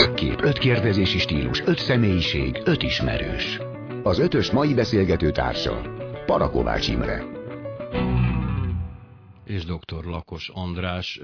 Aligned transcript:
Öt 0.00 0.14
kép, 0.14 0.40
öt 0.42 0.58
kérdezési 0.58 1.18
stílus, 1.18 1.60
öt 1.60 1.78
személyiség, 1.78 2.62
öt 2.64 2.82
ismerős. 2.82 3.58
Az 4.02 4.18
ötös 4.18 4.50
mai 4.50 4.74
beszélgető 4.74 5.30
társa 5.30 5.80
Parakovács 6.26 6.88
Imre 6.88 7.24
és 9.44 9.64
dr. 9.64 10.04
Lakos 10.04 10.48
András. 10.48 11.20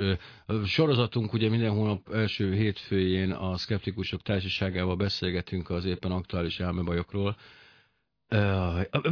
Sorozatunk 0.64 1.32
ugye 1.32 1.48
minden 1.48 1.70
hónap 1.70 2.12
első 2.12 2.54
hétfőjén 2.54 3.30
a 3.30 3.56
szkeptikusok 3.56 4.22
társaságával 4.22 4.96
beszélgetünk 4.96 5.70
az 5.70 5.84
éppen 5.84 6.10
aktuális 6.10 6.60
elmebajokról. 6.60 7.36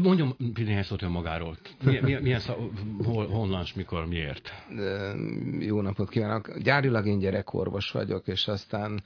Mondjam 0.02 0.36
néhány 0.54 0.82
szót 0.82 1.08
magáról. 1.08 1.56
Milyen, 1.84 2.04
milyen, 2.04 2.22
milyen 2.22 2.40
szó, 2.40 2.70
hol, 3.04 3.26
honnan, 3.26 3.64
mikor, 3.74 4.06
miért? 4.06 4.52
Jó 5.58 5.80
napot 5.80 6.08
kívánok! 6.08 6.58
Gyárilag 6.58 7.06
én 7.06 7.18
gyerekorvos 7.18 7.90
vagyok, 7.90 8.26
és 8.26 8.48
aztán 8.48 9.02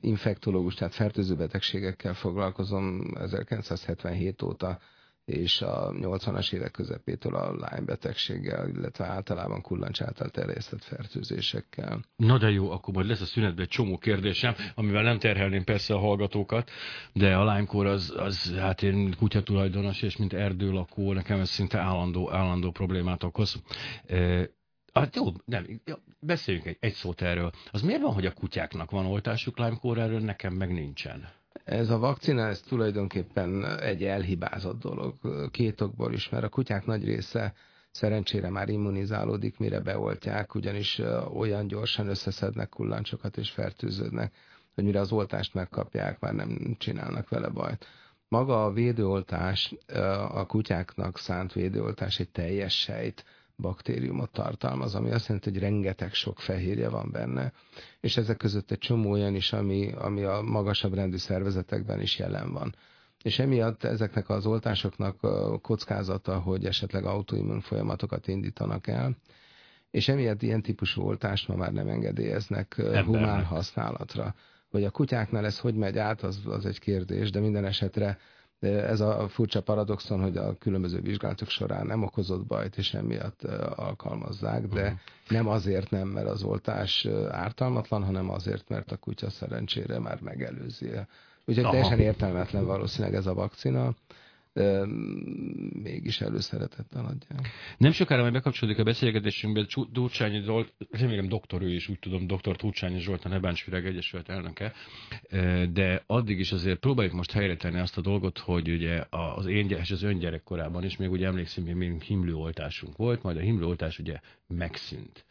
infektológus, 0.00 0.74
tehát 0.74 0.94
fertőző 0.94 1.34
betegségekkel 1.34 2.14
foglalkozom 2.14 3.00
1977 3.14 4.42
óta 4.42 4.78
és 5.24 5.62
a 5.62 5.92
80-as 5.92 6.52
évek 6.52 6.70
közepétől 6.70 7.34
a 7.34 7.50
Lyme 7.50 7.80
betegséggel, 7.84 8.68
illetve 8.68 9.04
általában 9.04 9.60
kullancs 9.60 10.02
által 10.02 10.28
terjesztett 10.28 10.84
fertőzésekkel. 10.84 12.00
Na 12.16 12.38
de 12.38 12.50
jó, 12.50 12.70
akkor 12.70 12.94
majd 12.94 13.06
lesz 13.06 13.20
a 13.20 13.24
szünetben 13.24 13.64
egy 13.64 13.70
csomó 13.70 13.98
kérdésem, 13.98 14.54
amivel 14.74 15.02
nem 15.02 15.18
terhelném 15.18 15.64
persze 15.64 15.94
a 15.94 15.98
hallgatókat, 15.98 16.70
de 17.12 17.36
a 17.36 17.54
Lyme-kor 17.54 17.86
az, 17.86 18.14
az, 18.16 18.54
hát 18.54 18.82
én 18.82 19.14
kutyatulajdonos, 19.18 20.02
és 20.02 20.16
mint 20.16 20.32
erdőlakó, 20.32 21.12
nekem 21.12 21.40
ez 21.40 21.48
szinte 21.48 21.78
állandó, 21.78 22.32
állandó 22.32 22.70
problémát 22.70 23.22
okoz. 23.22 23.62
Hát 24.92 25.16
jó, 25.16 25.24
nem, 25.44 25.66
beszéljünk 26.20 26.66
egy, 26.66 26.76
egy 26.80 26.92
szót 26.92 27.22
erről. 27.22 27.50
Az 27.70 27.82
miért 27.82 28.02
van, 28.02 28.12
hogy 28.12 28.26
a 28.26 28.32
kutyáknak 28.32 28.90
van 28.90 29.06
oltásuk 29.06 29.58
Lyme-kóra, 29.58 30.00
erről 30.02 30.20
nekem 30.20 30.54
meg 30.54 30.72
nincsen? 30.72 31.28
Ez 31.64 31.90
a 31.90 31.98
vakcina, 31.98 32.46
ez 32.46 32.60
tulajdonképpen 32.60 33.78
egy 33.78 34.04
elhibázott 34.04 34.80
dolog. 34.80 35.14
Két 35.50 35.80
okból 35.80 36.12
is, 36.12 36.28
mert 36.28 36.44
a 36.44 36.48
kutyák 36.48 36.86
nagy 36.86 37.04
része 37.04 37.54
szerencsére 37.90 38.50
már 38.50 38.68
immunizálódik, 38.68 39.58
mire 39.58 39.80
beoltják, 39.80 40.54
ugyanis 40.54 41.00
olyan 41.34 41.66
gyorsan 41.66 42.08
összeszednek 42.08 42.68
kullancsokat 42.68 43.36
és 43.36 43.50
fertőződnek, 43.50 44.34
hogy 44.74 44.84
mire 44.84 45.00
az 45.00 45.12
oltást 45.12 45.54
megkapják, 45.54 46.20
már 46.20 46.34
nem 46.34 46.76
csinálnak 46.78 47.28
vele 47.28 47.48
bajt. 47.48 47.86
Maga 48.28 48.64
a 48.64 48.72
védőoltás, 48.72 49.74
a 50.32 50.46
kutyáknak 50.46 51.18
szánt 51.18 51.52
védőoltás 51.52 52.18
egy 52.18 52.30
teljes 52.30 52.80
sejt, 52.80 53.24
baktériumot 53.60 54.30
tartalmaz, 54.32 54.94
ami 54.94 55.10
azt 55.10 55.26
jelenti, 55.26 55.50
hogy 55.50 55.58
rengeteg 55.58 56.14
sok 56.14 56.40
fehérje 56.40 56.88
van 56.88 57.10
benne, 57.12 57.52
és 58.00 58.16
ezek 58.16 58.36
között 58.36 58.70
egy 58.70 58.78
csomó 58.78 59.10
olyan 59.10 59.34
is, 59.34 59.52
ami, 59.52 59.92
ami 59.92 60.22
a 60.22 60.42
magasabb 60.42 60.94
rendű 60.94 61.16
szervezetekben 61.16 62.00
is 62.00 62.18
jelen 62.18 62.52
van. 62.52 62.74
És 63.22 63.38
emiatt 63.38 63.84
ezeknek 63.84 64.28
az 64.28 64.46
oltásoknak 64.46 65.22
a 65.22 65.58
kockázata, 65.58 66.38
hogy 66.38 66.64
esetleg 66.64 67.04
autoimmun 67.04 67.60
folyamatokat 67.60 68.28
indítanak 68.28 68.86
el, 68.86 69.16
és 69.90 70.08
emiatt 70.08 70.42
ilyen 70.42 70.62
típusú 70.62 71.02
oltást 71.02 71.48
ma 71.48 71.54
már 71.54 71.72
nem 71.72 71.88
engedélyeznek 71.88 72.74
Embernek. 72.78 73.04
humán 73.04 73.44
használatra. 73.44 74.34
Hogy 74.70 74.84
a 74.84 74.90
kutyáknál 74.90 75.44
ez 75.44 75.58
hogy 75.58 75.74
megy 75.74 75.98
át, 75.98 76.22
az, 76.22 76.40
az 76.44 76.66
egy 76.66 76.78
kérdés, 76.78 77.30
de 77.30 77.40
minden 77.40 77.64
esetre 77.64 78.18
ez 78.60 79.00
a 79.00 79.28
furcsa 79.28 79.62
paradoxon, 79.62 80.20
hogy 80.20 80.36
a 80.36 80.54
különböző 80.58 81.00
vizsgálatok 81.00 81.48
során 81.48 81.86
nem 81.86 82.02
okozott 82.02 82.46
bajt, 82.46 82.76
és 82.76 82.94
emiatt 82.94 83.44
alkalmazzák, 83.74 84.66
de 84.66 84.82
uh-huh. 84.82 84.98
nem 85.28 85.48
azért 85.48 85.90
nem, 85.90 86.08
mert 86.08 86.28
az 86.28 86.42
oltás 86.42 87.08
ártalmatlan, 87.30 88.04
hanem 88.04 88.30
azért, 88.30 88.68
mert 88.68 88.92
a 88.92 88.96
kutya 88.96 89.30
szerencsére 89.30 89.98
már 89.98 90.20
megelőzi. 90.20 90.90
Úgyhogy 91.44 91.64
Aha. 91.64 91.72
teljesen 91.72 91.98
értelmetlen 91.98 92.66
valószínűleg 92.66 93.14
ez 93.14 93.26
a 93.26 93.34
vakcina 93.34 93.94
mégis 95.82 96.20
előszeretettel 96.20 97.04
adják. 97.04 97.48
Nem 97.78 97.92
sokára 97.92 98.20
majd 98.20 98.32
bekapcsolódik 98.32 98.80
a 98.80 98.84
beszélgetésünkbe 98.84 99.66
Turcsányi 99.92 100.40
Zolt, 100.40 100.72
remélem 100.90 101.28
doktor 101.28 101.62
ő 101.62 101.74
is, 101.74 101.88
úgy 101.88 101.98
tudom, 101.98 102.26
doktor 102.26 102.56
Turcsányi 102.56 103.00
Zsolt, 103.00 103.24
a 103.24 103.28
Nebáncsfüreg 103.28 103.86
Egyesület 103.86 104.28
elnöke, 104.28 104.72
de 105.72 106.02
addig 106.06 106.38
is 106.38 106.52
azért 106.52 106.78
próbáljuk 106.78 107.14
most 107.14 107.30
helyre 107.30 107.56
tenni 107.56 107.78
azt 107.78 107.98
a 107.98 108.00
dolgot, 108.00 108.38
hogy 108.38 108.70
ugye 108.70 109.04
az 109.10 109.46
én 109.46 109.70
és 109.70 109.90
az 109.90 110.02
ön 110.02 110.18
gyerekkorában 110.18 110.84
is, 110.84 110.96
még 110.96 111.10
ugye 111.10 111.26
emlékszem, 111.26 111.64
hogy 111.64 111.74
még 111.74 112.02
himlőoltásunk 112.02 112.96
volt, 112.96 113.22
majd 113.22 113.36
a 113.36 113.40
himlőoltás 113.40 113.98
ugye 113.98 114.20
megszűnt 114.46 115.24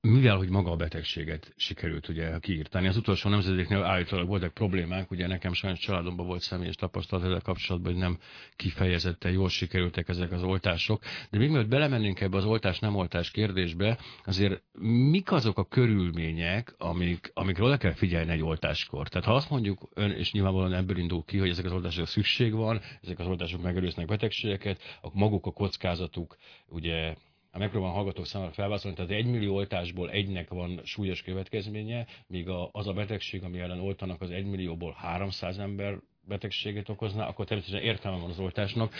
mivel, 0.00 0.36
hogy 0.36 0.48
maga 0.48 0.70
a 0.70 0.76
betegséget 0.76 1.52
sikerült 1.56 2.08
ugye 2.08 2.38
kiírtani. 2.38 2.86
Az 2.86 2.96
utolsó 2.96 3.30
nemzedéknél 3.30 3.82
állítólag 3.82 4.26
voltak 4.26 4.54
problémák, 4.54 5.10
ugye 5.10 5.26
nekem 5.26 5.52
sajnos 5.52 5.78
családomban 5.78 6.26
volt 6.26 6.40
személyes 6.40 6.74
tapasztalat 6.74 7.24
ezzel 7.24 7.40
kapcsolatban, 7.40 7.92
hogy 7.92 8.00
nem 8.00 8.18
kifejezetten 8.56 9.32
jól 9.32 9.48
sikerültek 9.48 10.08
ezek 10.08 10.32
az 10.32 10.42
oltások. 10.42 11.02
De 11.30 11.38
még 11.38 11.48
mielőtt 11.48 11.68
belemennénk 11.68 12.20
ebbe 12.20 12.36
az 12.36 12.44
oltás-nem 12.44 12.96
oltás 12.96 13.30
kérdésbe, 13.30 13.98
azért 14.24 14.62
mik 15.10 15.32
azok 15.32 15.58
a 15.58 15.64
körülmények, 15.64 16.74
amik, 16.78 17.30
amikről 17.34 17.68
le 17.68 17.76
kell 17.76 17.94
figyelni 17.94 18.30
egy 18.30 18.42
oltáskor? 18.42 19.08
Tehát 19.08 19.26
ha 19.26 19.34
azt 19.34 19.50
mondjuk, 19.50 19.88
ön 19.94 20.10
és 20.10 20.32
nyilvánvalóan 20.32 20.74
ebből 20.74 20.98
indul 20.98 21.24
ki, 21.24 21.38
hogy 21.38 21.48
ezek 21.48 21.64
az 21.64 21.72
oltások 21.72 22.06
szükség 22.06 22.52
van, 22.52 22.80
ezek 23.02 23.18
az 23.18 23.26
oltások 23.26 23.62
megelőznek 23.62 24.06
betegségeket, 24.06 25.00
maguk 25.12 25.46
a 25.46 25.52
kockázatuk 25.52 26.36
ugye 26.68 27.14
megpróbálom 27.58 27.94
hallgatók 27.94 28.26
számára 28.26 28.52
felválaszolni, 28.52 28.96
tehát 28.96 29.10
egy 29.10 29.26
millió 29.26 29.54
oltásból 29.54 30.10
egynek 30.10 30.48
van 30.48 30.80
súlyos 30.84 31.22
következménye, 31.22 32.06
míg 32.26 32.48
a, 32.48 32.68
az 32.72 32.86
a 32.86 32.92
betegség, 32.92 33.42
ami 33.42 33.58
ellen 33.58 33.80
oltanak, 33.80 34.20
az 34.20 34.30
egy 34.30 34.44
millióból 34.44 34.92
300 34.92 35.58
ember 35.58 35.98
betegséget 36.30 36.88
okozna, 36.88 37.26
akkor 37.26 37.46
természetesen 37.46 37.86
értelme 37.86 38.18
van 38.18 38.30
az 38.30 38.38
oltásnak, 38.38 38.94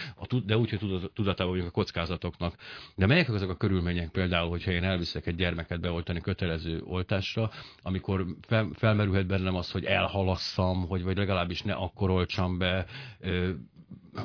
de 0.44 0.56
úgy, 0.56 0.70
hogy 0.70 1.10
tudatában 1.14 1.52
vagyunk 1.52 1.68
a 1.68 1.72
kockázatoknak. 1.72 2.56
De 2.96 3.06
melyek 3.06 3.28
azok 3.28 3.50
a 3.50 3.56
körülmények 3.56 4.08
például, 4.10 4.48
hogyha 4.48 4.70
én 4.70 4.84
elviszek 4.84 5.26
egy 5.26 5.34
gyermeket 5.34 5.80
beoltani 5.80 6.20
kötelező 6.20 6.82
oltásra, 6.84 7.50
amikor 7.82 8.26
fel, 8.46 8.70
felmerülhet 8.74 9.26
bennem 9.26 9.54
az, 9.54 9.70
hogy 9.70 9.84
elhalasszam, 9.84 10.86
hogy 10.86 11.02
vagy 11.02 11.16
legalábbis 11.16 11.62
ne 11.62 11.72
akkor 11.72 12.10
oltsam 12.10 12.58
be, 12.58 12.86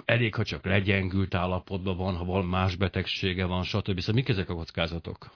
elég, 0.06 0.36
ha 0.36 0.44
csak 0.44 0.66
legyengült 0.66 1.36
állapotban 1.36 1.98
van, 1.98 2.16
ha 2.16 2.26
valami 2.26 2.50
más 2.50 2.76
betegsége 2.76 3.46
van, 3.46 3.64
stb. 3.64 4.00
Szóval 4.00 4.16
mik 4.16 4.30
ezek 4.30 4.50
a 4.50 4.56
kockázatok? 4.56 5.32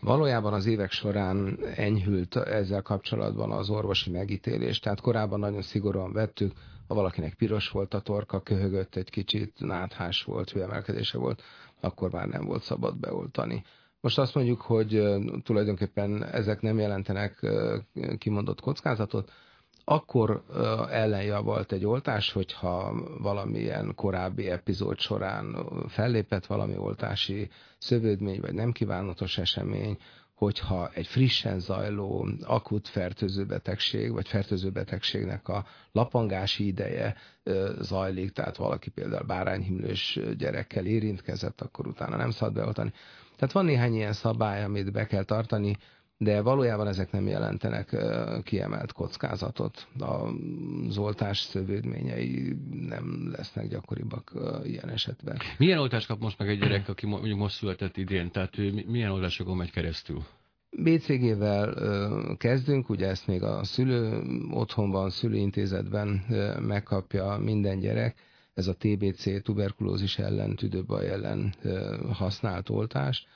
Valójában 0.00 0.52
az 0.52 0.66
évek 0.66 0.90
során 0.90 1.58
enyhült 1.74 2.36
ezzel 2.36 2.82
kapcsolatban 2.82 3.50
az 3.50 3.70
orvosi 3.70 4.10
megítélés, 4.10 4.78
tehát 4.78 5.00
korábban 5.00 5.38
nagyon 5.38 5.62
szigorúan 5.62 6.12
vettük, 6.12 6.52
ha 6.88 6.94
valakinek 6.94 7.34
piros 7.34 7.68
volt 7.68 7.94
a 7.94 8.00
torka, 8.00 8.40
köhögött 8.40 8.96
egy 8.96 9.10
kicsit, 9.10 9.52
náthás 9.58 10.22
volt, 10.22 10.50
hőemelkedése 10.50 11.18
volt, 11.18 11.42
akkor 11.80 12.10
már 12.10 12.28
nem 12.28 12.44
volt 12.44 12.62
szabad 12.62 12.98
beoltani. 12.98 13.64
Most 14.00 14.18
azt 14.18 14.34
mondjuk, 14.34 14.60
hogy 14.60 15.02
tulajdonképpen 15.42 16.24
ezek 16.24 16.60
nem 16.60 16.78
jelentenek 16.78 17.46
kimondott 18.18 18.60
kockázatot, 18.60 19.32
akkor 19.84 20.42
ellenjavalt 20.90 21.72
egy 21.72 21.84
oltás, 21.84 22.32
hogyha 22.32 22.94
valamilyen 23.18 23.92
korábbi 23.94 24.50
epizód 24.50 24.98
során 24.98 25.56
fellépett 25.88 26.46
valami 26.46 26.76
oltási 26.76 27.50
szövődmény, 27.78 28.40
vagy 28.40 28.54
nem 28.54 28.72
kívánatos 28.72 29.38
esemény, 29.38 29.98
hogyha 30.34 30.90
egy 30.94 31.06
frissen 31.06 31.60
zajló 31.60 32.28
akut 32.42 32.88
fertőző 32.88 33.44
betegség, 33.44 34.12
vagy 34.12 34.28
fertőző 34.28 34.70
betegségnek 34.70 35.48
a 35.48 35.64
lapangási 35.92 36.66
ideje 36.66 37.16
zajlik, 37.80 38.32
tehát 38.32 38.56
valaki 38.56 38.90
például 38.90 39.26
bárányhimlős 39.26 40.18
gyerekkel 40.38 40.86
érintkezett, 40.86 41.60
akkor 41.60 41.86
utána 41.86 42.16
nem 42.16 42.30
szabad 42.30 42.54
beoltani. 42.54 42.92
Tehát 43.36 43.52
van 43.52 43.64
néhány 43.64 43.94
ilyen 43.94 44.12
szabály, 44.12 44.64
amit 44.64 44.92
be 44.92 45.06
kell 45.06 45.24
tartani, 45.24 45.76
de 46.22 46.40
valójában 46.40 46.88
ezek 46.88 47.10
nem 47.10 47.26
jelentenek 47.26 47.96
kiemelt 48.42 48.92
kockázatot. 48.92 49.86
A 49.98 50.30
oltás 50.96 51.38
szövődményei 51.38 52.56
nem 52.70 53.32
lesznek 53.36 53.68
gyakoribbak 53.68 54.32
ilyen 54.64 54.88
esetben. 54.88 55.38
Milyen 55.58 55.78
oltást 55.78 56.06
kap 56.06 56.20
most 56.20 56.38
meg 56.38 56.48
egy 56.48 56.58
gyerek, 56.58 56.88
aki 56.88 57.06
mondjuk 57.06 57.38
most 57.38 57.56
született 57.56 57.96
idén? 57.96 58.30
Tehát 58.30 58.58
ő 58.58 58.84
milyen 58.86 59.10
oltásokon 59.10 59.56
megy 59.56 59.70
keresztül? 59.70 60.22
BCG-vel 60.76 61.74
kezdünk, 62.36 62.88
ugye 62.88 63.08
ezt 63.08 63.26
még 63.26 63.42
a 63.42 63.64
szülő 63.64 64.22
otthonban, 64.50 65.10
szülőintézetben 65.10 66.08
megkapja 66.60 67.36
minden 67.40 67.78
gyerek. 67.78 68.16
Ez 68.54 68.66
a 68.66 68.74
TBC, 68.74 69.42
tuberkulózis 69.42 70.18
ellen, 70.18 70.56
tüdőbaj 70.56 71.08
ellen 71.08 71.54
használt 72.12 72.68
oltás 72.68 73.26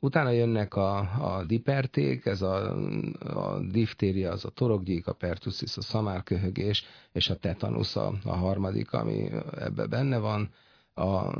Utána 0.00 0.30
jönnek 0.30 0.74
a, 0.74 0.96
a 0.98 1.44
diperték, 1.46 2.26
ez 2.26 2.42
a, 2.42 2.76
a 3.20 3.58
diftéria, 3.70 4.30
az 4.30 4.44
a 4.44 4.50
torokgyík, 4.50 5.06
a 5.06 5.12
pertussis, 5.12 5.76
a 5.76 5.82
szamárköhögés, 5.82 6.84
és 7.12 7.30
a 7.30 7.36
tetanusz 7.36 7.96
a, 7.96 8.12
a 8.24 8.34
harmadik, 8.36 8.92
ami 8.92 9.30
ebbe 9.58 9.86
benne 9.86 10.18
van. 10.18 10.50
A 10.94 11.32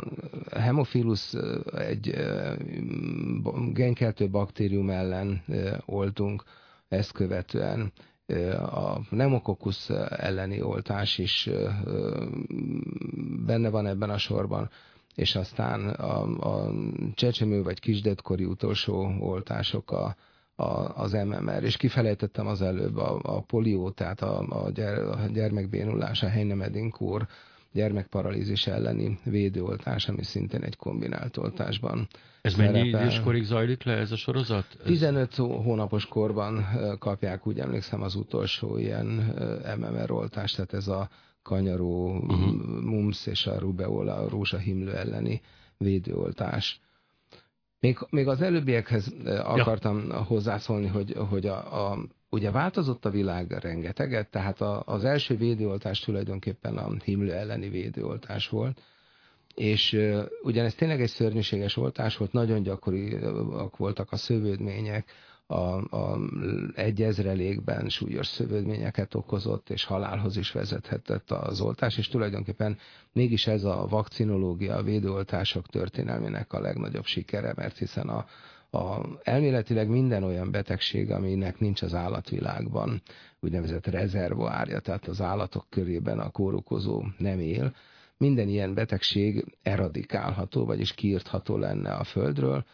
hemofilus 0.59 1.35
egy 1.75 2.15
genkeltő 3.73 4.29
baktérium 4.29 4.91
ellen 4.91 5.43
oltunk, 5.87 6.43
ezt 6.89 7.13
követően 7.13 7.93
a 8.73 8.99
pneumokokusz 8.99 9.91
elleni 10.09 10.63
oltás 10.63 11.19
is 11.19 11.51
benne 13.47 13.69
van 13.69 13.87
ebben 13.87 14.11
a 14.11 14.19
sorban, 14.19 14.71
és 15.15 15.35
aztán 15.35 15.89
a, 15.89 16.23
a 16.23 16.71
csecsemő 17.15 17.63
vagy 17.63 17.81
kisdetkori 17.81 18.45
utolsó 18.45 19.15
oltások 19.21 19.91
a, 19.91 20.17
a, 20.55 21.01
az 21.03 21.13
MMR, 21.13 21.63
és 21.63 21.77
kifelejtettem 21.77 22.47
az 22.47 22.63
előbb 22.63 22.97
a, 22.97 23.21
a 23.23 23.41
polió, 23.41 23.91
tehát 23.91 24.23
a, 24.23 24.65
a, 24.65 24.71
gyere, 24.71 25.11
a 25.11 25.27
gyermekbénulás, 25.27 26.23
a 26.23 26.29
Heinemedinkór 26.29 27.27
gyermekparalízis 27.73 28.67
elleni 28.67 29.19
védőoltás, 29.25 30.09
ami 30.09 30.23
szintén 30.23 30.63
egy 30.63 30.77
kombinált 30.77 31.37
oltásban 31.37 32.09
Ez 32.41 32.53
szerepel. 32.55 32.73
mennyi 32.73 32.89
időskorig 32.89 33.45
zajlik 33.45 33.83
le 33.83 33.93
ez 33.93 34.13
a 34.13 34.17
sorozat? 34.17 34.67
Ez... 34.81 34.87
15 34.87 35.35
hónapos 35.35 36.07
korban 36.07 36.67
kapják, 36.99 37.47
úgy 37.47 37.59
emlékszem, 37.59 38.03
az 38.03 38.15
utolsó 38.15 38.79
ilyen 38.79 39.07
MMR 39.79 40.11
oltást, 40.11 40.55
tehát 40.57 40.73
ez 40.73 40.89
a 40.89 41.09
kanyaró, 41.43 42.17
uh-huh. 42.17 42.83
mumps 42.83 43.27
és 43.27 43.47
a 43.47 43.59
rubeola, 43.59 44.15
a 44.15 44.29
rózsahimlő 44.29 44.95
elleni 44.95 45.41
védőoltás. 45.79 46.81
Még, 47.81 47.99
még 48.11 48.29
az 48.29 48.41
előbbiekhez 48.41 49.15
akartam 49.25 50.07
ja. 50.09 50.23
hozzászólni, 50.23 50.87
hogy, 50.87 51.15
hogy 51.29 51.47
a, 51.47 51.91
a, 51.91 51.99
ugye 52.31 52.51
változott 52.51 53.05
a 53.05 53.11
világ 53.11 53.51
rengeteget, 53.51 54.31
tehát 54.31 54.61
a, 54.61 54.83
az 54.87 55.05
első 55.05 55.37
védőoltás 55.37 56.01
tulajdonképpen 56.01 56.77
a 56.77 56.95
himlő 57.05 57.33
elleni 57.33 57.69
védőoltás 57.69 58.49
volt, 58.49 58.81
és 59.55 59.93
uh, 59.93 60.25
ugyanez 60.43 60.75
tényleg 60.75 61.01
egy 61.01 61.09
szörnyűséges 61.09 61.77
oltás 61.77 62.17
volt, 62.17 62.33
nagyon 62.33 62.63
gyakoriak 62.63 63.77
voltak 63.77 64.13
a 64.13 64.17
szövődmények, 64.17 65.11
a, 65.53 65.77
a 65.97 66.19
egyezrelékben 66.75 67.89
súlyos 67.89 68.27
szövődményeket 68.27 69.15
okozott, 69.15 69.71
és 69.71 69.85
halálhoz 69.85 70.37
is 70.37 70.53
vezethetett 70.53 71.31
az 71.31 71.61
oltás, 71.61 71.99
és 71.99 72.09
tulajdonképpen 72.09 72.79
mégis 73.13 73.47
ez 73.47 73.65
a 73.65 73.87
vakcinológia, 73.89 74.77
a 74.77 74.83
védőoltások 74.83 75.67
történelmének 75.67 76.53
a 76.53 76.61
legnagyobb 76.61 77.05
sikere, 77.05 77.53
mert 77.57 77.79
hiszen 77.79 78.09
a, 78.09 78.27
a, 78.79 79.07
elméletileg 79.23 79.89
minden 79.89 80.23
olyan 80.23 80.51
betegség, 80.51 81.11
aminek 81.11 81.59
nincs 81.59 81.83
az 81.83 81.95
állatvilágban 81.95 83.03
úgynevezett 83.41 83.87
rezervoárja, 83.87 84.79
tehát 84.79 85.07
az 85.07 85.21
állatok 85.21 85.67
körében 85.71 86.19
a 86.19 86.31
kórokozó 86.31 87.05
nem 87.19 87.39
él, 87.39 87.75
minden 88.17 88.49
ilyen 88.49 88.75
betegség 88.75 89.45
eradikálható, 89.63 90.65
vagyis 90.65 90.93
kiirtható 90.95 91.57
lenne 91.57 91.93
a 91.93 92.05
földről, 92.05 92.65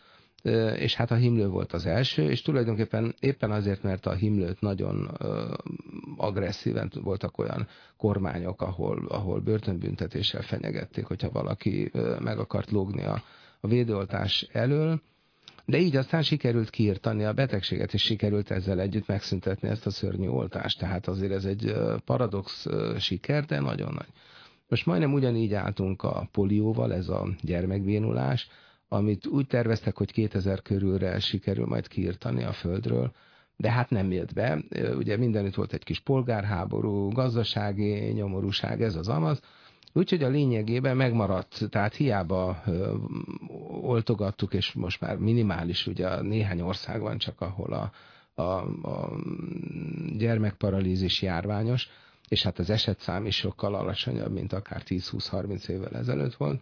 és 0.76 0.94
hát 0.94 1.10
a 1.10 1.14
himlő 1.14 1.48
volt 1.48 1.72
az 1.72 1.86
első, 1.86 2.30
és 2.30 2.42
tulajdonképpen 2.42 3.14
éppen 3.20 3.50
azért, 3.50 3.82
mert 3.82 4.06
a 4.06 4.12
himlőt 4.12 4.60
nagyon 4.60 5.10
agresszíven 6.16 6.92
voltak 7.02 7.38
olyan 7.38 7.68
kormányok, 7.96 8.62
ahol, 8.62 9.06
ahol 9.08 9.40
börtönbüntetéssel 9.40 10.42
fenyegették, 10.42 11.04
hogyha 11.04 11.30
valaki 11.30 11.90
meg 12.20 12.38
akart 12.38 12.70
lógni 12.70 13.04
a, 13.04 13.22
a 13.60 13.68
védőoltás 13.68 14.48
elől, 14.52 15.00
de 15.64 15.78
így 15.78 15.96
aztán 15.96 16.22
sikerült 16.22 16.70
kiirtani 16.70 17.24
a 17.24 17.32
betegséget, 17.32 17.94
és 17.94 18.02
sikerült 18.02 18.50
ezzel 18.50 18.80
együtt 18.80 19.06
megszüntetni 19.06 19.68
ezt 19.68 19.86
a 19.86 19.90
szörnyű 19.90 20.28
oltást. 20.28 20.78
Tehát 20.78 21.06
azért 21.06 21.32
ez 21.32 21.44
egy 21.44 21.74
paradox 22.04 22.66
siker, 22.98 23.44
de 23.44 23.60
nagyon 23.60 23.92
nagy. 23.94 24.08
Most 24.68 24.86
majdnem 24.86 25.12
ugyanígy 25.12 25.54
álltunk 25.54 26.02
a 26.02 26.28
polióval, 26.32 26.94
ez 26.94 27.08
a 27.08 27.28
gyermekbénulás, 27.40 28.48
amit 28.88 29.26
úgy 29.26 29.46
terveztek, 29.46 29.96
hogy 29.96 30.12
2000 30.12 30.62
körülre 30.62 31.18
sikerül 31.18 31.66
majd 31.66 31.88
kiirtani 31.88 32.44
a 32.44 32.52
földről, 32.52 33.12
de 33.56 33.70
hát 33.70 33.90
nem 33.90 34.12
jött 34.12 34.32
be. 34.32 34.62
Ugye 34.96 35.16
mindenütt 35.16 35.54
volt 35.54 35.72
egy 35.72 35.84
kis 35.84 36.00
polgárháború, 36.00 37.08
gazdasági 37.08 38.12
nyomorúság, 38.12 38.82
ez 38.82 38.94
az 38.94 39.08
amaz. 39.08 39.40
Úgyhogy 39.92 40.22
a 40.22 40.28
lényegében 40.28 40.96
megmaradt, 40.96 41.60
tehát 41.70 41.94
hiába 41.94 42.62
ö, 42.66 42.94
oltogattuk, 43.82 44.54
és 44.54 44.72
most 44.72 45.00
már 45.00 45.16
minimális, 45.16 45.86
ugye 45.86 46.22
néhány 46.22 46.60
ország 46.60 47.00
van 47.00 47.18
csak, 47.18 47.40
ahol 47.40 47.72
a, 47.72 47.90
a, 48.42 48.42
a 48.88 49.20
gyermekparalízis 50.16 51.22
járványos, 51.22 51.88
és 52.28 52.42
hát 52.42 52.58
az 52.58 52.70
esetszám 52.70 53.26
is 53.26 53.36
sokkal 53.36 53.74
alacsonyabb, 53.74 54.32
mint 54.32 54.52
akár 54.52 54.82
10-20-30 54.86 55.68
évvel 55.68 55.96
ezelőtt 55.96 56.34
volt. 56.34 56.60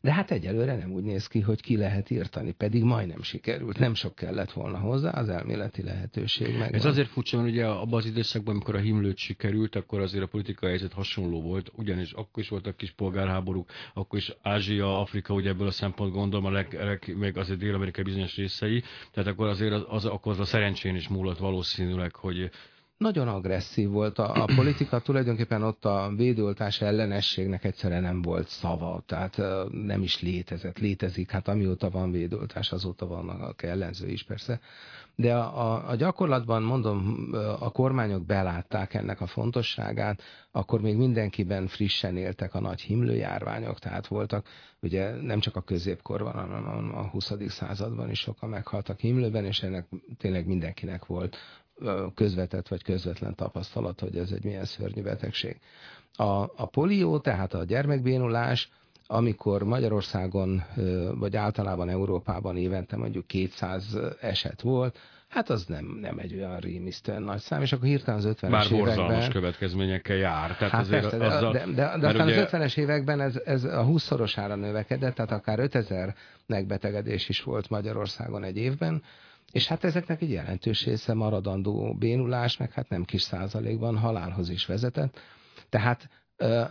De 0.00 0.12
hát 0.12 0.30
egyelőre 0.30 0.76
nem 0.76 0.92
úgy 0.92 1.02
néz 1.02 1.26
ki, 1.26 1.40
hogy 1.40 1.60
ki 1.60 1.76
lehet 1.76 2.10
írtani, 2.10 2.52
pedig 2.52 2.82
majdnem 2.82 3.22
sikerült. 3.22 3.78
Nem 3.78 3.94
sok 3.94 4.14
kellett 4.14 4.52
volna 4.52 4.78
hozzá, 4.78 5.10
az 5.10 5.28
elméleti 5.28 5.82
lehetőség 5.82 6.58
meg. 6.58 6.74
Ez 6.74 6.84
azért 6.84 7.08
furcsa, 7.08 7.36
mert 7.36 7.48
ugye 7.48 7.66
abban 7.66 7.98
az 7.98 8.06
időszakban, 8.06 8.54
amikor 8.54 8.74
a 8.74 8.78
himlőt 8.78 9.16
sikerült, 9.16 9.74
akkor 9.76 10.00
azért 10.00 10.24
a 10.24 10.26
politikai 10.26 10.68
helyzet 10.68 10.92
hasonló 10.92 11.42
volt, 11.42 11.72
ugyanis 11.74 12.12
akkor 12.12 12.42
is 12.42 12.48
voltak 12.48 12.76
kis 12.76 12.90
polgárháborúk, 12.90 13.70
akkor 13.94 14.18
is 14.18 14.32
Ázsia, 14.42 15.00
Afrika, 15.00 15.34
ugye 15.34 15.48
ebből 15.48 15.66
a 15.66 15.70
szempont 15.70 16.12
gondolom 16.12 16.44
a 16.44 16.50
leg, 16.50 16.72
leg 16.72 17.16
meg 17.18 17.36
azért 17.36 17.58
Dél-Amerika 17.58 18.02
bizonyos 18.02 18.36
részei, 18.36 18.82
tehát 19.12 19.30
akkor 19.30 19.46
azért 19.46 19.72
az, 19.72 19.84
az, 19.88 20.04
akkor 20.04 20.32
az 20.32 20.38
a 20.40 20.44
szerencsén 20.44 20.94
is 20.94 21.08
múlott 21.08 21.38
valószínűleg, 21.38 22.14
hogy 22.14 22.50
nagyon 22.98 23.28
agresszív 23.28 23.88
volt 23.88 24.18
a, 24.18 24.42
a 24.42 24.44
politika, 24.56 25.00
tulajdonképpen 25.00 25.62
ott 25.62 25.84
a 25.84 26.12
védőoltás 26.16 26.80
ellenességnek 26.80 27.64
egyszerűen 27.64 28.02
nem 28.02 28.22
volt 28.22 28.48
szava, 28.48 29.02
tehát 29.06 29.42
nem 29.70 30.02
is 30.02 30.20
létezett, 30.20 30.78
létezik, 30.78 31.30
hát 31.30 31.48
amióta 31.48 31.90
van 31.90 32.10
védőoltás, 32.10 32.72
azóta 32.72 33.06
vannak 33.06 33.62
a 33.62 33.66
ellenző 33.66 34.08
is 34.08 34.22
persze, 34.22 34.60
de 35.14 35.34
a, 35.34 35.72
a, 35.74 35.88
a 35.88 35.94
gyakorlatban 35.94 36.62
mondom, 36.62 37.28
a 37.58 37.70
kormányok 37.70 38.26
belátták 38.26 38.94
ennek 38.94 39.20
a 39.20 39.26
fontosságát, 39.26 40.22
akkor 40.50 40.80
még 40.80 40.96
mindenkiben 40.96 41.66
frissen 41.66 42.16
éltek 42.16 42.54
a 42.54 42.60
nagy 42.60 42.80
himlőjárványok, 42.80 43.78
tehát 43.78 44.06
voltak, 44.06 44.46
ugye 44.80 45.10
nem 45.10 45.40
csak 45.40 45.56
a 45.56 45.60
középkorban, 45.60 46.32
hanem 46.32 46.94
a 46.94 47.02
20. 47.08 47.32
században 47.48 48.10
is 48.10 48.18
sokan 48.18 48.48
meghaltak 48.48 48.98
himlőben, 48.98 49.44
és 49.44 49.62
ennek 49.62 49.86
tényleg 50.18 50.46
mindenkinek 50.46 51.06
volt 51.06 51.36
közvetett 52.14 52.68
vagy 52.68 52.82
közvetlen 52.82 53.34
tapasztalat, 53.34 54.00
hogy 54.00 54.16
ez 54.16 54.30
egy 54.30 54.44
milyen 54.44 54.64
szörnyű 54.64 55.02
betegség. 55.02 55.60
A, 56.16 56.42
a 56.56 56.66
polió, 56.70 57.18
tehát 57.18 57.54
a 57.54 57.64
gyermekbénulás, 57.64 58.70
amikor 59.06 59.62
Magyarországon, 59.62 60.64
vagy 61.14 61.36
általában 61.36 61.88
Európában 61.88 62.56
évente 62.56 62.96
mondjuk 62.96 63.26
200 63.26 63.98
eset 64.20 64.60
volt, 64.60 64.98
hát 65.28 65.50
az 65.50 65.64
nem, 65.66 65.98
nem 66.00 66.18
egy 66.18 66.34
olyan 66.34 66.58
rémisztően 66.58 67.22
nagy 67.22 67.40
szám, 67.40 67.62
és 67.62 67.72
akkor 67.72 67.86
hirtelen 67.86 68.18
az 68.18 68.36
50-es 68.40 68.48
Bár 68.50 68.72
években... 68.72 69.30
következményekkel 69.30 70.16
jár. 70.16 70.56
Tehát 70.56 70.72
hát 70.72 70.80
azért 70.80 71.02
persze, 71.02 71.16
de, 71.18 71.26
azzal, 71.26 71.52
de, 71.52 71.64
de, 71.66 71.72
de 71.72 72.06
aztán 72.06 72.26
ugye... 72.26 72.42
az 72.42 72.48
50-es 72.50 72.76
években 72.76 73.20
ez, 73.20 73.40
ez 73.44 73.64
a 73.64 73.84
20-szorosára 73.84 74.56
növekedett, 74.56 75.14
tehát 75.14 75.30
akár 75.30 75.58
5000 75.58 76.14
megbetegedés 76.46 77.28
is 77.28 77.42
volt 77.42 77.68
Magyarországon 77.68 78.44
egy 78.44 78.56
évben, 78.56 79.02
és 79.52 79.66
hát 79.66 79.84
ezeknek 79.84 80.22
egy 80.22 80.30
jelentős 80.30 80.84
része 80.84 81.14
maradandó 81.14 81.94
bénulás, 81.98 82.56
meg 82.56 82.72
hát 82.72 82.88
nem 82.88 83.04
kis 83.04 83.22
százalékban 83.22 83.96
halálhoz 83.98 84.48
is 84.50 84.66
vezetett. 84.66 85.20
Tehát 85.68 86.08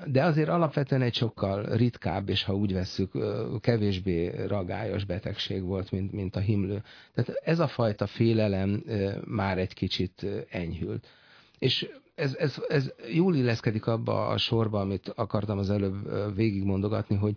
de 0.06 0.24
azért 0.24 0.50
alapvetően 0.50 1.02
egy 1.02 1.14
sokkal 1.14 1.64
ritkább, 1.64 2.30
és 2.30 2.44
ha 2.44 2.56
úgy 2.56 2.74
vesszük, 2.74 3.12
kevésbé 3.60 4.46
ragályos 4.48 5.04
betegség 5.04 5.64
volt, 5.64 5.92
mint, 5.92 6.12
mint 6.12 6.36
a 6.36 6.40
himlő. 6.40 6.84
Tehát 7.14 7.42
ez 7.44 7.60
a 7.60 7.68
fajta 7.68 8.08
félelem 8.08 8.84
már 9.26 9.58
egy 9.58 9.74
kicsit 9.74 10.26
enyhült. 10.50 11.08
És 11.60 11.90
ez, 12.16 12.36
ez, 12.36 12.62
ez 12.68 12.94
jól 13.14 13.36
illeszkedik 13.36 13.88
abba 13.88 14.28
a 14.28 14.38
sorba, 14.38 14.80
amit 14.80 15.10
akartam 15.16 15.58
az 15.58 15.70
előbb 15.70 16.36
végigmondogatni, 16.36 17.16
hogy 17.16 17.36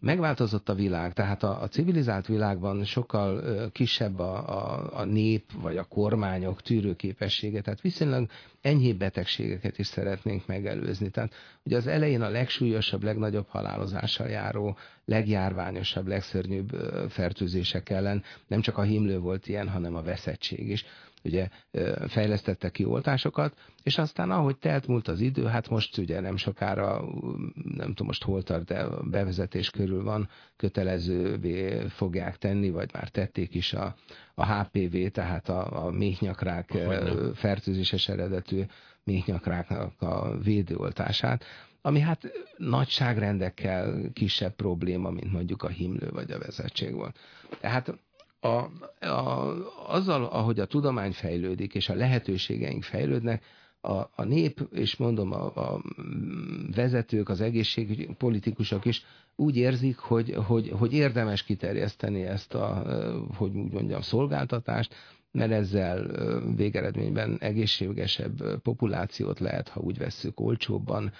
megváltozott 0.00 0.68
a 0.68 0.74
világ, 0.74 1.12
tehát 1.12 1.42
a, 1.42 1.62
a 1.62 1.68
civilizált 1.68 2.26
világban 2.26 2.84
sokkal 2.84 3.36
ö, 3.36 3.66
kisebb 3.72 4.18
a, 4.18 4.48
a, 4.48 4.90
a 5.00 5.04
nép 5.04 5.52
vagy 5.52 5.76
a 5.76 5.84
kormányok 5.84 6.62
tűrőképessége, 6.62 7.60
tehát 7.60 7.80
viszonylag 7.80 8.28
enyhébb 8.60 8.98
betegségeket 8.98 9.78
is 9.78 9.86
szeretnénk 9.86 10.46
megelőzni. 10.46 11.10
Tehát 11.10 11.34
ugye 11.64 11.76
az 11.76 11.86
elején 11.86 12.22
a 12.22 12.28
legsúlyosabb, 12.28 13.02
legnagyobb 13.02 13.46
halálozással 13.48 14.28
járó, 14.28 14.76
legjárványosabb, 15.04 16.06
legszörnyűbb 16.06 16.70
fertőzések 17.08 17.90
ellen 17.90 18.22
nem 18.46 18.60
csak 18.60 18.78
a 18.78 18.82
himlő 18.82 19.18
volt 19.18 19.46
ilyen, 19.46 19.68
hanem 19.68 19.94
a 19.94 20.02
veszettség 20.02 20.68
is 20.68 20.84
ugye 21.24 21.48
fejlesztettek 22.08 22.72
ki 22.72 22.84
oltásokat, 22.84 23.56
és 23.82 23.98
aztán 23.98 24.30
ahogy 24.30 24.56
telt 24.56 24.86
múlt 24.86 25.08
az 25.08 25.20
idő, 25.20 25.44
hát 25.44 25.68
most 25.68 25.98
ugye 25.98 26.20
nem 26.20 26.36
sokára, 26.36 27.04
nem 27.54 27.88
tudom 27.88 28.06
most 28.06 28.24
hol 28.24 28.42
tart, 28.42 28.64
de 28.64 28.86
bevezetés 29.02 29.70
körül 29.70 30.02
van, 30.02 30.28
kötelezővé 30.56 31.86
fogják 31.88 32.36
tenni, 32.36 32.70
vagy 32.70 32.90
már 32.92 33.08
tették 33.08 33.54
is 33.54 33.72
a, 33.72 33.94
a 34.34 34.54
HPV, 34.54 34.96
tehát 35.12 35.48
a, 35.48 35.84
a 35.86 35.90
méhnyakrák 35.90 36.78
fertőzéses 37.34 38.08
eredetű 38.08 38.62
méhnyakráknak 39.04 40.02
a 40.02 40.38
védőoltását, 40.38 41.44
ami 41.86 42.00
hát 42.00 42.32
nagyságrendekkel 42.56 44.10
kisebb 44.12 44.54
probléma, 44.54 45.10
mint 45.10 45.32
mondjuk 45.32 45.62
a 45.62 45.68
himlő 45.68 46.10
vagy 46.10 46.30
a 46.30 46.38
vezettség 46.38 46.94
volt. 46.94 47.18
Tehát 47.60 47.98
a, 48.44 48.70
a, 49.06 49.54
azzal, 49.86 50.24
ahogy 50.24 50.60
a 50.60 50.64
tudomány 50.66 51.12
fejlődik, 51.12 51.74
és 51.74 51.88
a 51.88 51.94
lehetőségeink 51.94 52.82
fejlődnek, 52.82 53.44
a, 53.80 54.10
a 54.14 54.24
nép, 54.24 54.68
és 54.72 54.96
mondom, 54.96 55.32
a, 55.32 55.44
a 55.44 55.82
vezetők, 56.74 57.28
az 57.28 57.40
egészségügyi 57.40 58.08
politikusok 58.18 58.84
is 58.84 59.04
úgy 59.36 59.56
érzik, 59.56 59.96
hogy, 59.98 60.34
hogy, 60.46 60.70
hogy 60.78 60.92
érdemes 60.92 61.42
kiterjeszteni 61.42 62.22
ezt 62.22 62.54
a, 62.54 62.82
hogy 63.36 63.54
úgy 63.56 63.72
mondjam, 63.72 64.00
szolgáltatást, 64.00 64.94
mert 65.34 65.50
ezzel 65.50 66.06
végeredményben 66.56 67.36
egészségesebb 67.40 68.60
populációt 68.62 69.40
lehet, 69.40 69.68
ha 69.68 69.80
úgy 69.80 69.98
vesszük, 69.98 70.40
olcsóbban 70.40 71.12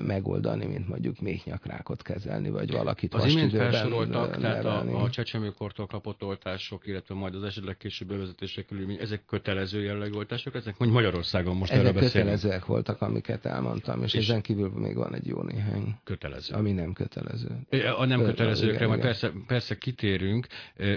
megoldani, 0.00 0.66
mint 0.66 0.88
mondjuk 0.88 1.20
méhnyakrákot 1.20 2.02
kezelni, 2.02 2.50
vagy 2.50 2.72
valakit 2.72 3.14
Az 3.14 3.24
imént 3.32 3.56
felsoroltak, 3.56 4.36
tehát 4.40 4.64
a, 4.64 5.02
a 5.02 5.10
csecsemőkortól 5.10 5.86
kapott 5.86 6.22
oltások, 6.22 6.86
illetve 6.86 7.14
majd 7.14 7.34
az 7.34 7.42
esetleg 7.42 7.76
később 7.76 8.08
bevezetésre 8.08 8.62
kerül, 8.62 9.00
ezek 9.00 9.24
kötelező 9.24 9.82
jellegű 9.82 10.14
oltások, 10.14 10.54
ezek 10.54 10.78
mondjuk 10.78 11.00
Magyarországon 11.00 11.56
most 11.56 11.72
ezek 11.72 11.86
erre 11.86 12.00
kötelezőek 12.00 12.66
voltak, 12.66 13.00
amiket 13.00 13.46
elmondtam, 13.46 14.02
és, 14.02 14.14
és 14.14 14.28
ezen 14.28 14.42
kívül 14.42 14.68
még 14.68 14.96
van 14.96 15.14
egy 15.14 15.26
jó 15.26 15.42
néhány. 15.42 15.94
Kötelező. 16.04 16.54
Ami 16.54 16.72
nem 16.72 16.92
kötelező. 16.92 17.48
A 17.96 18.04
nem 18.04 18.22
kötelezőkre 18.22 18.86
majd 18.86 19.00
persze, 19.00 19.32
persze 19.46 19.78
kitérünk. 19.78 20.46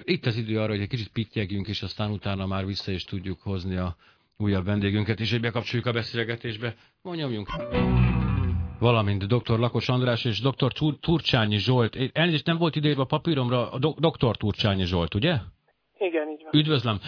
Itt 0.03 0.25
az 0.25 0.35
idő 0.35 0.59
arra, 0.59 0.71
hogy 0.71 0.81
egy 0.81 0.87
kicsit 0.87 1.07
pittyegjünk, 1.07 1.67
és 1.67 1.81
aztán 1.81 2.09
utána 2.19 2.45
már 2.45 2.65
vissza 2.65 2.91
is 2.91 3.03
tudjuk 3.03 3.41
hozni 3.41 3.75
a 3.75 3.95
újabb 4.37 4.65
vendégünket, 4.65 5.19
és 5.19 5.31
hogy 5.31 5.39
bekapcsoljuk 5.39 5.87
a 5.87 5.91
beszélgetésbe. 5.91 6.75
Mondjam, 7.01 7.45
valamint 8.79 9.27
dr. 9.27 9.59
Lakos 9.59 9.89
András 9.89 10.25
és 10.25 10.41
dr. 10.41 10.71
Turcsányi 10.99 11.57
Zsolt. 11.57 11.97
Elnézést 12.13 12.45
nem 12.45 12.57
volt 12.57 12.75
idejében 12.75 13.03
a 13.03 13.05
papíromra 13.05 13.71
a 13.71 13.77
dr. 13.77 14.37
Turcsányi 14.37 14.85
Zsolt, 14.85 15.15
ugye? 15.15 15.35
Igen. 15.99 16.27
Üdvözlöm. 16.51 16.99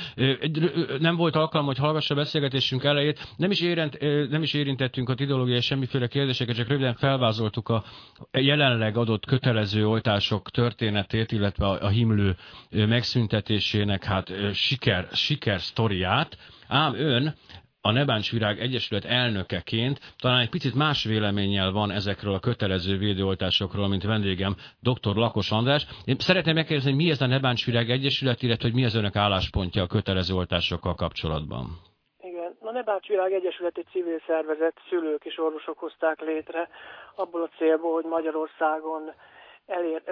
Nem 1.00 1.16
volt 1.16 1.36
alkalom, 1.36 1.66
hogy 1.66 1.78
hallgassa 1.78 2.14
a 2.14 2.18
beszélgetésünk 2.18 2.84
elejét. 2.84 3.28
Nem 3.38 3.52
is, 3.52 3.62
érint, 3.62 4.00
nem 4.30 4.44
is 4.44 4.54
érintettünk 4.54 5.10
a 5.10 5.16
ideológiai 5.18 5.62
semmiféle 5.62 6.08
kérdéseket, 6.08 6.56
csak 6.56 6.68
röviden 6.68 6.96
felvázoltuk 6.96 7.70
a 7.70 7.84
jelenleg 8.32 8.98
adott 8.98 9.26
kötelező 9.26 9.88
oltások 9.88 10.50
történetét, 10.50 11.32
illetve 11.32 11.66
a 11.68 11.88
himlő 11.88 12.36
megszüntetésének 12.70 14.04
hát 14.04 14.34
siker, 14.54 15.08
siker 15.12 15.62
sztoriát. 15.62 16.38
Ám 16.68 16.96
ön 16.96 17.36
a 17.82 17.92
Nebáncs 17.92 18.32
Virág 18.32 18.60
Egyesület 18.60 19.06
elnökeként 19.06 20.00
talán 20.22 20.40
egy 20.40 20.50
picit 20.50 20.76
más 20.76 21.04
véleménnyel 21.04 21.72
van 21.72 21.92
ezekről 21.92 22.34
a 22.34 22.40
kötelező 22.40 22.98
védőoltásokról, 22.98 23.88
mint 23.88 24.04
vendégem 24.04 24.56
dr. 24.80 25.16
Lakos 25.16 25.52
András. 25.52 25.86
Én 26.06 26.16
szeretném 26.20 26.56
megkérdezni, 26.56 26.94
mi 26.94 27.10
ez 27.10 27.22
a 27.22 27.26
Nebáncs 27.26 27.66
Virág 27.66 27.90
Egyesület, 27.90 28.42
illetve 28.42 28.68
hogy 28.68 28.78
mi 28.78 28.86
az 28.86 28.96
önök 28.96 29.16
álláspontja 29.16 29.84
a 29.84 29.88
kötelező 29.88 30.34
oltásokkal 30.34 30.96
kapcsolatban? 30.96 31.66
Igen, 32.22 32.56
a 32.60 32.72
Nebáncs 32.72 33.08
Virág 33.08 33.34
Egyesület 33.34 33.78
egy 33.78 33.88
civil 33.92 34.22
szervezet, 34.28 34.78
szülők 34.90 35.26
és 35.26 35.38
orvosok 35.38 35.78
hozták 35.78 36.20
létre 36.22 36.70
abból 37.16 37.42
a 37.42 37.50
célból, 37.58 37.94
hogy 37.94 38.06
Magyarországon 38.06 39.14
elér, 39.66 40.02
ö, 40.06 40.12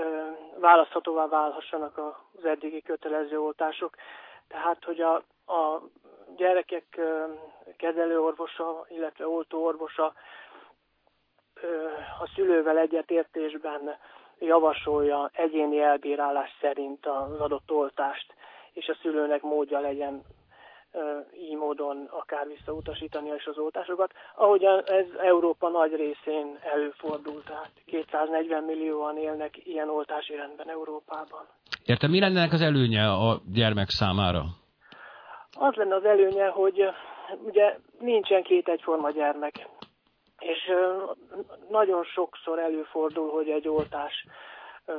választhatóvá 0.59 1.27
válhassanak 1.27 1.97
az 1.97 2.45
eddigi 2.45 2.81
kötelező 2.81 3.39
oltások. 3.39 3.95
Tehát, 4.47 4.83
hogy 4.83 5.01
a, 5.01 5.15
a 5.53 5.81
gyerekek 6.39 6.99
kezelőorvosa, 7.77 8.85
illetve 8.89 9.27
oltóorvosa 9.27 10.13
a 12.19 12.27
szülővel 12.35 12.77
egyetértésben 12.77 13.97
javasolja 14.39 15.29
egyéni 15.33 15.79
elbírálás 15.81 16.49
szerint 16.61 17.05
az 17.05 17.39
adott 17.39 17.71
oltást, 17.71 18.33
és 18.73 18.87
a 18.87 18.97
szülőnek 19.01 19.41
módja 19.41 19.79
legyen 19.79 20.21
így 21.39 21.55
módon 21.55 22.07
akár 22.11 22.47
visszautasítani 22.47 23.29
is 23.37 23.45
az 23.45 23.57
oltásokat. 23.57 24.11
Ahogy 24.35 24.63
ez 24.85 25.05
Európa 25.17 25.69
nagy 25.69 25.95
részén 25.95 26.59
előfordult, 26.73 27.45
tehát 27.45 27.71
240 27.85 28.63
millióan 28.63 29.17
élnek 29.17 29.65
ilyen 29.65 29.89
oltási 29.89 30.35
rendben 30.35 30.69
Európában. 30.69 31.45
Értem, 31.85 32.09
mi 32.09 32.19
lenne 32.19 32.47
az 32.51 32.61
előnye 32.61 33.09
a 33.11 33.41
gyermek 33.53 33.89
számára? 33.89 34.58
Az 35.61 35.73
lenne 35.73 35.95
az 35.95 36.05
előnye, 36.05 36.47
hogy 36.47 36.89
ugye 37.45 37.77
nincsen 37.99 38.43
két 38.43 38.67
egyforma 38.67 39.11
gyermek, 39.11 39.67
és 40.39 40.71
nagyon 41.69 42.03
sokszor 42.03 42.59
előfordul, 42.59 43.29
hogy 43.31 43.49
egy 43.49 43.67
oltás 43.67 44.25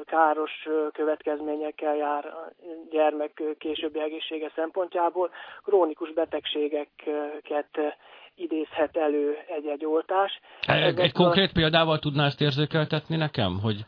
káros 0.04 0.68
következményekkel 0.92 1.96
jár 1.96 2.26
a 2.26 2.52
gyermek 2.90 3.42
későbbi 3.58 4.00
egészsége 4.00 4.52
szempontjából. 4.54 5.30
Krónikus 5.62 6.12
betegségeket 6.12 7.96
idézhet 8.34 8.96
elő 8.96 9.36
egy-egy 9.48 9.84
oltás. 9.84 10.40
Egy, 10.60 10.98
egy 10.98 11.12
konkrét 11.12 11.52
példával 11.52 11.98
tudná 11.98 12.24
ezt 12.24 12.40
érzékeltetni 12.40 13.16
nekem, 13.16 13.58
hogy 13.62 13.84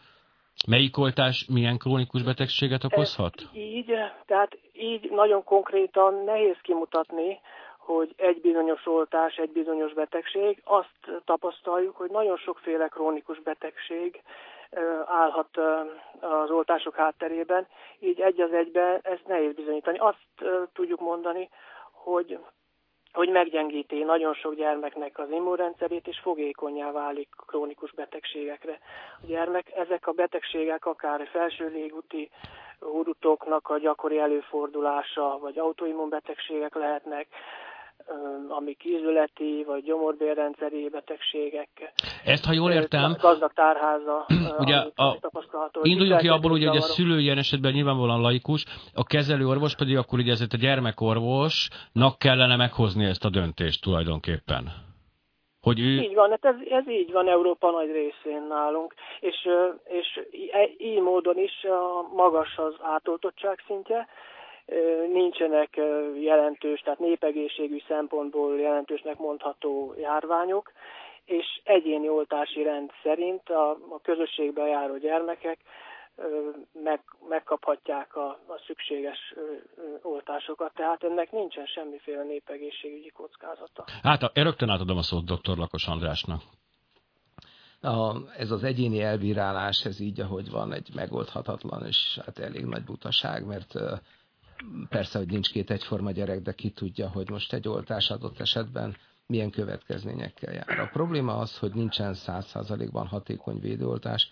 Melyik 0.66 0.98
oltás 0.98 1.46
milyen 1.52 1.78
krónikus 1.78 2.22
betegséget 2.22 2.84
okozhat? 2.84 3.34
Ez 3.36 3.48
így, 3.54 3.92
tehát 4.26 4.58
így 4.72 5.10
nagyon 5.10 5.44
konkrétan 5.44 6.24
nehéz 6.24 6.56
kimutatni, 6.62 7.40
hogy 7.78 8.14
egy 8.16 8.40
bizonyos 8.40 8.86
oltás, 8.86 9.36
egy 9.36 9.50
bizonyos 9.50 9.92
betegség. 9.92 10.62
Azt 10.64 11.22
tapasztaljuk, 11.24 11.96
hogy 11.96 12.10
nagyon 12.10 12.36
sokféle 12.36 12.88
krónikus 12.88 13.40
betegség 13.40 14.22
állhat 15.06 15.56
az 16.20 16.50
oltások 16.50 16.94
hátterében, 16.94 17.66
így 17.98 18.20
egy 18.20 18.40
az 18.40 18.52
egybe 18.52 18.98
ezt 19.02 19.26
nehéz 19.26 19.54
bizonyítani. 19.54 19.98
Azt 19.98 20.50
tudjuk 20.72 21.00
mondani, 21.00 21.48
hogy 21.92 22.38
hogy 23.12 23.28
meggyengíti 23.28 24.02
nagyon 24.02 24.34
sok 24.34 24.54
gyermeknek 24.54 25.18
az 25.18 25.30
immunrendszerét, 25.30 26.06
és 26.06 26.18
fogékonyá 26.22 26.90
válik 26.90 27.28
krónikus 27.46 27.92
betegségekre. 27.92 28.78
A 29.22 29.26
gyermek, 29.26 29.72
ezek 29.76 30.06
a 30.06 30.12
betegségek 30.12 30.86
akár 30.86 31.28
felső 31.32 31.68
légúti 31.68 32.30
hurutoknak 32.80 33.68
a 33.68 33.78
gyakori 33.78 34.18
előfordulása, 34.18 35.38
vagy 35.40 35.58
autoimmunbetegségek 35.58 36.74
lehetnek, 36.74 37.26
amik 38.48 38.84
ízületi 38.84 39.64
vagy 39.66 39.82
gyomorbérrendszeri 39.84 40.88
betegségek. 40.88 41.92
Ezt, 42.24 42.44
ha 42.44 42.52
jól 42.52 42.72
értem... 42.72 43.16
Gazdag 43.20 43.52
tárháza. 43.52 44.26
ugye 44.64 44.76
a, 44.94 45.18
induljunk 45.82 46.20
ki 46.20 46.28
abból, 46.28 46.50
ugye, 46.50 46.68
hogy 46.68 46.76
a 46.76 46.80
szülő 46.80 47.20
ilyen 47.20 47.38
esetben 47.38 47.72
nyilvánvalóan 47.72 48.20
laikus, 48.20 48.64
a 48.94 49.04
kezelőorvos 49.04 49.74
pedig 49.74 49.96
akkor 49.96 50.18
ugye 50.18 50.32
ezért 50.32 50.52
a 50.52 50.56
gyermekorvosnak 50.56 52.18
kellene 52.18 52.56
meghozni 52.56 53.04
ezt 53.04 53.24
a 53.24 53.30
döntést 53.30 53.82
tulajdonképpen. 53.82 54.90
Hogy 55.60 55.80
ő... 55.80 55.84
Így 55.84 56.14
van, 56.14 56.30
hát 56.30 56.44
ez, 56.44 56.54
ez 56.70 56.88
így 56.88 57.12
van 57.12 57.28
Európa 57.28 57.70
nagy 57.70 57.90
részén 57.90 58.42
nálunk, 58.48 58.94
és, 59.20 59.48
és 59.84 60.20
így 60.78 61.00
módon 61.00 61.38
is 61.38 61.64
a 61.64 62.14
magas 62.14 62.56
az 62.56 62.74
átoltottság 62.80 63.62
szintje, 63.66 64.08
nincsenek 65.12 65.80
jelentős, 66.20 66.80
tehát 66.80 66.98
népegészségű 66.98 67.82
szempontból 67.88 68.58
jelentősnek 68.58 69.18
mondható 69.18 69.94
járványok, 69.98 70.72
és 71.24 71.60
egyéni 71.64 72.08
oltási 72.08 72.62
rend 72.62 72.90
szerint 73.02 73.48
a, 73.48 73.70
a 73.70 74.00
közösségbe 74.02 74.66
járó 74.66 74.96
gyermekek 74.98 75.58
meg, 76.82 77.00
megkaphatják 77.28 78.16
a, 78.16 78.28
a 78.28 78.62
szükséges 78.66 79.34
oltásokat, 80.02 80.74
tehát 80.74 81.04
ennek 81.04 81.32
nincsen 81.32 81.66
semmiféle 81.66 82.22
népegészségügyi 82.22 83.10
kockázata. 83.10 83.84
Hát 84.02 84.30
rögtön 84.34 84.68
átadom 84.68 84.96
a 84.96 85.02
szót 85.02 85.24
dr. 85.24 85.56
Lakos 85.56 85.86
Andrásnak. 85.86 86.42
A, 87.80 88.16
ez 88.36 88.50
az 88.50 88.64
egyéni 88.64 89.00
elbírálás, 89.00 89.84
ez 89.84 90.00
így, 90.00 90.20
ahogy 90.20 90.50
van, 90.50 90.72
egy 90.72 90.88
megoldhatatlan 90.94 91.86
és 91.86 92.18
hát 92.24 92.38
elég 92.38 92.64
nagy 92.64 92.84
butaság, 92.84 93.46
mert 93.46 93.74
Persze, 94.88 95.18
hogy 95.18 95.30
nincs 95.30 95.50
két 95.50 95.70
egyforma 95.70 96.10
gyerek, 96.10 96.42
de 96.42 96.52
ki 96.52 96.70
tudja, 96.70 97.08
hogy 97.08 97.30
most 97.30 97.52
egy 97.52 97.68
oltás 97.68 98.10
adott 98.10 98.40
esetben 98.40 98.96
milyen 99.26 99.50
következményekkel 99.50 100.52
jár. 100.54 100.78
A 100.78 100.88
probléma 100.92 101.36
az, 101.36 101.58
hogy 101.58 101.74
nincsen 101.74 102.14
száz 102.14 102.46
százalékban 102.46 103.06
hatékony 103.06 103.60
védőoltás, 103.60 104.30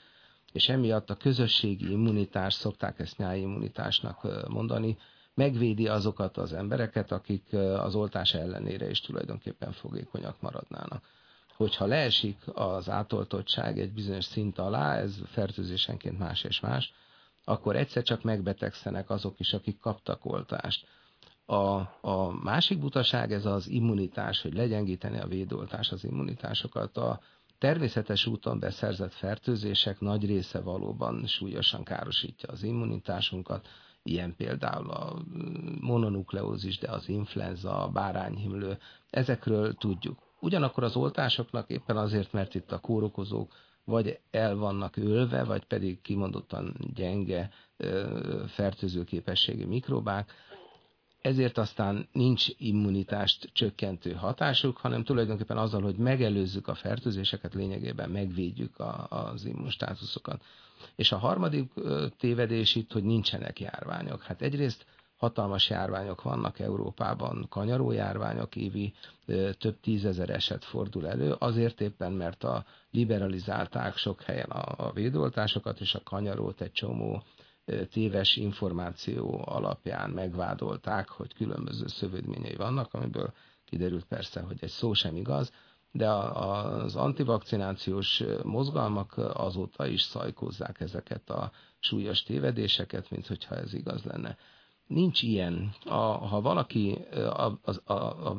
és 0.53 0.69
emiatt 0.69 1.11
a 1.11 1.15
közösségi 1.15 1.91
immunitás, 1.91 2.55
szokták 2.55 2.99
ezt 2.99 3.17
nyári 3.17 3.41
immunitásnak 3.41 4.49
mondani, 4.49 4.97
megvédi 5.35 5.89
azokat 5.89 6.37
az 6.37 6.53
embereket, 6.53 7.13
akik 7.13 7.53
az 7.79 7.95
oltás 7.95 8.35
ellenére 8.35 8.91
is 8.91 9.01
tulajdonképpen 9.01 9.73
fogékonyak 9.73 10.41
maradnának. 10.41 11.05
Hogyha 11.57 11.87
leesik 11.87 12.39
az 12.53 12.89
átoltottság 12.89 13.79
egy 13.79 13.93
bizonyos 13.93 14.25
szint 14.25 14.59
alá, 14.59 14.97
ez 14.97 15.21
fertőzésenként 15.27 16.19
más 16.19 16.45
és 16.45 16.61
más, 16.61 16.93
akkor 17.51 17.77
egyszer 17.77 18.03
csak 18.03 18.23
megbetegszenek 18.23 19.11
azok 19.11 19.41
is, 19.41 19.53
akik 19.53 19.79
kaptak 19.79 20.25
oltást. 20.25 20.87
A, 21.47 21.55
a 22.01 22.39
másik 22.43 22.79
butaság 22.79 23.33
ez 23.33 23.47
az 23.47 23.69
immunitás, 23.69 24.43
hogy 24.43 24.55
legyengíteni 24.55 25.19
a 25.19 25.27
védoltás 25.27 25.93
az 25.93 26.05
immunitásokat. 26.05 26.97
A 26.97 27.21
természetes 27.59 28.27
úton 28.27 28.59
beszerzett 28.59 29.13
fertőzések 29.13 30.01
nagy 30.01 30.27
része 30.27 30.61
valóban 30.61 31.27
súlyosan 31.27 31.85
károsítja 31.85 32.49
az 32.49 32.63
immunitásunkat, 32.63 33.69
ilyen 34.03 34.37
például 34.37 34.91
a 34.91 35.23
mononukleózis, 35.81 36.79
de 36.79 36.91
az 36.91 37.09
influenza, 37.09 37.83
a 37.83 37.89
bárányhimlő, 37.89 38.79
ezekről 39.11 39.75
tudjuk. 39.75 40.19
Ugyanakkor 40.41 40.85
az 40.85 40.97
oltásoknak 40.97 41.71
éppen 41.71 41.97
azért, 41.97 42.33
mert 42.33 42.55
itt 42.55 42.73
a 42.73 42.79
kórokozók 42.79 43.53
vagy 43.91 44.19
el 44.31 44.57
vannak 44.57 44.97
ölve, 44.97 45.45
vagy 45.45 45.65
pedig 45.65 46.01
kimondottan 46.01 46.75
gyenge 46.95 47.51
fertőző 48.47 49.05
képességű 49.05 49.67
mikrobák, 49.67 50.33
ezért 51.21 51.59
aztán 51.59 52.09
nincs 52.13 52.47
immunitást 52.59 53.51
csökkentő 53.53 54.13
hatásuk, 54.13 54.77
hanem 54.77 55.05
tulajdonképpen 55.05 55.57
azzal, 55.57 55.83
hogy 55.83 55.97
megelőzzük 55.97 56.69
a 56.69 56.75
fertőzéseket, 56.75 57.55
lényegében 57.55 58.11
megvédjük 58.11 58.79
a, 58.79 59.07
az 59.09 59.45
immunstátuszokat. 59.45 60.43
És 60.97 61.13
a 61.13 61.19
harmadik 61.19 61.73
tévedés 62.19 62.75
itt, 62.75 62.93
hogy 62.93 63.03
nincsenek 63.03 63.61
járványok. 63.61 64.23
Hát 64.23 64.43
egyrészt 64.43 64.87
hatalmas 65.21 65.71
járványok 65.71 66.23
vannak 66.23 66.59
Európában, 66.59 67.47
kanyaró 67.49 67.91
járványok, 67.93 68.57
évi 68.57 68.93
több 69.59 69.81
tízezer 69.81 70.31
eset 70.31 70.65
fordul 70.65 71.07
elő, 71.09 71.33
azért 71.39 71.81
éppen, 71.81 72.13
mert 72.13 72.45
a 72.45 72.65
liberalizálták 72.91 73.97
sok 73.97 74.23
helyen 74.23 74.51
a, 74.51 74.87
a 74.87 74.93
védoltásokat, 74.93 75.81
és 75.81 75.95
a 75.95 76.03
kanyarót 76.03 76.61
egy 76.61 76.73
csomó 76.73 77.23
téves 77.91 78.37
információ 78.37 79.43
alapján 79.45 80.11
megvádolták, 80.11 81.09
hogy 81.09 81.35
különböző 81.35 81.87
szövődményei 81.87 82.57
vannak, 82.57 82.95
amiből 82.95 83.33
kiderült 83.65 84.05
persze, 84.05 84.41
hogy 84.41 84.59
egy 84.61 84.71
szó 84.71 84.93
sem 84.93 85.17
igaz, 85.17 85.53
de 85.93 86.11
az 86.11 86.97
antivakcinációs 86.97 88.23
mozgalmak 88.43 89.15
azóta 89.35 89.87
is 89.87 90.03
szajkózzák 90.03 90.81
ezeket 90.81 91.31
a 91.31 91.51
súlyos 91.79 92.23
tévedéseket, 92.23 93.11
mint 93.11 93.27
hogyha 93.27 93.55
ez 93.55 93.75
igaz 93.75 94.03
lenne. 94.03 94.37
Nincs 94.91 95.23
ilyen. 95.23 95.75
A, 95.85 95.95
ha 96.05 96.41
valaki 96.41 96.99
az, 97.63 97.81
a, 97.85 97.93
a, 97.93 98.37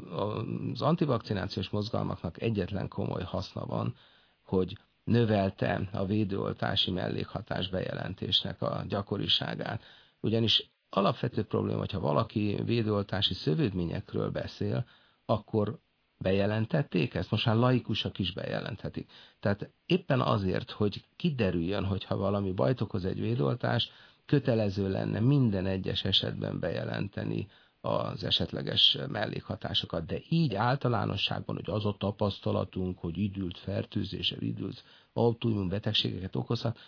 az 0.72 0.81
antivakcinációs 0.81 1.70
mozgalmaknak 1.70 2.41
egyetlen 2.41 2.88
komoly 2.88 3.24
haszna 3.24 3.65
van, 3.65 3.96
hogy 4.43 4.77
növelte 5.03 5.89
a 5.91 6.05
védőoltási 6.05 6.91
mellékhatás 6.91 7.70
bejelentésnek 7.70 8.62
a 8.62 8.84
gyakoriságát. 8.88 9.84
Ugyanis 10.20 10.70
alapvető 10.89 11.43
probléma, 11.43 11.79
hogyha 11.79 12.00
valaki 12.00 12.60
védőoltási 12.65 13.34
szövődményekről 13.34 14.29
beszél, 14.29 14.86
akkor 15.25 15.79
bejelentették 16.17 17.13
ezt, 17.13 17.31
most 17.31 17.46
már 17.46 17.55
laikusok 17.55 18.20
is 18.20 18.34
bejelenthetik. 18.34 19.12
Tehát 19.39 19.72
éppen 19.86 20.22
azért, 20.22 20.72
hogy 20.72 21.05
kiderüljön, 21.15 21.86
hogyha 21.86 22.17
valami 22.17 22.51
bajt 22.51 22.81
okoz 22.81 23.05
egy 23.05 23.20
védoltás, 23.20 23.91
kötelező 24.25 24.89
lenne 24.89 25.19
minden 25.19 25.65
egyes 25.65 26.03
esetben 26.03 26.59
bejelenteni 26.59 27.47
az 27.81 28.23
esetleges 28.23 28.97
mellékhatásokat, 29.07 30.05
de 30.05 30.17
így 30.29 30.55
általánosságban, 30.55 31.55
hogy 31.55 31.69
az 31.75 31.85
a 31.85 31.95
tapasztalatunk, 31.97 32.99
hogy 32.99 33.17
időlt 33.17 33.57
fertőzése, 33.57 34.35
időlt 34.39 34.83
autoimmun 35.13 35.69
betegségeket 35.69 36.35
okozhat, 36.35 36.79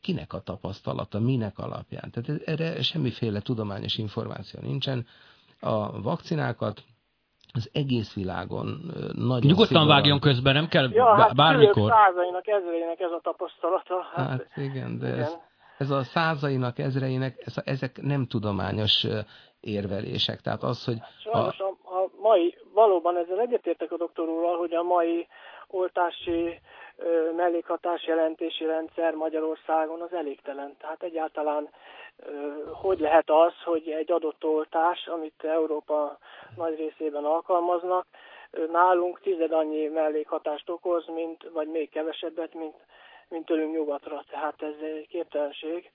kinek 0.00 0.32
a 0.32 0.40
tapasztalata, 0.40 1.18
minek 1.18 1.58
alapján. 1.58 2.10
Tehát 2.10 2.42
erre 2.42 2.82
semmiféle 2.82 3.40
tudományos 3.40 3.98
információ 3.98 4.60
nincsen. 4.60 5.06
A 5.60 6.02
vakcinákat 6.02 6.82
az 7.52 7.70
egész 7.72 8.14
világon 8.14 8.66
nagyon 9.12 9.40
Nyugodtan 9.40 9.66
szigorúan... 9.66 9.86
vágjon 9.86 10.20
közben, 10.20 10.54
nem 10.54 10.68
kell 10.68 10.90
ja, 10.90 11.14
hát 11.14 11.34
bármikor. 11.34 11.90
százainak, 11.90 12.46
ezreinek 12.46 13.00
ez 13.00 13.10
a 13.10 13.20
tapasztalata. 13.22 14.02
Hát, 14.14 14.28
hát 14.28 14.56
igen, 14.56 14.98
de 14.98 15.06
igen. 15.06 15.18
Ez, 15.18 15.36
ez 15.80 15.90
a 15.90 16.02
százainak, 16.02 16.78
ezreinek, 16.78 17.34
ez, 17.44 17.54
ezek 17.64 18.00
nem 18.02 18.26
tudományos 18.26 19.06
érvelések. 19.60 20.40
Tehát 20.40 20.62
az, 20.62 20.84
hogy... 20.84 20.98
Sajnos 21.22 21.58
a, 21.58 21.68
a 21.98 22.10
mai, 22.20 22.56
valóban 22.72 23.16
ezzel 23.16 23.40
egyetértek 23.40 23.92
a 23.92 23.96
doktor 23.96 24.28
úrral, 24.28 24.58
hogy 24.58 24.74
a 24.74 24.82
mai 24.82 25.26
oltási 25.68 26.60
mellékhatás 27.36 28.06
jelentési 28.06 28.64
rendszer 28.64 29.14
Magyarországon 29.14 30.00
az 30.00 30.12
elégtelen. 30.12 30.76
Tehát 30.78 31.02
egyáltalán 31.02 31.68
hogy 32.72 32.98
lehet 33.00 33.30
az, 33.30 33.52
hogy 33.64 33.88
egy 33.88 34.12
adott 34.12 34.44
oltás, 34.44 35.06
amit 35.06 35.44
Európa 35.44 36.18
nagy 36.56 36.76
részében 36.76 37.24
alkalmaznak, 37.24 38.06
nálunk 38.70 39.20
tized 39.20 39.52
annyi 39.52 39.86
mellékhatást 39.86 40.70
okoz, 40.70 41.06
mint, 41.06 41.48
vagy 41.52 41.68
még 41.68 41.90
kevesebbet, 41.90 42.54
mint, 42.54 42.74
mint 43.30 43.46
tőlünk 43.46 43.72
nyugatra. 43.74 44.24
Tehát 44.30 44.62
ez 44.62 44.74
egy 44.82 45.06
képtelenség. 45.08 45.90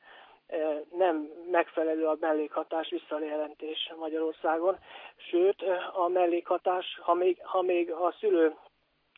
Nem 0.92 1.30
megfelelő 1.52 2.06
a 2.06 2.18
mellékhatás 2.20 2.90
visszajelentés 2.90 3.94
Magyarországon. 4.00 4.78
Sőt, 5.16 5.64
a 5.94 6.08
mellékhatás, 6.08 7.00
ha 7.02 7.14
még, 7.14 7.40
ha 7.44 7.62
még 7.62 7.92
a 7.92 8.16
szülő 8.20 8.56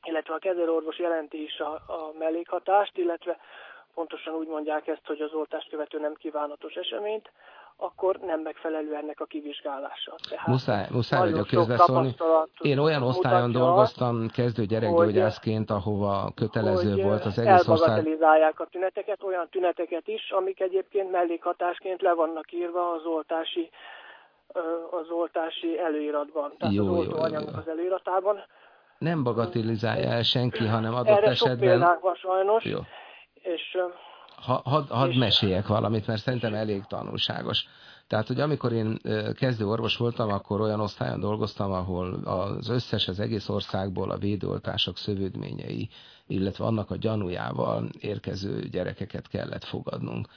illetve 0.03 0.33
a 0.33 0.37
kezelőorvos 0.37 0.97
jelenti 0.97 1.43
is 1.43 1.59
a, 1.59 1.73
a 1.73 2.13
mellékhatást, 2.17 2.97
illetve 2.97 3.37
pontosan 3.97 4.33
úgy 4.33 4.47
mondják 4.47 4.87
ezt, 4.87 5.05
hogy 5.05 5.21
az 5.21 5.33
oltást 5.33 5.69
követő 5.69 5.99
nem 5.99 6.13
kívánatos 6.13 6.73
eseményt, 6.73 7.31
akkor 7.77 8.15
nem 8.17 8.39
megfelelő 8.41 8.95
ennek 8.95 9.19
a 9.19 9.25
kivizsgálása. 9.25 10.15
Tehát 10.29 10.47
muszáj, 10.47 10.85
muszáj 10.91 11.31
vagyok 11.31 11.47
közbeszólni. 11.47 12.15
Én 12.61 12.77
olyan 12.77 13.03
osztályon 13.03 13.47
mutatja, 13.47 13.65
dolgoztam 13.65 14.27
kezdő 14.33 14.65
gyerekgyógyászként, 14.65 15.69
ahova 15.69 16.31
kötelező 16.35 17.03
volt 17.03 17.25
az 17.25 17.37
egész 17.37 17.67
ország. 17.67 18.07
a 18.55 18.67
tüneteket, 18.71 19.23
olyan 19.23 19.47
tüneteket 19.49 20.07
is, 20.07 20.31
amik 20.31 20.59
egyébként 20.59 21.11
mellékhatásként 21.11 22.01
le 22.01 22.13
vannak 22.13 22.51
írva 22.51 22.91
az 22.91 23.05
oltási 23.05 23.69
az 24.91 25.09
oltási 25.09 25.79
előíratban, 25.79 26.53
tehát 26.57 26.75
jó, 26.75 26.87
az 26.87 26.97
oltóanyagok 26.97 27.57
az 27.57 27.67
előíratában 27.67 28.43
nem 28.97 29.23
bagatelizálja 29.23 30.09
el 30.09 30.23
senki, 30.23 30.65
hanem 30.65 30.93
adott 30.93 31.17
Erre 31.17 31.27
esetben... 31.27 31.81
Erre 31.81 31.99
van 32.01 32.15
sajnos. 32.15 32.63
Jó. 32.63 32.79
És, 33.41 33.77
ha, 34.35 34.61
had, 34.65 34.87
hadd 34.87 35.09
és... 35.09 35.17
meséljek 35.17 35.67
valamit, 35.67 36.07
mert 36.07 36.21
szerintem 36.21 36.53
elég 36.53 36.83
tanulságos. 36.83 37.65
Tehát, 38.07 38.27
hogy 38.27 38.39
amikor 38.39 38.71
én 38.71 38.97
kezdő 39.33 39.67
orvos 39.67 39.97
voltam, 39.97 40.29
akkor 40.29 40.61
olyan 40.61 40.79
osztályon 40.79 41.19
dolgoztam, 41.19 41.71
ahol 41.71 42.13
az 42.13 42.69
összes, 42.69 43.07
az 43.07 43.19
egész 43.19 43.49
országból 43.49 44.11
a 44.11 44.17
védőoltások 44.17 44.97
szövődményei, 44.97 45.89
illetve 46.27 46.65
annak 46.65 46.91
a 46.91 46.97
gyanújával 46.97 47.89
érkező 47.99 48.59
gyerekeket 48.59 49.27
kellett 49.27 49.63
fogadnunk. 49.63 50.27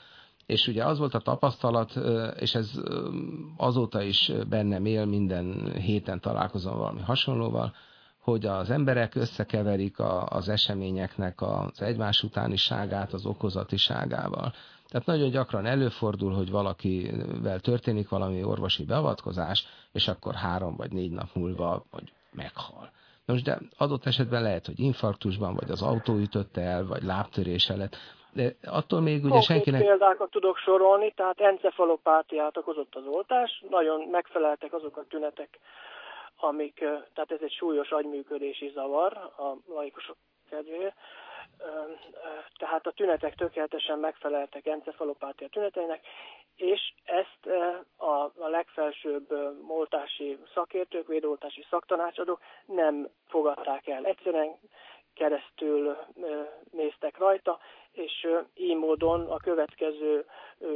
És 0.45 0.67
ugye 0.67 0.85
az 0.85 0.97
volt 0.97 1.13
a 1.13 1.19
tapasztalat, 1.19 1.93
és 2.39 2.55
ez 2.55 2.71
azóta 3.57 4.01
is 4.01 4.31
bennem 4.49 4.85
él, 4.85 5.05
minden 5.05 5.73
héten 5.73 6.19
találkozom 6.19 6.77
valami 6.77 7.01
hasonlóval, 7.01 7.73
hogy 8.21 8.45
az 8.45 8.69
emberek 8.69 9.15
összekeverik 9.15 9.99
a, 9.99 10.25
az 10.25 10.49
eseményeknek 10.49 11.41
az 11.41 11.81
egymás 11.81 12.23
utániságát 12.23 13.13
az 13.13 13.25
okozatiságával. 13.25 14.53
Tehát 14.89 15.07
nagyon 15.07 15.29
gyakran 15.29 15.65
előfordul, 15.65 16.33
hogy 16.33 16.51
valakivel 16.51 17.59
történik 17.59 18.09
valami 18.09 18.43
orvosi 18.43 18.85
beavatkozás, 18.85 19.67
és 19.91 20.07
akkor 20.07 20.33
három 20.33 20.75
vagy 20.75 20.91
négy 20.91 21.11
nap 21.11 21.27
múlva 21.33 21.85
vagy 21.91 22.11
meghal. 22.31 22.89
Most 23.25 23.43
de 23.43 23.57
adott 23.77 24.05
esetben 24.05 24.41
lehet, 24.41 24.65
hogy 24.65 24.79
infarktusban, 24.79 25.55
vagy 25.55 25.71
az 25.71 25.81
autó 25.81 26.15
ütötte 26.15 26.61
el, 26.61 26.85
vagy 26.85 27.03
lábtörése 27.03 27.75
lett. 27.75 27.95
De 28.33 28.55
attól 28.63 29.01
még 29.01 29.23
ugye 29.23 29.29
Konkrét 29.29 29.43
senkinek... 29.43 29.81
példákat 29.81 30.29
tudok 30.29 30.57
sorolni, 30.57 31.13
tehát 31.15 31.39
encefalopátiát 31.39 32.57
okozott 32.57 32.95
az 32.95 33.03
oltás, 33.05 33.63
nagyon 33.69 34.07
megfeleltek 34.11 34.73
azok 34.73 34.97
a 34.97 35.05
tünetek, 35.09 35.59
amik, 36.43 36.77
tehát 37.13 37.31
ez 37.31 37.41
egy 37.41 37.51
súlyos 37.51 37.91
agyműködési 37.91 38.69
zavar 38.73 39.13
a 39.17 39.55
laikusok 39.67 40.17
kedvéért, 40.49 40.95
tehát 42.57 42.87
a 42.87 42.91
tünetek 42.91 43.35
tökéletesen 43.35 43.99
megfeleltek 43.99 44.65
encefalopátia 44.65 45.47
tüneteinek, 45.47 46.05
és 46.55 46.93
ezt 47.03 47.45
a, 47.97 48.23
a 48.23 48.47
legfelsőbb 48.47 49.31
oltási 49.67 50.37
szakértők, 50.53 51.07
védoltási 51.07 51.65
szaktanácsadók 51.69 52.41
nem 52.65 53.09
fogadták 53.27 53.87
el. 53.87 54.05
Egyszerűen 54.05 54.59
keresztül 55.13 55.97
néztek 56.71 57.17
rajta, 57.17 57.59
és 57.91 58.27
így 58.55 58.75
módon 58.75 59.21
a 59.29 59.37
következő 59.37 60.25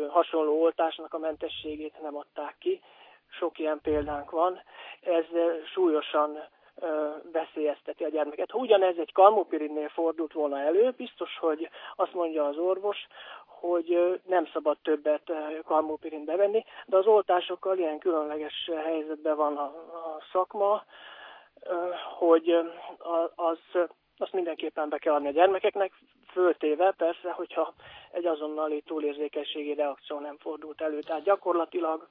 hasonló 0.10 0.62
oltásnak 0.62 1.14
a 1.14 1.18
mentességét 1.18 2.02
nem 2.02 2.16
adták 2.16 2.56
ki, 2.60 2.82
sok 3.30 3.60
ilyen 3.60 3.80
példánk 3.82 4.32
van, 4.32 4.62
ez 5.02 5.26
súlyosan 5.74 6.38
veszélyezteti 7.32 8.04
a 8.04 8.10
gyermeket. 8.10 8.52
Ha 8.52 8.58
ugyanez 8.58 8.98
egy 8.98 9.12
kalmopirinnél 9.12 9.90
fordult 9.90 10.34
volna 10.34 10.60
elő, 10.60 10.94
biztos, 10.98 11.38
hogy 11.38 11.70
azt 11.96 12.14
mondja 12.14 12.46
az 12.46 12.58
orvos, 12.58 13.08
hogy 13.46 14.20
nem 14.26 14.46
szabad 14.54 14.78
többet 14.82 15.32
kalmopirin 15.66 16.26
bevenni, 16.26 16.66
de 16.86 16.98
az 16.98 17.06
oltásokkal 17.06 17.78
ilyen 17.78 18.00
különleges 18.00 18.72
helyzetben 18.84 19.36
van 19.36 19.58
a, 19.58 19.64
a 19.64 20.22
szakma, 20.32 20.84
hogy 22.18 22.58
az, 23.36 23.60
azt 24.18 24.34
mindenképpen 24.34 24.90
be 24.90 24.98
kell 24.98 25.14
adni 25.14 25.28
a 25.28 25.32
gyermekeknek, 25.32 25.92
föltéve 26.32 26.94
persze, 26.98 27.32
hogyha 27.32 27.74
egy 28.12 28.26
azonnali 28.26 28.82
túlérzékenységi 28.82 29.74
reakció 29.74 30.20
nem 30.20 30.38
fordult 30.38 30.82
elő. 30.82 31.00
Tehát 31.00 31.24
gyakorlatilag 31.24 32.08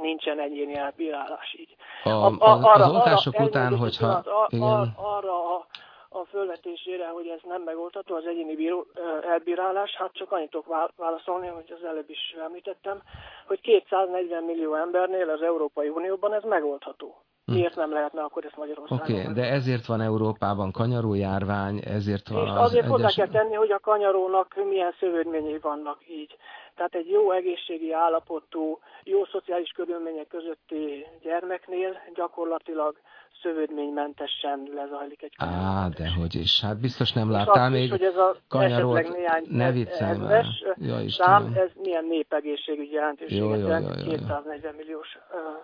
nincsen 0.00 0.40
egyéni 0.40 0.76
elbírálás 0.76 1.54
így. 1.58 1.76
A, 2.04 2.08
a, 2.08 2.36
a, 2.38 2.72
az 2.74 2.90
oltások 2.90 3.34
arra, 3.34 3.44
után, 3.44 3.76
hogyha... 3.76 4.20
Pillanat, 4.48 4.52
igen. 4.52 4.94
arra 4.96 5.56
a, 5.56 5.66
a 6.08 6.24
fölvetésére, 6.24 7.08
hogy 7.08 7.26
ez 7.26 7.40
nem 7.48 7.62
megoldható, 7.62 8.14
az 8.14 8.24
egyéni 8.24 8.54
bíró, 8.54 8.86
elbírálás, 9.30 9.96
hát 9.96 10.12
csak 10.12 10.32
annyit 10.32 10.50
tudok 10.50 10.92
válaszolni, 10.96 11.46
hogy 11.46 11.74
az 11.78 11.84
előbb 11.84 12.10
is 12.10 12.36
említettem, 12.44 13.02
hogy 13.46 13.60
240 13.60 14.44
millió 14.44 14.74
embernél 14.74 15.30
az 15.30 15.42
Európai 15.42 15.88
Unióban 15.88 16.32
ez 16.34 16.42
megoldható. 16.42 17.22
Hm. 17.48 17.54
Miért 17.54 17.76
nem 17.76 17.92
lehetne 17.92 18.22
akkor 18.22 18.44
ezt 18.44 18.56
Magyarországon? 18.56 19.04
Oké, 19.04 19.20
okay, 19.20 19.32
de 19.32 19.42
ezért 19.42 19.86
van 19.86 20.00
Európában 20.00 20.72
kanyaró 20.72 21.14
járvány, 21.14 21.82
ezért 21.84 22.28
van 22.28 22.44
És 22.44 22.50
az 22.50 22.56
azért 22.56 22.84
egyes... 22.84 22.90
hozzá 22.90 23.08
kell 23.08 23.28
tenni, 23.28 23.54
hogy 23.54 23.70
a 23.70 23.78
kanyarónak 23.78 24.54
milyen 24.68 24.94
szövődményei 25.00 25.58
vannak 25.58 25.98
így. 26.08 26.36
Tehát 26.78 26.94
egy 26.94 27.08
jó 27.08 27.32
egészségi 27.32 27.92
állapotú, 27.92 28.78
jó 29.04 29.24
szociális 29.24 29.70
körülmények 29.70 30.26
közötti 30.26 31.06
gyermeknél 31.22 31.92
gyakorlatilag 32.14 32.96
szövődménymentesen 33.42 34.68
lezajlik 34.74 35.22
egy 35.22 35.32
Á, 35.36 35.88
de 35.88 36.10
hogy 36.18 36.34
is. 36.34 36.60
Hát 36.60 36.80
biztos 36.80 37.12
nem 37.12 37.30
láttál 37.30 37.70
még 37.70 37.90
hogy 37.90 38.02
ez 38.02 38.16
a 38.16 38.36
kanyarót, 38.48 39.06
ne 39.50 39.72
viccelj 39.72 40.18
már. 40.18 40.44
Ja, 40.76 41.10
szám, 41.10 41.52
ez 41.54 41.70
milyen 41.82 42.04
népegészségügyi 42.04 42.92
jelentőséget 42.92 43.58
jelent 43.58 44.02
240 44.02 44.74
milliós 44.74 45.18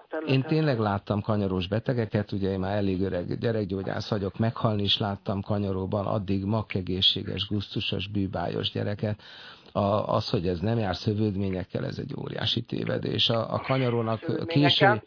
területen. 0.08 0.34
Én 0.34 0.42
tényleg 0.42 0.78
láttam 0.78 1.20
kanyarós 1.20 1.68
betegeket, 1.68 2.32
ugye 2.32 2.50
én 2.50 2.58
már 2.58 2.76
elég 2.76 3.02
öreg 3.02 3.38
gyerekgyógyász 3.38 4.10
vagyok, 4.10 4.38
meghalni 4.38 4.82
is 4.82 4.98
láttam 4.98 5.42
kanyaróban, 5.42 6.06
addig 6.06 6.44
makkegészséges, 6.44 7.46
gusztusos, 7.46 8.08
bűbájos 8.08 8.70
gyereket, 8.70 9.22
a, 9.76 10.14
az, 10.14 10.30
hogy 10.30 10.48
ez 10.48 10.60
nem 10.60 10.78
jár 10.78 10.96
szövődményekkel, 10.96 11.86
ez 11.86 11.98
egy 11.98 12.14
óriási 12.18 12.62
tévedés. 12.62 13.28
A, 13.28 13.54
a 13.54 13.58
kanyarónak 13.58 14.46
késő, 14.46 15.02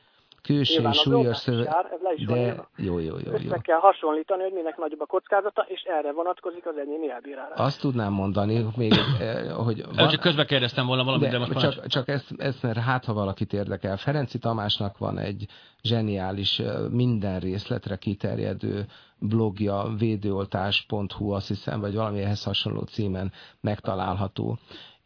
külső 0.47 0.91
súlyos 0.91 1.37
szövő... 1.37 1.63
de 2.27 2.67
jó, 2.75 2.99
jó, 2.99 2.99
jó, 2.99 3.15
jó. 3.25 3.31
Össze 3.31 3.59
kell 3.61 3.79
hasonlítani, 3.79 4.43
hogy 4.43 4.53
minek 4.53 4.77
nagyobb 4.77 5.01
a 5.01 5.05
kockázata, 5.05 5.65
és 5.67 5.81
erre 5.81 6.11
vonatkozik 6.11 6.65
az 6.65 6.77
egyéni 6.77 7.11
elbírálás. 7.11 7.57
Azt 7.59 7.81
tudnám 7.81 8.13
mondani, 8.13 8.65
még, 8.75 8.93
eh, 9.19 9.51
hogy... 9.65 9.85
Van... 9.95 10.07
Csak 10.07 10.19
közbe 10.19 10.45
kérdeztem 10.45 10.85
volna 10.85 11.03
valamit, 11.03 11.29
de, 11.29 11.37
de 11.37 11.37
most 11.37 11.59
csak, 11.59 11.75
más. 11.75 11.85
csak 11.87 12.07
ezt, 12.07 12.33
ezt, 12.37 12.63
mert 12.63 12.77
hát, 12.77 13.05
ha 13.05 13.13
valakit 13.13 13.53
érdekel. 13.53 13.97
Ferenci 13.97 14.37
Tamásnak 14.37 14.97
van 14.97 15.17
egy 15.17 15.45
zseniális, 15.81 16.59
eh, 16.59 16.89
minden 16.89 17.39
részletre 17.39 17.95
kiterjedő 17.95 18.85
blogja, 19.19 19.93
védőoltás.hu, 19.97 21.31
azt 21.31 21.47
hiszem, 21.47 21.79
vagy 21.79 21.95
valami 21.95 22.21
ehhez 22.21 22.43
hasonló 22.43 22.81
címen 22.81 23.31
megtalálható. 23.61 24.57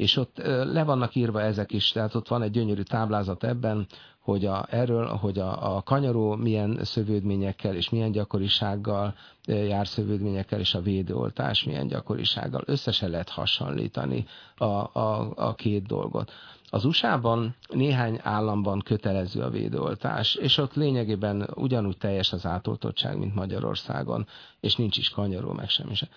És 0.01 0.17
ott 0.17 0.37
le 0.63 0.83
vannak 0.83 1.15
írva 1.15 1.41
ezek 1.41 1.71
is, 1.71 1.91
tehát 1.91 2.15
ott 2.15 2.27
van 2.27 2.41
egy 2.41 2.51
gyönyörű 2.51 2.81
táblázat 2.81 3.43
ebben, 3.43 3.87
hogy 4.19 4.45
a, 4.45 4.65
erről, 4.69 5.07
hogy 5.07 5.39
a, 5.39 5.75
a 5.75 5.81
kanyaró 5.81 6.35
milyen 6.35 6.79
szövődményekkel 6.83 7.75
és 7.75 7.89
milyen 7.89 8.11
gyakorisággal 8.11 9.15
jár 9.45 9.87
szövődményekkel, 9.87 10.59
és 10.59 10.73
a 10.73 10.81
védőoltás 10.81 11.63
milyen 11.63 11.87
gyakorisággal. 11.87 12.61
Összesen 12.65 13.09
lehet 13.09 13.29
hasonlítani 13.29 14.25
a, 14.57 14.65
a, 14.65 15.31
a 15.35 15.55
két 15.55 15.85
dolgot. 15.85 16.31
Az 16.69 16.85
USA-ban 16.85 17.55
néhány 17.67 18.19
államban 18.23 18.79
kötelező 18.79 19.41
a 19.41 19.49
védőoltás, 19.49 20.35
és 20.35 20.57
ott 20.57 20.73
lényegében 20.73 21.49
ugyanúgy 21.55 21.97
teljes 21.97 22.33
az 22.33 22.45
átoltottság, 22.45 23.17
mint 23.17 23.35
Magyarországon, 23.35 24.27
és 24.59 24.75
nincs 24.75 24.97
is 24.97 25.09
kanyaró, 25.09 25.51
meg 25.51 25.69
semmi 25.69 25.95
sem 25.95 26.09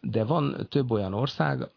de 0.00 0.24
van 0.24 0.66
több 0.68 0.90
olyan 0.90 1.14
ország, 1.14 1.68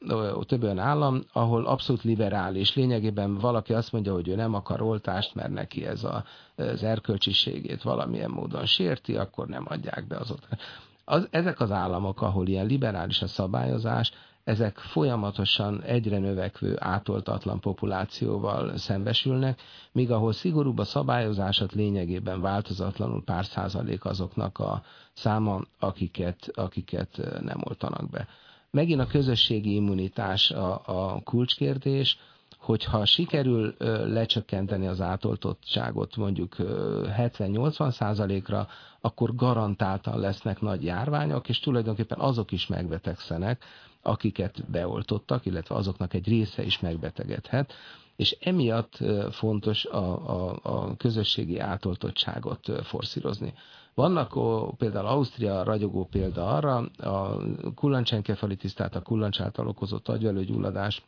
több 0.46 0.64
olyan 0.64 0.80
állam, 0.80 1.24
ahol 1.34 1.66
abszolút 1.66 2.04
liberális. 2.04 2.76
Lényegében 2.76 3.38
valaki 3.38 3.74
azt 3.74 3.92
mondja, 3.92 4.14
hogy 4.14 4.28
ő 4.28 4.36
nem 4.36 4.54
akar 4.54 4.82
oltást, 4.82 5.36
mert 5.36 5.50
neki 5.54 5.86
ez 5.86 6.04
a, 6.04 6.24
az 6.56 6.84
erkölcsiségét 6.84 7.82
valamilyen 7.82 8.30
módon 8.30 8.66
sérti, 8.66 9.16
akkor 9.16 9.48
nem 9.48 9.66
adják 9.68 10.08
be 10.08 10.18
az 10.18 10.32
oltást. 10.32 10.62
Az, 11.06 11.28
ezek 11.32 11.60
az 11.60 11.72
államok, 11.72 12.22
ahol 12.22 12.48
ilyen 12.48 12.66
liberális 12.66 13.22
a 13.22 13.28
szabályozás, 13.28 14.12
ezek 14.44 14.78
folyamatosan 14.78 15.82
egyre 15.82 16.18
növekvő 16.18 16.76
átoltatlan 16.80 17.60
populációval 17.60 18.78
szembesülnek, 18.78 19.62
míg 19.92 20.12
ahol 20.12 20.32
szigorúbb 20.32 20.78
a 20.78 20.84
szabályozásat 20.84 21.74
lényegében 21.74 22.42
változatlanul 22.42 23.24
pár 23.24 23.46
százalék 23.46 24.06
azoknak 24.06 24.60
a 24.60 24.84
száma, 25.14 25.62
akiket, 25.80 26.52
akiket 26.54 27.22
nem 27.42 27.62
oltanak 27.64 28.10
be. 28.10 28.28
Megint 28.72 29.00
a 29.02 29.06
közösségi 29.06 29.76
immunitás 29.76 30.52
a, 30.52 30.82
a 30.86 31.22
kulcskérdés, 31.24 32.18
hogyha 32.64 33.06
sikerül 33.06 33.76
lecsökkenteni 34.06 34.88
az 34.88 35.02
átoltottságot 35.02 36.16
mondjuk 36.16 36.56
70-80 36.60 37.92
százalékra, 37.92 38.68
akkor 39.02 39.36
garantáltan 39.36 40.20
lesznek 40.20 40.62
nagy 40.62 40.84
járványok, 40.84 41.50
és 41.50 41.60
tulajdonképpen 41.60 42.20
azok 42.20 42.52
is 42.52 42.68
megbetegszenek, 42.68 43.64
akiket 44.02 44.72
beoltottak, 44.72 45.46
illetve 45.46 45.76
azoknak 45.76 46.14
egy 46.14 46.28
része 46.28 46.64
is 46.64 46.80
megbetegedhet, 46.80 47.74
és 48.16 48.38
emiatt 48.42 49.00
fontos 49.32 49.86
a, 49.86 50.30
a, 50.30 50.60
a 50.64 50.96
közösségi 50.98 51.60
átoltottságot 51.60 52.84
forszírozni. 52.84 53.54
Vannak 53.94 54.34
például 54.78 55.08
Ausztria 55.08 55.64
ragyogó 55.64 56.08
példa 56.12 56.48
arra, 56.48 56.76
a 56.98 57.38
kullancsenkefalitis, 57.76 58.74
tehát 58.74 58.96
a 58.96 59.02
kullancs 59.02 59.42
által 59.42 59.68
okozott 59.68 60.10
agyvelőgyulladás 60.10 61.04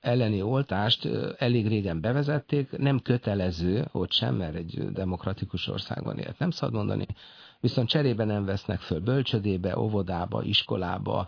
elleni 0.00 0.42
oltást 0.42 1.08
elég 1.38 1.68
régen 1.68 2.00
bevezették, 2.00 2.78
nem 2.78 3.00
kötelező, 3.00 3.84
hogy 3.90 4.10
sem, 4.12 4.34
mert 4.34 4.54
egy 4.54 4.92
demokratikus 4.92 5.68
országban 5.68 6.18
élt, 6.18 6.38
nem 6.38 6.50
szabad 6.50 6.74
mondani, 6.74 7.06
viszont 7.62 7.88
cserébe 7.88 8.24
nem 8.24 8.44
vesznek 8.44 8.80
föl 8.80 9.00
bölcsödébe, 9.00 9.78
óvodába, 9.78 10.42
iskolába, 10.42 11.26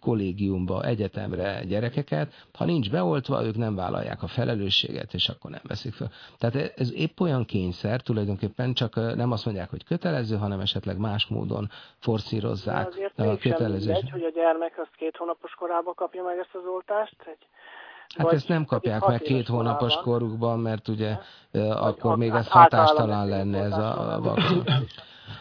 kollégiumba, 0.00 0.84
egyetemre 0.84 1.64
gyerekeket. 1.64 2.32
Ha 2.54 2.64
nincs 2.64 2.90
beoltva, 2.90 3.44
ők 3.44 3.56
nem 3.56 3.74
vállalják 3.74 4.22
a 4.22 4.26
felelősséget, 4.26 5.14
és 5.14 5.28
akkor 5.28 5.50
nem 5.50 5.60
veszik 5.62 5.92
föl. 5.92 6.08
Tehát 6.38 6.72
ez 6.76 6.92
épp 6.94 7.20
olyan 7.20 7.44
kényszer, 7.44 8.00
tulajdonképpen 8.00 8.74
csak 8.74 8.94
nem 8.94 9.32
azt 9.32 9.44
mondják, 9.44 9.70
hogy 9.70 9.84
kötelező, 9.84 10.36
hanem 10.36 10.60
esetleg 10.60 10.98
más 10.98 11.26
módon 11.26 11.68
forszírozzák 11.98 13.12
a 13.16 13.36
kötelező. 13.36 13.92
Mindegy, 13.92 14.10
hogy 14.10 14.24
a 14.24 14.30
gyermek 14.30 14.78
azt 14.78 14.96
két 14.96 15.16
hónapos 15.16 15.52
korában 15.54 15.94
kapja 15.94 16.22
meg 16.22 16.38
ezt 16.38 16.54
az 16.54 16.66
oltást, 16.74 17.16
egy 17.24 17.46
Hát 18.14 18.32
ezt 18.32 18.48
nem 18.48 18.64
kapják 18.64 19.06
meg 19.06 19.20
két 19.20 19.46
hónapos 19.46 19.94
korukban, 19.94 20.58
mert 20.58 20.88
ugye 20.88 21.18
akkor 21.52 22.16
még 22.16 22.30
ez 22.30 22.48
hatástalan 22.48 23.28
lenne 23.28 23.58
ez 23.58 23.72
a 23.72 24.18
vakcina. 24.22 24.64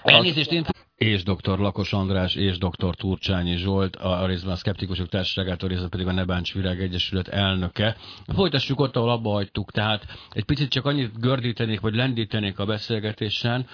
Elnézést, 0.04 0.52
én 0.52 0.66
és 0.96 1.24
dr. 1.24 1.60
Lakos 1.60 1.94
András, 1.94 2.36
és 2.36 2.58
dr. 2.58 2.96
Turcsányi 2.96 3.56
Zsolt, 3.56 3.96
a 3.96 4.26
részben 4.26 4.54
a 4.54 4.56
Szkeptikusok 4.56 5.10
Társaságától, 5.10 5.70
részben 5.70 5.90
pedig 5.90 6.08
a 6.08 6.12
Nebáncs 6.12 6.54
Virág 6.54 6.82
Egyesület 6.82 7.28
elnöke. 7.28 7.96
Folytassuk 8.34 8.80
ott, 8.80 8.96
ahol 8.96 9.10
abba 9.10 9.32
hagytuk, 9.32 9.72
tehát 9.72 10.06
egy 10.32 10.44
picit 10.44 10.70
csak 10.70 10.86
annyit 10.86 11.20
gördítenék, 11.20 11.80
vagy 11.80 11.96
lendítenék 11.96 12.60
a 12.60 12.66
beszélgetésen, 12.66 13.68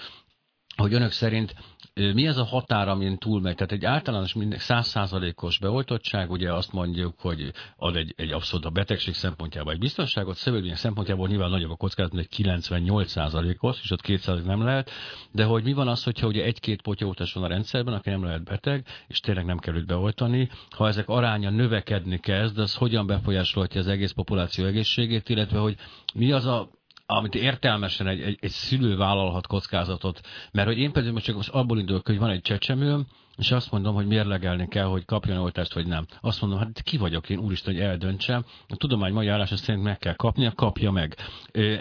hogy 0.76 0.94
önök 0.94 1.10
szerint 1.10 1.54
mi 1.94 2.26
ez 2.26 2.36
a 2.36 2.44
határ, 2.44 2.88
amin 2.88 3.18
túlmegy? 3.18 3.54
Tehát 3.54 3.72
egy 3.72 3.84
általános 3.84 4.36
százszázalékos 4.56 5.58
beoltottság, 5.58 6.30
ugye 6.30 6.52
azt 6.52 6.72
mondjuk, 6.72 7.20
hogy 7.20 7.52
ad 7.76 7.96
egy, 7.96 8.14
egy 8.16 8.32
abszolút 8.32 8.66
a 8.66 8.70
betegség 8.70 9.14
szempontjából 9.14 9.72
egy 9.72 9.78
biztonságot, 9.78 10.36
szövődmények 10.36 10.76
szempontjából 10.76 11.28
nyilván 11.28 11.50
nagyobb 11.50 11.70
a 11.70 11.76
kockázat, 11.76 12.12
mint 12.12 12.24
egy 12.24 12.30
98 12.30 13.10
százalékos, 13.10 13.80
és 13.82 13.90
ott 13.90 14.00
200% 14.06 14.44
nem 14.44 14.62
lehet, 14.62 14.90
de 15.30 15.44
hogy 15.44 15.62
mi 15.62 15.72
van 15.72 15.88
az, 15.88 16.04
hogyha 16.04 16.26
ugye 16.26 16.44
egy-két 16.44 16.82
potyautas 16.82 17.32
van 17.32 17.44
a 17.44 17.48
rendszerben, 17.48 17.94
aki 17.94 18.10
nem 18.10 18.24
lehet 18.24 18.44
beteg, 18.44 18.86
és 19.06 19.20
tényleg 19.20 19.44
nem 19.44 19.58
kell 19.58 19.74
beoltani, 19.86 20.48
ha 20.70 20.88
ezek 20.88 21.08
aránya 21.08 21.50
növekedni 21.50 22.18
kezd, 22.18 22.58
az 22.58 22.74
hogyan 22.74 23.06
befolyásolhatja 23.06 23.80
az 23.80 23.86
egész 23.88 24.12
populáció 24.12 24.64
egészségét, 24.64 25.28
illetve 25.28 25.58
hogy 25.58 25.76
mi 26.14 26.32
az 26.32 26.46
a 26.46 26.70
amit 27.06 27.34
értelmesen 27.34 28.06
egy, 28.06 28.20
egy, 28.20 28.38
egy 28.40 28.50
szülő 28.50 28.96
vállalhat 28.96 29.46
kockázatot. 29.46 30.20
Mert 30.52 30.66
hogy 30.66 30.78
én 30.78 30.92
például 30.92 31.14
most 31.14 31.24
csak 31.24 31.36
most 31.36 31.48
abból 31.48 31.78
indulok, 31.78 32.06
hogy 32.06 32.18
van 32.18 32.30
egy 32.30 32.40
csecsemőm, 32.40 33.06
és 33.36 33.50
azt 33.50 33.70
mondom, 33.70 33.94
hogy 33.94 34.06
mérlegelni 34.06 34.68
kell, 34.68 34.84
hogy 34.84 35.04
kapjon 35.04 35.36
oltást, 35.36 35.74
vagy 35.74 35.86
nem. 35.86 36.06
Azt 36.20 36.40
mondom, 36.40 36.58
hát 36.58 36.82
ki 36.82 36.96
vagyok 36.96 37.28
én, 37.28 37.38
úristen, 37.38 37.74
hogy 37.74 37.82
eldöntsem. 37.82 38.44
A 38.68 38.76
tudomány 38.76 39.12
mai 39.12 39.28
állása 39.28 39.56
szerint 39.56 39.84
meg 39.84 39.98
kell 39.98 40.14
kapnia, 40.14 40.52
kapja 40.52 40.90
meg. 40.90 41.16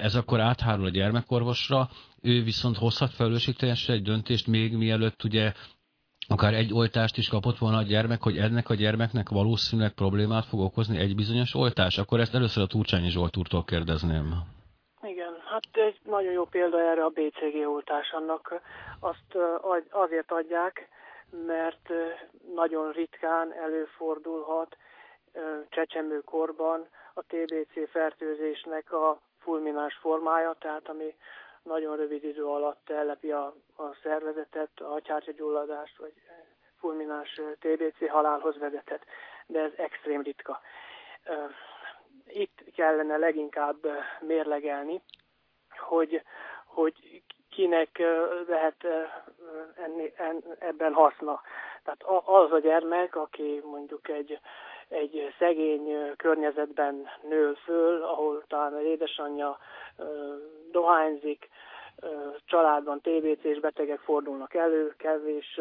Ez 0.01 0.15
akkor 0.15 0.39
áthárul 0.39 0.85
a 0.85 0.89
gyermekorvosra, 0.89 1.89
ő 2.21 2.43
viszont 2.43 2.77
hozhat 2.77 3.13
felelősségteljesen 3.13 3.95
egy 3.95 4.01
döntést 4.01 4.47
még 4.47 4.73
mielőtt 4.73 5.23
ugye 5.23 5.53
akár 6.27 6.53
egy 6.53 6.73
oltást 6.73 7.17
is 7.17 7.27
kapott 7.27 7.57
volna 7.57 7.77
a 7.77 7.83
gyermek, 7.83 8.21
hogy 8.21 8.37
ennek 8.37 8.69
a 8.69 8.75
gyermeknek 8.75 9.29
valószínűleg 9.29 9.93
problémát 9.93 10.45
fog 10.45 10.59
okozni 10.59 10.97
egy 10.97 11.15
bizonyos 11.15 11.55
oltás, 11.55 11.97
akkor 11.97 12.19
ezt 12.19 12.35
először 12.35 12.63
a 12.63 12.67
Turcsányi 12.67 13.09
Zsolt 13.09 13.37
úrtól 13.37 13.63
kérdezném. 13.63 14.43
Hát 15.61 15.83
egy 15.85 15.99
nagyon 16.03 16.31
jó 16.31 16.45
példa 16.45 16.81
erre 16.81 17.03
a 17.03 17.09
BCG 17.09 17.67
oltás, 17.67 18.11
annak 18.11 18.61
azt 18.99 19.37
azért 19.89 20.31
adják, 20.31 20.89
mert 21.45 21.89
nagyon 22.53 22.91
ritkán 22.91 23.53
előfordulhat 23.53 24.77
csecsemőkorban 25.69 26.87
a 27.13 27.21
TBC 27.21 27.89
fertőzésnek 27.89 28.91
a 28.91 29.21
fulmináns 29.39 29.95
formája, 29.95 30.55
tehát 30.59 30.89
ami 30.89 31.15
nagyon 31.63 31.95
rövid 31.95 32.23
idő 32.23 32.45
alatt 32.45 32.89
ellepi 32.89 33.31
a, 33.31 33.55
a 33.75 33.95
szervezetet, 34.03 34.79
a 34.79 35.01
gyulladást, 35.35 35.97
vagy 35.97 36.13
fulmináns 36.79 37.41
TBC 37.59 38.09
halálhoz 38.09 38.57
vezethet, 38.57 39.05
de 39.45 39.59
ez 39.59 39.71
extrém 39.75 40.21
ritka. 40.21 40.61
Itt 42.27 42.63
kellene 42.75 43.17
leginkább 43.17 43.77
mérlegelni, 44.19 45.01
hogy, 45.91 46.21
hogy 46.65 47.21
kinek 47.49 48.01
lehet 48.47 48.87
ebben 50.59 50.93
haszna. 50.93 51.41
Tehát 51.83 52.23
az 52.25 52.51
a 52.51 52.59
gyermek, 52.59 53.15
aki 53.15 53.61
mondjuk 53.63 54.09
egy, 54.09 54.39
egy 54.87 55.33
szegény 55.39 56.15
környezetben 56.15 57.07
nő 57.21 57.53
föl, 57.53 58.03
ahol 58.03 58.43
talán 58.47 58.73
az 58.73 58.83
édesanyja 58.83 59.57
dohányzik, 60.71 61.49
családban 62.45 63.01
TBC-s 63.01 63.59
betegek 63.59 63.99
fordulnak 63.99 64.53
elő, 64.53 64.93
kevés 64.97 65.59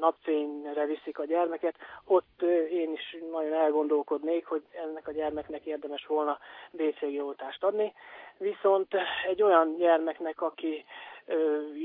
napfényre 0.00 0.86
viszik 0.86 1.18
a 1.18 1.24
gyermeket, 1.24 1.74
ott 2.04 2.42
én 2.70 2.92
is 2.92 3.16
nagyon 3.30 3.52
elgondolkodnék, 3.52 4.46
hogy 4.46 4.62
ennek 4.72 5.08
a 5.08 5.12
gyermeknek 5.12 5.64
érdemes 5.64 6.06
volna 6.06 6.38
BCG 6.70 7.22
oltást 7.24 7.64
adni. 7.64 7.94
Viszont 8.36 8.94
egy 9.28 9.42
olyan 9.42 9.76
gyermeknek, 9.76 10.42
aki 10.42 10.84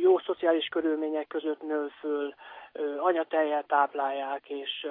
jó 0.02 0.20
szociális 0.20 0.68
körülmények 0.68 1.28
között 1.28 1.62
nő 1.62 1.88
föl, 1.88 2.34
anyateljel 2.98 3.64
táplálják, 3.64 4.50
és 4.50 4.88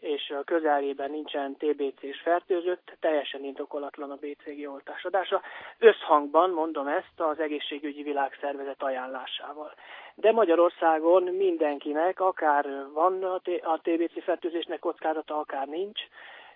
és 0.00 0.30
a 0.30 0.44
közelében 0.44 1.10
nincsen 1.10 1.56
TBC-s 1.56 2.20
fertőzött, 2.20 2.96
teljesen 3.00 3.44
indokolatlan 3.44 4.10
a 4.10 4.16
BCG 4.16 4.68
oltás 4.68 5.04
adása. 5.04 5.42
Összhangban 5.78 6.50
mondom 6.50 6.86
ezt 6.86 7.20
az 7.20 7.38
egészségügyi 7.40 8.02
világszervezet 8.02 8.82
ajánlásával. 8.82 9.74
De 10.14 10.32
Magyarországon 10.32 11.22
mindenkinek, 11.22 12.20
akár 12.20 12.66
van 12.92 13.22
a 13.62 13.78
TBC 13.82 14.22
fertőzésnek 14.22 14.78
kockázata, 14.78 15.38
akár 15.38 15.66
nincs, 15.66 16.00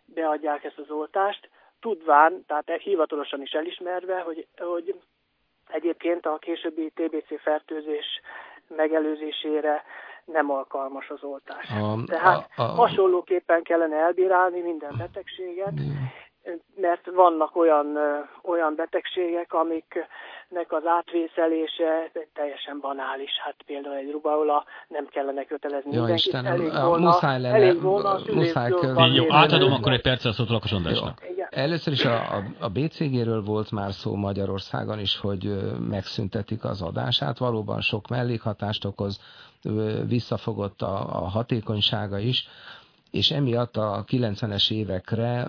beadják 0.04 0.64
ezt 0.64 0.78
az 0.78 0.90
oltást, 0.90 1.48
tudván, 1.80 2.44
tehát 2.46 2.82
hivatalosan 2.82 3.42
is 3.42 3.50
elismerve, 3.50 4.20
hogy, 4.20 4.46
hogy 4.56 4.94
egyébként 5.68 6.26
a 6.26 6.38
későbbi 6.38 6.90
TBC 6.94 7.42
fertőzés 7.42 8.20
megelőzésére 8.68 9.84
nem 10.32 10.50
alkalmas 10.50 11.10
az 11.10 11.22
oltás. 11.22 11.70
A, 11.70 12.04
Tehát 12.06 12.50
a, 12.56 12.62
a, 12.62 12.64
hasonlóképpen 12.64 13.62
kellene 13.62 13.96
elbírálni 13.96 14.60
minden 14.60 14.94
betegséget, 14.98 15.72
mert 16.80 17.10
vannak 17.14 17.56
olyan, 17.56 17.98
olyan 18.42 18.74
betegségek, 18.74 19.52
amiknek 19.52 20.66
az 20.68 20.82
átvészelése 20.86 22.10
teljesen 22.34 22.80
banális. 22.80 23.30
Hát 23.44 23.54
például 23.66 23.96
egy 23.96 24.10
rubaula 24.10 24.64
nem 24.88 25.06
kellene 25.06 25.44
kötelezni 25.44 25.90
Jó, 25.92 25.98
mindenkit. 25.98 26.26
Istenem, 26.26 26.52
elég 26.52 26.72
volna, 26.72 27.06
muszáj 27.06 27.40
lenne, 27.40 27.54
elég 27.54 27.80
volna 27.80 28.18
muszáj 28.32 28.70
Jó, 29.12 29.24
átadom 29.28 29.72
akkor 29.72 29.92
egy 29.92 30.02
percet 30.02 30.32
a 30.32 30.34
szót 30.34 30.48
Lakos 30.48 30.72
Andrásnak. 30.72 31.22
Először 31.50 31.92
is 31.92 32.04
a, 32.04 32.14
a, 32.14 32.42
a 32.58 32.68
BCG-ről 32.68 33.42
volt 33.42 33.70
már 33.70 33.92
szó 33.92 34.14
Magyarországon 34.14 34.98
is, 34.98 35.18
hogy 35.18 35.50
megszüntetik 35.88 36.64
az 36.64 36.82
adását. 36.82 37.38
Valóban 37.38 37.80
sok 37.80 38.08
mellékhatást 38.08 38.84
okoz, 38.84 39.20
visszafogott 40.06 40.82
a, 40.82 41.22
a 41.22 41.28
hatékonysága 41.28 42.18
is 42.18 42.48
és 43.10 43.30
emiatt 43.30 43.76
a 43.76 44.04
90-es 44.08 44.70
évekre 44.70 45.48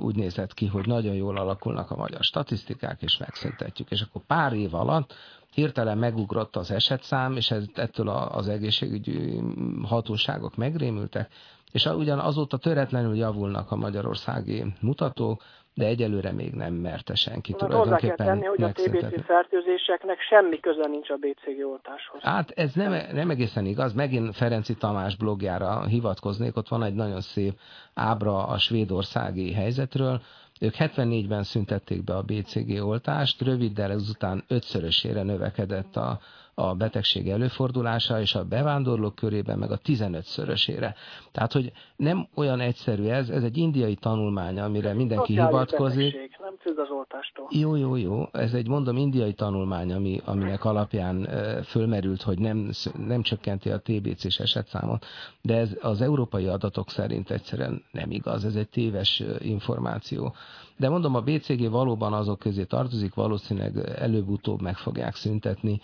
úgy 0.00 0.14
nézett 0.14 0.54
ki, 0.54 0.66
hogy 0.66 0.86
nagyon 0.86 1.14
jól 1.14 1.36
alakulnak 1.38 1.90
a 1.90 1.96
magyar 1.96 2.22
statisztikák, 2.22 3.02
és 3.02 3.18
megszüntetjük. 3.18 3.90
És 3.90 4.00
akkor 4.00 4.22
pár 4.26 4.52
év 4.52 4.74
alatt 4.74 5.14
hirtelen 5.54 5.98
megugrott 5.98 6.56
az 6.56 6.70
esetszám, 6.70 7.36
és 7.36 7.50
ez, 7.50 7.64
ettől 7.74 8.08
az 8.08 8.48
egészségügyi 8.48 9.40
hatóságok 9.82 10.56
megrémültek, 10.56 11.32
és 11.72 11.86
ugyan 11.86 12.18
azóta 12.18 12.56
töretlenül 12.56 13.16
javulnak 13.16 13.70
a 13.70 13.76
magyarországi 13.76 14.74
mutatók, 14.80 15.42
de 15.74 15.86
egyelőre 15.86 16.32
még 16.32 16.52
nem 16.52 16.74
merte 16.74 17.14
senki 17.14 17.54
Mert 17.58 17.72
hozzá 17.72 17.96
kell 17.96 18.14
tenni, 18.14 18.44
hogy 18.44 18.62
a 18.62 18.72
TBC 18.72 19.24
fertőzéseknek 19.24 20.20
semmi 20.20 20.60
köze 20.60 20.86
nincs 20.86 21.10
a 21.10 21.16
BCG 21.16 21.64
oltáshoz. 21.66 22.22
Hát 22.22 22.50
ez 22.50 22.72
nem, 22.74 22.96
nem 23.12 23.30
egészen 23.30 23.66
igaz. 23.66 23.92
Megint 23.92 24.36
Ferenci 24.36 24.74
Tamás 24.74 25.16
blogjára 25.16 25.84
hivatkoznék, 25.84 26.56
ott 26.56 26.68
van 26.68 26.82
egy 26.82 26.94
nagyon 26.94 27.20
szép 27.20 27.52
ábra 27.94 28.46
a 28.46 28.58
svédországi 28.58 29.52
helyzetről, 29.52 30.20
ők 30.60 30.74
74-ben 30.78 31.42
szüntették 31.42 32.04
be 32.04 32.16
a 32.16 32.22
BCG 32.22 32.84
oltást, 32.84 33.42
röviddel 33.42 33.90
ezután 33.90 34.44
ötszörösére 34.48 35.22
növekedett 35.22 35.96
a, 35.96 36.18
a 36.54 36.74
betegség 36.74 37.28
előfordulása, 37.28 38.20
és 38.20 38.34
a 38.34 38.44
bevándorlók 38.44 39.14
körében 39.14 39.58
meg 39.58 39.70
a 39.70 39.78
15-szörösére. 39.78 40.94
Tehát, 41.32 41.52
hogy 41.52 41.72
nem 41.96 42.28
olyan 42.34 42.60
egyszerű 42.60 43.04
ez, 43.04 43.28
ez 43.28 43.42
egy 43.42 43.56
indiai 43.56 43.94
tanulmány, 43.94 44.60
amire 44.60 44.94
mindenki 44.94 45.32
hivatkozik. 45.32 46.12
Betegség, 46.12 46.36
nem 46.40 46.54
függ 46.58 46.78
az 46.78 46.90
oltástól. 46.90 47.46
Jó, 47.50 47.76
jó, 47.76 47.96
jó. 47.96 48.28
Ez 48.32 48.54
egy, 48.54 48.68
mondom, 48.68 48.96
indiai 48.96 49.32
tanulmány, 49.32 49.92
ami, 49.92 50.20
aminek 50.24 50.64
alapján 50.64 51.28
fölmerült, 51.64 52.22
hogy 52.22 52.38
nem, 52.38 52.70
nem 53.06 53.22
csökkenti 53.22 53.70
a 53.70 53.80
TBC-s 53.80 54.38
esetszámot, 54.38 55.06
de 55.42 55.56
ez 55.56 55.76
az 55.80 56.00
európai 56.00 56.46
adatok 56.46 56.90
szerint 56.90 57.30
egyszerűen 57.30 57.84
nem 57.90 58.10
igaz. 58.10 58.44
Ez 58.44 58.54
egy 58.54 58.68
téves 58.68 59.22
információ. 59.38 60.34
De 60.76 60.88
mondom, 60.88 61.14
a 61.14 61.20
BCG 61.20 61.70
valóban 61.70 62.12
azok 62.12 62.38
közé 62.38 62.64
tartozik, 62.64 63.14
valószínűleg 63.14 63.76
előbb-utóbb 63.98 64.60
meg 64.60 64.76
fogják 64.76 65.14
szüntetni, 65.14 65.80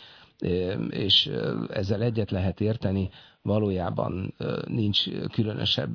és 0.91 1.31
ezzel 1.69 2.03
egyet 2.03 2.31
lehet 2.31 2.61
érteni, 2.61 3.11
valójában 3.43 4.35
nincs 4.67 5.11
különösebb 5.33 5.95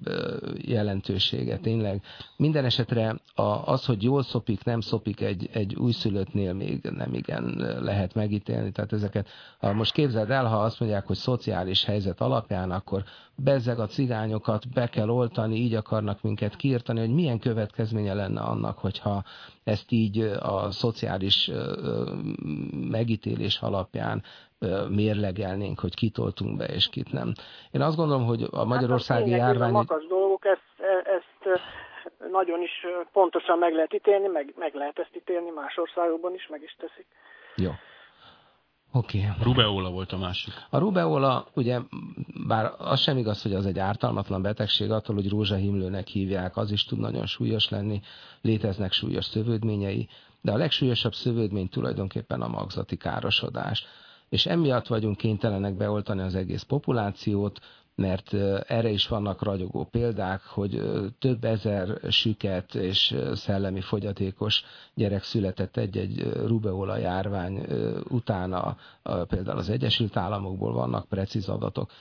jelentősége. 0.66 1.58
Tényleg 1.58 2.02
minden 2.38 2.66
esetre 2.66 3.20
az, 3.66 3.86
hogy 3.86 4.04
jól 4.04 4.24
szopik, 4.24 4.64
nem 4.64 4.80
szopik 4.80 5.22
egy, 5.22 5.50
egy 5.54 5.76
újszülöttnél 5.76 6.54
még 6.54 6.84
nem 6.84 7.14
igen 7.14 7.44
lehet 7.82 8.14
megítélni. 8.14 8.72
Tehát 8.72 8.94
ezeket, 8.94 9.28
ha 9.60 9.74
most 9.74 9.94
képzeld 9.94 10.30
el, 10.30 10.46
ha 10.46 10.58
azt 10.58 10.80
mondják, 10.80 11.06
hogy 11.08 11.16
szociális 11.16 11.86
helyzet 11.86 12.22
alapján, 12.22 12.72
akkor 12.72 13.04
bezzeg 13.36 13.80
a 13.80 13.88
cigányokat 13.88 14.70
be 14.74 14.88
kell 14.88 15.10
oltani, 15.10 15.56
így 15.56 15.74
akarnak 15.74 16.22
minket 16.22 16.56
kiirtani, 16.56 17.00
hogy 17.00 17.14
milyen 17.14 17.40
következménye 17.40 18.14
lenne 18.14 18.42
annak, 18.42 18.78
hogyha 18.78 19.24
ezt 19.64 19.92
így 19.92 20.20
a 20.40 20.72
szociális 20.72 21.52
megítélés 22.90 23.60
alapján 23.62 24.24
mérlegelnénk, 24.90 25.80
hogy 25.80 25.96
kitoltunk 25.96 26.58
be 26.58 26.66
és 26.66 26.90
kit 26.90 27.12
nem. 27.12 27.34
Én 27.72 27.82
azt 27.82 27.96
gondolom, 27.96 28.26
hogy 28.26 28.48
a 28.52 28.66
magyarországi 28.66 29.32
hát 29.32 29.40
járvány... 29.40 29.76
A 29.76 30.06
dolgok, 30.08 30.46
ezt, 30.46 30.90
ezt 31.04 31.62
nagyon 32.32 32.62
is 32.62 32.86
pontosan 33.12 33.58
meg 33.58 33.74
lehet 33.74 33.94
ítélni, 33.94 34.28
meg, 34.28 34.54
meg 34.58 34.74
lehet 34.74 35.00
ezt 35.00 35.16
ítélni, 35.16 35.50
más 35.50 35.78
országokban 35.78 36.34
is 36.34 36.48
meg 36.48 36.62
is 36.64 36.76
teszik. 36.80 37.06
Jó. 37.56 37.72
Oké. 38.96 39.18
Okay. 39.18 39.32
Rubeola 39.42 39.90
volt 39.90 40.12
a 40.12 40.18
másik. 40.18 40.54
A 40.70 40.78
rubeola, 40.78 41.48
ugye, 41.54 41.80
bár 42.48 42.74
az 42.78 43.00
sem 43.00 43.18
igaz, 43.18 43.42
hogy 43.42 43.54
az 43.54 43.66
egy 43.66 43.80
ártalmatlan 43.80 44.42
betegség, 44.42 44.92
attól, 44.92 45.16
hogy 45.16 45.30
rózsahimlőnek 45.30 46.08
hívják, 46.08 46.58
az 46.58 46.72
is 46.72 46.86
tud 46.86 47.00
nagyon 47.00 47.26
súlyos 47.26 47.70
lenni, 47.70 48.02
léteznek 48.42 48.92
súlyos 48.92 49.26
szövődményei, 49.26 50.08
de 50.42 50.52
a 50.52 50.58
legsúlyosabb 50.58 51.14
szövődmény 51.14 51.70
tulajdonképpen 51.70 52.42
a 52.42 52.48
magzati 52.48 52.98
károsodás 52.98 53.86
és 54.34 54.46
emiatt 54.46 54.88
vagyunk 54.88 55.18
kénytelenek 55.18 55.74
beoltani 55.74 56.22
az 56.22 56.36
egész 56.36 56.62
populációt, 56.62 57.60
mert 57.96 58.34
erre 58.68 58.90
is 58.90 59.08
vannak 59.08 59.42
ragyogó 59.44 59.84
példák, 59.92 60.42
hogy 60.44 60.82
több 61.20 61.44
ezer 61.44 62.00
süket 62.10 62.76
és 62.76 63.16
szellemi 63.34 63.82
fogyatékos 63.82 64.64
gyerek 64.94 65.24
született 65.24 65.78
egy-egy 65.78 66.32
rubeola 66.46 66.98
járvány 66.98 67.66
utána, 68.10 68.78
például 69.28 69.58
az 69.58 69.70
Egyesült 69.70 70.18
Államokból 70.18 70.74
vannak 70.74 71.06
precíz 71.08 71.50
adatok 71.50 71.92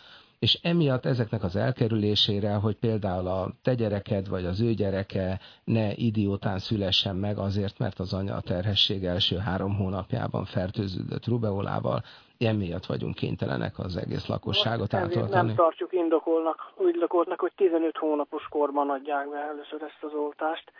és 0.42 0.58
emiatt 0.62 1.04
ezeknek 1.04 1.42
az 1.42 1.56
elkerülésére, 1.56 2.54
hogy 2.54 2.76
például 2.76 3.26
a 3.26 3.46
te 3.62 3.74
gyereked 3.74 4.28
vagy 4.28 4.44
az 4.44 4.60
ő 4.60 4.72
gyereke 4.72 5.38
ne 5.64 5.92
idiótán 5.92 6.58
szülessen 6.58 7.16
meg 7.16 7.38
azért, 7.38 7.78
mert 7.78 7.98
az 7.98 8.12
anya 8.12 8.34
a 8.34 8.40
terhesség 8.40 9.04
első 9.04 9.36
három 9.36 9.74
hónapjában 9.76 10.44
fertőződött 10.44 11.26
rubeolával, 11.26 12.00
emiatt 12.38 12.86
vagyunk 12.86 13.14
kénytelenek 13.14 13.78
az 13.78 13.96
egész 13.96 14.26
lakosságot 14.26 14.94
átoltani. 14.94 15.46
Nem 15.46 15.54
tartjuk 15.54 15.92
indokolnak, 15.92 16.72
úgy 16.76 16.94
indokoltnak, 16.94 17.40
hogy 17.40 17.52
15 17.56 17.96
hónapos 17.96 18.46
korban 18.48 18.90
adják 18.90 19.30
be 19.30 19.38
először 19.38 19.82
ezt 19.82 20.02
az 20.02 20.12
oltást. 20.14 20.72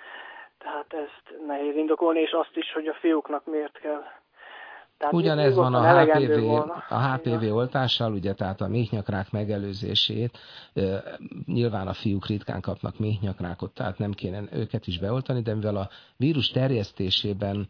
Tehát 0.59 0.93
ezt 0.93 1.47
nehéz 1.47 1.77
indokolni, 1.77 2.21
és 2.21 2.31
azt 2.31 2.57
is, 2.57 2.73
hogy 2.73 2.87
a 2.87 2.95
fiúknak 2.95 3.47
miért 3.47 3.79
kell 3.79 4.03
Tehát 5.03 5.17
Ugyanez 5.17 5.55
van 5.55 5.75
a 5.75 6.03
HPV, 6.03 6.41
volna. 6.41 6.85
a 6.89 7.15
HPV 7.15 7.55
oltással, 7.55 8.13
ugye, 8.13 8.33
tehát 8.33 8.61
a 8.61 8.69
méhnyakrák 8.69 9.31
megelőzését, 9.31 10.39
nyilván 11.47 11.89
a 11.89 11.93
fiúk 11.93 12.27
ritkán 12.27 12.61
kapnak 12.61 12.99
méhnyakrákot, 12.99 13.75
tehát 13.75 13.99
nem 13.99 14.13
kéne 14.13 14.43
őket 14.53 14.87
is 14.87 14.99
beoltani, 14.99 15.41
de 15.41 15.55
mivel 15.55 15.77
a 15.77 15.89
vírus 16.17 16.49
terjesztésében 16.51 17.69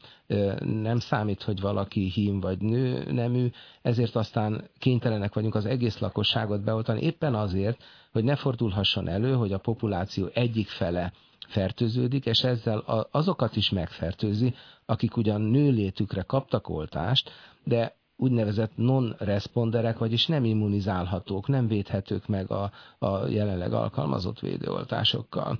nem 0.60 0.98
számít, 0.98 1.42
hogy 1.42 1.60
valaki 1.60 2.00
hím 2.00 2.40
vagy 2.40 2.58
nő 2.58 3.12
nemű, 3.12 3.50
ezért 3.82 4.16
aztán 4.16 4.64
kénytelenek 4.78 5.34
vagyunk 5.34 5.54
az 5.54 5.66
egész 5.66 5.98
lakosságot 5.98 6.64
beoltani, 6.64 7.00
éppen 7.00 7.34
azért, 7.34 7.82
hogy 8.12 8.24
ne 8.24 8.36
fordulhasson 8.36 9.08
elő, 9.08 9.34
hogy 9.34 9.52
a 9.52 9.58
populáció 9.58 10.28
egyik 10.32 10.68
fele 10.68 11.12
fertőződik, 11.48 12.26
és 12.26 12.42
ezzel 12.44 12.78
azokat 13.10 13.56
is 13.56 13.70
megfertőzi, 13.70 14.54
akik 14.86 15.16
ugyan 15.16 15.40
nőlétükre 15.40 16.22
kaptak 16.22 16.68
oltást, 16.68 17.30
de 17.64 17.96
úgynevezett 18.22 18.72
non-responderek, 18.74 19.98
vagyis 19.98 20.26
nem 20.26 20.44
immunizálhatók, 20.44 21.48
nem 21.48 21.66
védhetők 21.66 22.26
meg 22.26 22.50
a, 22.50 22.70
a 22.98 23.26
jelenleg 23.26 23.72
alkalmazott 23.72 24.40
védőoltásokkal. 24.40 25.58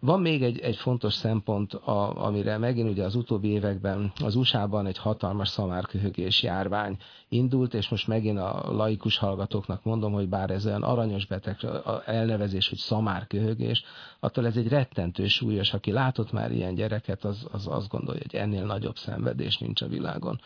Van 0.00 0.20
még 0.20 0.42
egy, 0.42 0.58
egy 0.58 0.76
fontos 0.76 1.14
szempont, 1.14 1.74
a, 1.74 2.24
amire 2.24 2.58
megint 2.58 2.90
ugye 2.90 3.04
az 3.04 3.14
utóbbi 3.14 3.48
években 3.48 4.12
az 4.24 4.34
USA-ban 4.34 4.86
egy 4.86 4.98
hatalmas 4.98 5.48
szamárköhögés 5.48 6.42
járvány 6.42 6.96
indult, 7.28 7.74
és 7.74 7.88
most 7.88 8.06
megint 8.06 8.38
a 8.38 8.72
laikus 8.72 9.18
hallgatóknak 9.18 9.84
mondom, 9.84 10.12
hogy 10.12 10.28
bár 10.28 10.50
ez 10.50 10.66
olyan 10.66 10.82
aranyos 10.82 11.26
beteg 11.26 11.56
elnevezés, 12.04 12.68
hogy 12.68 12.78
szamárköhögés, 12.78 13.84
attól 14.20 14.46
ez 14.46 14.56
egy 14.56 14.68
rettentő 14.68 15.26
súlyos, 15.26 15.72
aki 15.72 15.92
látott 15.92 16.32
már 16.32 16.52
ilyen 16.52 16.74
gyereket, 16.74 17.24
az, 17.24 17.46
az 17.52 17.66
azt 17.66 17.88
gondolja, 17.88 18.22
hogy 18.30 18.40
ennél 18.40 18.64
nagyobb 18.64 18.96
szenvedés 18.96 19.58
nincs 19.58 19.82
a 19.82 19.86
világon. 19.86 20.40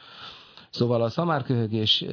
Szóval 0.74 1.02
a 1.02 1.08
szamárköhögés 1.08 2.04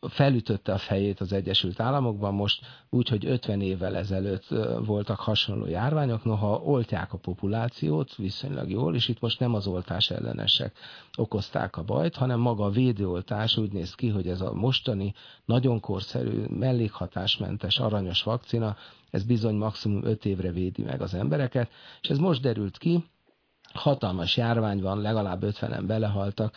felütötte 0.00 0.72
a 0.72 0.78
fejét 0.78 1.20
az 1.20 1.32
Egyesült 1.32 1.80
Államokban 1.80 2.34
most 2.34 2.60
úgy, 2.90 3.08
hogy 3.08 3.26
50 3.26 3.60
évvel 3.60 3.96
ezelőtt 3.96 4.46
voltak 4.84 5.18
hasonló 5.18 5.66
járványok, 5.66 6.24
noha 6.24 6.60
oltják 6.64 7.12
a 7.12 7.18
populációt 7.18 8.14
viszonylag 8.16 8.70
jól, 8.70 8.94
és 8.94 9.08
itt 9.08 9.20
most 9.20 9.40
nem 9.40 9.54
az 9.54 9.66
oltás 9.66 10.10
ellenesek 10.10 10.76
okozták 11.16 11.76
a 11.76 11.82
bajt, 11.82 12.16
hanem 12.16 12.40
maga 12.40 12.64
a 12.64 12.70
védőoltás 12.70 13.56
úgy 13.56 13.72
néz 13.72 13.94
ki, 13.94 14.08
hogy 14.08 14.28
ez 14.28 14.40
a 14.40 14.52
mostani 14.52 15.14
nagyon 15.44 15.80
korszerű, 15.80 16.44
mellékhatásmentes, 16.48 17.78
aranyos 17.78 18.22
vakcina, 18.22 18.76
ez 19.10 19.24
bizony 19.24 19.54
maximum 19.54 20.04
5 20.04 20.24
évre 20.24 20.52
védi 20.52 20.82
meg 20.82 21.00
az 21.00 21.14
embereket, 21.14 21.70
és 22.00 22.08
ez 22.08 22.18
most 22.18 22.40
derült 22.40 22.78
ki, 22.78 23.04
hatalmas 23.72 24.36
járvány 24.36 24.80
van, 24.80 25.00
legalább 25.00 25.42
50-en 25.44 25.82
belehaltak, 25.86 26.54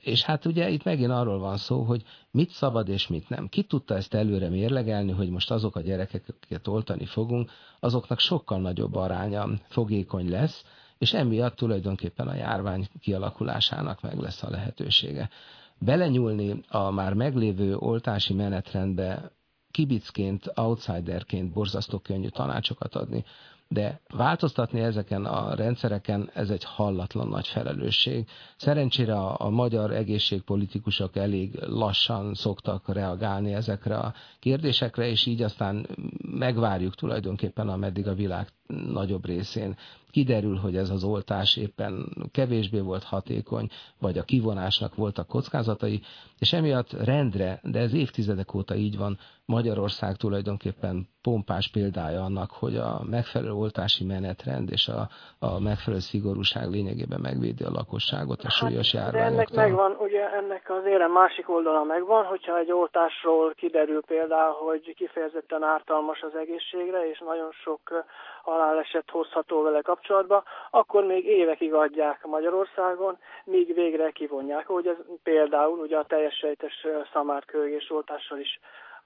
és 0.00 0.22
hát 0.22 0.44
ugye 0.44 0.68
itt 0.68 0.84
megint 0.84 1.10
arról 1.10 1.38
van 1.38 1.56
szó, 1.56 1.82
hogy 1.82 2.04
mit 2.30 2.50
szabad 2.50 2.88
és 2.88 3.06
mit 3.06 3.28
nem. 3.28 3.48
Ki 3.48 3.62
tudta 3.62 3.96
ezt 3.96 4.14
előre 4.14 4.48
mérlegelni, 4.48 5.12
hogy 5.12 5.30
most 5.30 5.50
azok 5.50 5.76
a 5.76 5.80
gyerekek, 5.80 6.24
akiket 6.28 6.66
oltani 6.66 7.04
fogunk, 7.04 7.50
azoknak 7.80 8.18
sokkal 8.18 8.60
nagyobb 8.60 8.94
aránya 8.94 9.48
fogékony 9.68 10.30
lesz, 10.30 10.64
és 10.98 11.14
emiatt 11.14 11.56
tulajdonképpen 11.56 12.28
a 12.28 12.34
járvány 12.34 12.88
kialakulásának 13.00 14.02
meg 14.02 14.18
lesz 14.18 14.42
a 14.42 14.50
lehetősége. 14.50 15.30
Belenyúlni 15.78 16.60
a 16.68 16.90
már 16.90 17.14
meglévő 17.14 17.76
oltási 17.76 18.34
menetrendbe 18.34 19.32
kibicként, 19.70 20.52
outsiderként 20.54 21.52
borzasztó 21.52 21.98
könnyű 21.98 22.28
tanácsokat 22.28 22.94
adni, 22.94 23.24
de 23.72 24.00
változtatni 24.08 24.80
ezeken 24.80 25.24
a 25.24 25.54
rendszereken, 25.54 26.30
ez 26.34 26.50
egy 26.50 26.64
hallatlan 26.64 27.28
nagy 27.28 27.46
felelősség. 27.46 28.28
Szerencsére 28.56 29.14
a, 29.14 29.34
a 29.38 29.50
magyar 29.50 29.90
egészségpolitikusok 29.92 31.16
elég 31.16 31.58
lassan 31.60 32.34
szoktak 32.34 32.88
reagálni 32.94 33.54
ezekre 33.54 33.96
a 33.96 34.14
kérdésekre, 34.38 35.06
és 35.08 35.26
így 35.26 35.42
aztán 35.42 35.86
megvárjuk 36.30 36.94
tulajdonképpen, 36.94 37.68
ameddig 37.68 38.08
a 38.08 38.14
világ 38.14 38.48
nagyobb 38.92 39.26
részén. 39.26 39.76
Kiderül, 40.10 40.56
hogy 40.56 40.76
ez 40.76 40.90
az 40.90 41.04
oltás 41.04 41.56
éppen 41.56 42.16
kevésbé 42.32 42.80
volt 42.80 43.02
hatékony, 43.02 43.68
vagy 43.98 44.18
a 44.18 44.22
kivonásnak 44.22 44.94
voltak 44.94 45.26
kockázatai, 45.26 46.00
és 46.38 46.52
emiatt 46.52 46.92
rendre, 47.04 47.60
de 47.62 47.78
ez 47.78 47.94
évtizedek 47.94 48.54
óta 48.54 48.74
így 48.74 48.96
van, 48.96 49.18
Magyarország 49.46 50.16
tulajdonképpen 50.16 51.08
pompás 51.22 51.70
példája 51.70 52.20
annak, 52.22 52.50
hogy 52.50 52.76
a 52.76 53.00
megfelelő 53.10 53.52
oltási 53.52 54.04
menetrend 54.04 54.70
és 54.70 54.88
a, 54.88 55.08
a 55.38 55.60
megfelelő 55.60 56.02
szigorúság 56.02 56.70
lényegében 56.70 57.20
megvédi 57.20 57.64
a 57.64 57.70
lakosságot 57.70 58.42
a 58.42 58.50
súlyos 58.50 58.92
Hát, 58.94 59.12
de 59.12 59.18
ennek 59.18 59.50
megvan, 59.50 59.96
ugye 59.98 60.32
ennek 60.32 60.70
az 60.70 60.84
érem 60.86 61.12
másik 61.12 61.50
oldala 61.50 61.84
megvan, 61.84 62.24
hogyha 62.24 62.58
egy 62.58 62.72
oltásról 62.72 63.54
kiderül 63.54 64.02
például, 64.06 64.54
hogy 64.54 64.94
kifejezetten 64.94 65.62
ártalmas 65.62 66.20
az 66.20 66.34
egészségre, 66.34 67.08
és 67.10 67.18
nagyon 67.18 67.50
sok 67.64 68.04
haláleset 68.42 69.10
hozható 69.10 69.62
vele 69.62 69.80
kapcsolatba, 69.80 70.44
akkor 70.70 71.04
még 71.04 71.26
évekig 71.26 71.74
adják 71.74 72.24
Magyarországon, 72.24 73.18
míg 73.44 73.74
végre 73.74 74.10
kivonják, 74.10 74.66
hogy 74.66 74.86
ez 74.86 74.96
például 75.22 75.78
ugye 75.78 75.98
a 75.98 76.04
teljes 76.04 76.34
sejtes 76.34 76.86
szamárkőgés 77.12 77.90
oltással 77.90 78.38
is 78.38 78.60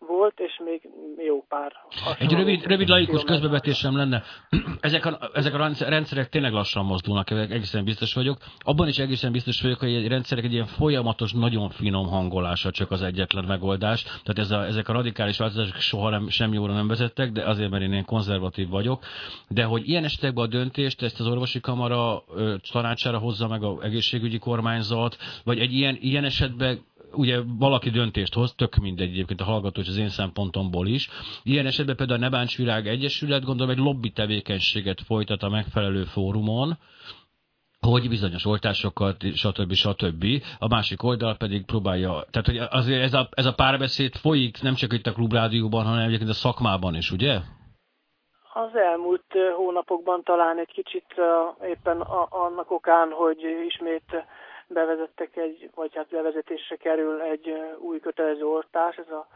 volt, 0.06 0.40
és 0.40 0.60
még 0.64 0.88
jó 1.26 1.44
pár. 1.48 1.72
Egy 2.18 2.32
rövid, 2.32 2.66
rövid 2.66 2.88
laikus 2.88 3.22
közbevetésem 3.22 3.96
lenne. 3.96 4.22
Ezek 4.80 5.06
a, 5.06 5.30
ezek 5.32 5.54
a 5.54 5.56
rendszer- 5.56 5.88
rendszerek 5.88 6.28
tényleg 6.28 6.52
lassan 6.52 6.84
mozdulnak, 6.84 7.30
egészen 7.30 7.84
biztos 7.84 8.14
vagyok. 8.14 8.38
Abban 8.58 8.88
is 8.88 8.98
egészen 8.98 9.32
biztos 9.32 9.62
vagyok, 9.62 9.78
hogy 9.78 9.94
egy 9.94 10.08
rendszerek 10.08 10.44
egy 10.44 10.52
ilyen 10.52 10.66
folyamatos, 10.66 11.32
nagyon 11.32 11.70
finom 11.70 12.06
hangolása 12.06 12.70
csak 12.70 12.90
az 12.90 13.02
egyetlen 13.02 13.44
megoldás. 13.44 14.02
Tehát 14.02 14.38
ez 14.38 14.50
a, 14.50 14.64
ezek 14.64 14.88
a 14.88 14.92
radikális 14.92 15.38
változások 15.38 15.76
soha 15.76 16.10
nem, 16.10 16.28
sem 16.28 16.52
jóra 16.52 16.72
nem 16.72 16.88
vezettek, 16.88 17.32
de 17.32 17.42
azért, 17.42 17.70
mert 17.70 17.82
én 17.82 17.92
ilyen 17.92 18.04
konzervatív 18.04 18.68
vagyok. 18.68 19.02
De 19.48 19.64
hogy 19.64 19.88
ilyen 19.88 20.04
esetekben 20.04 20.44
a 20.44 20.48
döntést 20.48 21.02
ezt 21.02 21.20
az 21.20 21.26
orvosi 21.26 21.60
kamara 21.60 22.24
ö, 22.34 22.54
tanácsára 22.72 23.18
hozza 23.18 23.48
meg 23.48 23.62
a 23.62 23.78
egészségügyi 23.82 24.38
kormányzat, 24.38 25.16
vagy 25.44 25.58
egy 25.58 25.72
ilyen, 25.72 25.96
ilyen 26.00 26.24
esetben 26.24 26.84
ugye 27.14 27.40
valaki 27.58 27.90
döntést 27.90 28.34
hoz, 28.34 28.54
tök 28.54 28.74
mindegy 28.74 29.10
egyébként 29.10 29.40
a 29.40 29.44
hallgató 29.44 29.80
és 29.80 29.88
az 29.88 29.96
én 29.96 30.08
szempontomból 30.08 30.86
is. 30.86 31.08
Ilyen 31.42 31.66
esetben 31.66 31.96
például 31.96 32.18
a 32.18 32.22
Nebáncs 32.22 32.56
Világ 32.56 32.88
Egyesület 32.88 33.44
gondolom 33.44 33.72
egy 33.72 33.78
lobby 33.78 34.10
tevékenységet 34.10 35.00
folytat 35.00 35.42
a 35.42 35.48
megfelelő 35.48 36.04
fórumon, 36.04 36.78
hogy 37.80 38.08
bizonyos 38.08 38.44
oltásokat, 38.44 39.16
stb. 39.34 39.72
stb. 39.72 40.24
A 40.58 40.68
másik 40.68 41.02
oldal 41.02 41.36
pedig 41.36 41.64
próbálja, 41.64 42.24
tehát 42.30 42.46
hogy 42.46 42.58
azért 42.70 43.02
ez 43.02 43.14
a, 43.14 43.28
ez 43.30 43.46
a 43.46 43.54
párbeszéd 43.54 44.14
folyik 44.14 44.62
nem 44.62 44.74
csak 44.74 44.92
itt 44.92 45.06
a 45.06 45.12
klubrádióban, 45.12 45.84
hanem 45.84 46.06
egyébként 46.06 46.30
a 46.30 46.32
szakmában 46.32 46.94
is, 46.94 47.10
ugye? 47.10 47.40
Az 48.52 48.76
elmúlt 48.76 49.24
ö, 49.34 49.50
hónapokban 49.56 50.22
talán 50.22 50.58
egy 50.58 50.72
kicsit 50.72 51.06
ö, 51.16 51.66
éppen 51.66 52.00
annak 52.28 52.70
okán, 52.70 53.10
hogy 53.10 53.38
ismét 53.66 54.24
bevezettek 54.66 55.36
egy, 55.36 55.70
vagy 55.74 55.94
hát 55.94 56.08
bevezetésre 56.08 56.76
kerül 56.76 57.20
egy 57.20 57.54
új 57.78 58.00
kötelező 58.00 58.46
oltás, 58.46 58.96
ez 58.96 59.10
a 59.10 59.26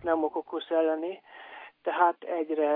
pneumokokusz 0.00 0.70
elleni, 0.70 1.20
tehát 1.88 2.16
egyre 2.40 2.70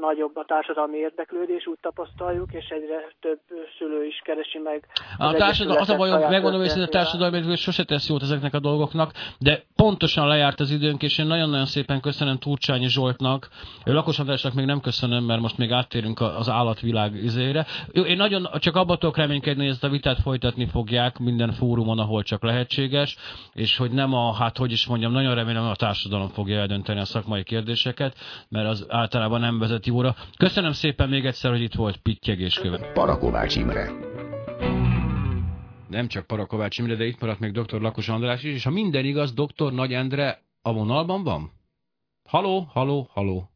nagyobb 0.00 0.36
a 0.36 0.44
társadalmi 0.46 0.96
érdeklődés, 0.96 1.66
úgy 1.66 1.78
tapasztaljuk, 1.80 2.52
és 2.52 2.66
egyre 2.68 2.98
több 3.20 3.40
szülő 3.78 4.04
is 4.06 4.20
keresi 4.24 4.58
meg. 4.58 4.86
A 5.18 5.24
az 5.24 5.34
társadalom, 5.34 5.80
az 5.80 5.90
a 5.90 5.96
bajom, 5.96 6.30
megmondom 6.30 6.60
őszintén, 6.60 6.84
a 6.84 6.88
társadalom 6.88 7.44
hogy 7.44 7.58
sose 7.58 7.84
tesz 7.84 8.08
jót 8.08 8.22
ezeknek 8.22 8.54
a 8.54 8.58
dolgoknak, 8.58 9.12
de 9.38 9.62
pontosan 9.76 10.26
lejárt 10.28 10.60
az 10.60 10.70
időnk, 10.70 11.02
és 11.02 11.18
én 11.18 11.26
nagyon-nagyon 11.26 11.66
szépen 11.66 12.00
köszönöm 12.00 12.38
Turcsányi 12.38 12.88
Zsoltnak, 12.88 13.48
Lakos 13.84 14.18
Andrásnak 14.18 14.52
még 14.54 14.64
nem 14.66 14.80
köszönöm, 14.80 15.24
mert 15.24 15.40
most 15.40 15.58
még 15.58 15.72
áttérünk 15.72 16.20
a- 16.20 16.38
az 16.38 16.48
állatvilág 16.48 17.14
izére. 17.14 17.66
Jó, 17.92 18.02
Én 18.02 18.16
nagyon 18.16 18.48
csak 18.58 18.76
abba 18.76 18.96
tudok 18.96 19.16
reménykedni, 19.16 19.62
hogy 19.62 19.72
ezt 19.72 19.84
a 19.84 19.88
vitát 19.88 20.20
folytatni 20.20 20.66
fogják 20.66 21.18
minden 21.18 21.52
fórumon, 21.52 21.98
ahol 21.98 22.22
csak 22.22 22.42
lehetséges, 22.42 23.16
és 23.52 23.76
hogy 23.76 23.90
nem 23.90 24.14
a, 24.14 24.32
hát 24.32 24.56
hogy 24.56 24.72
is 24.72 24.86
mondjam, 24.86 25.12
nagyon 25.12 25.34
remélem 25.34 25.64
a 25.64 25.76
társadalom 25.76 26.28
fogja 26.28 26.58
eldönteni 26.58 27.00
a 27.00 27.04
szakmai 27.04 27.42
kérdéseket, 27.42 28.16
mert 28.54 28.68
az 28.68 28.86
általában 28.88 29.40
nem 29.40 29.58
vezet 29.58 29.86
jóra. 29.86 30.16
Köszönöm 30.36 30.72
szépen 30.72 31.08
még 31.08 31.24
egyszer, 31.24 31.50
hogy 31.50 31.60
itt 31.62 31.74
volt 31.74 31.96
Pittyegés 31.96 32.54
követ. 32.54 32.92
Parakovács 32.92 33.56
Imre. 33.56 33.90
Nem 35.88 36.08
csak 36.08 36.26
Parakovács 36.26 36.78
Imre, 36.78 36.94
de 36.94 37.04
itt 37.04 37.20
maradt 37.20 37.38
még 37.38 37.52
dr. 37.52 37.80
Lakos 37.80 38.08
András 38.08 38.42
is, 38.42 38.54
és 38.54 38.64
ha 38.64 38.70
minden 38.70 39.04
igaz, 39.04 39.32
dr. 39.32 39.72
Nagy 39.72 39.92
Endre 39.92 40.42
a 40.62 40.72
vonalban 40.72 41.22
van? 41.22 41.50
Haló, 42.28 42.60
haló, 42.60 43.08
haló. 43.10 43.50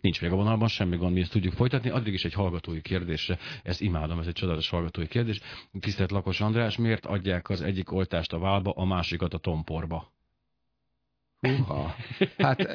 Nincs 0.00 0.20
még 0.20 0.32
a 0.32 0.36
vonalban, 0.36 0.68
semmi 0.68 0.96
gond, 0.96 1.14
mi 1.14 1.20
ezt 1.20 1.30
tudjuk 1.30 1.52
folytatni. 1.52 1.90
Addig 1.90 2.12
is 2.12 2.24
egy 2.24 2.34
hallgatói 2.34 2.80
kérdésre, 2.80 3.38
ezt 3.62 3.80
imádom, 3.80 4.18
ez 4.18 4.26
egy 4.26 4.32
csodálatos 4.32 4.68
hallgatói 4.68 5.06
kérdés. 5.06 5.40
Tisztelt 5.80 6.10
Lakos 6.10 6.40
András, 6.40 6.76
miért 6.76 7.06
adják 7.06 7.48
az 7.48 7.62
egyik 7.62 7.92
oltást 7.92 8.32
a 8.32 8.38
válba, 8.38 8.70
a 8.70 8.84
másikat 8.84 9.34
a 9.34 9.38
tomporba? 9.38 10.12
Húha. 11.48 11.94
Hát 12.38 12.68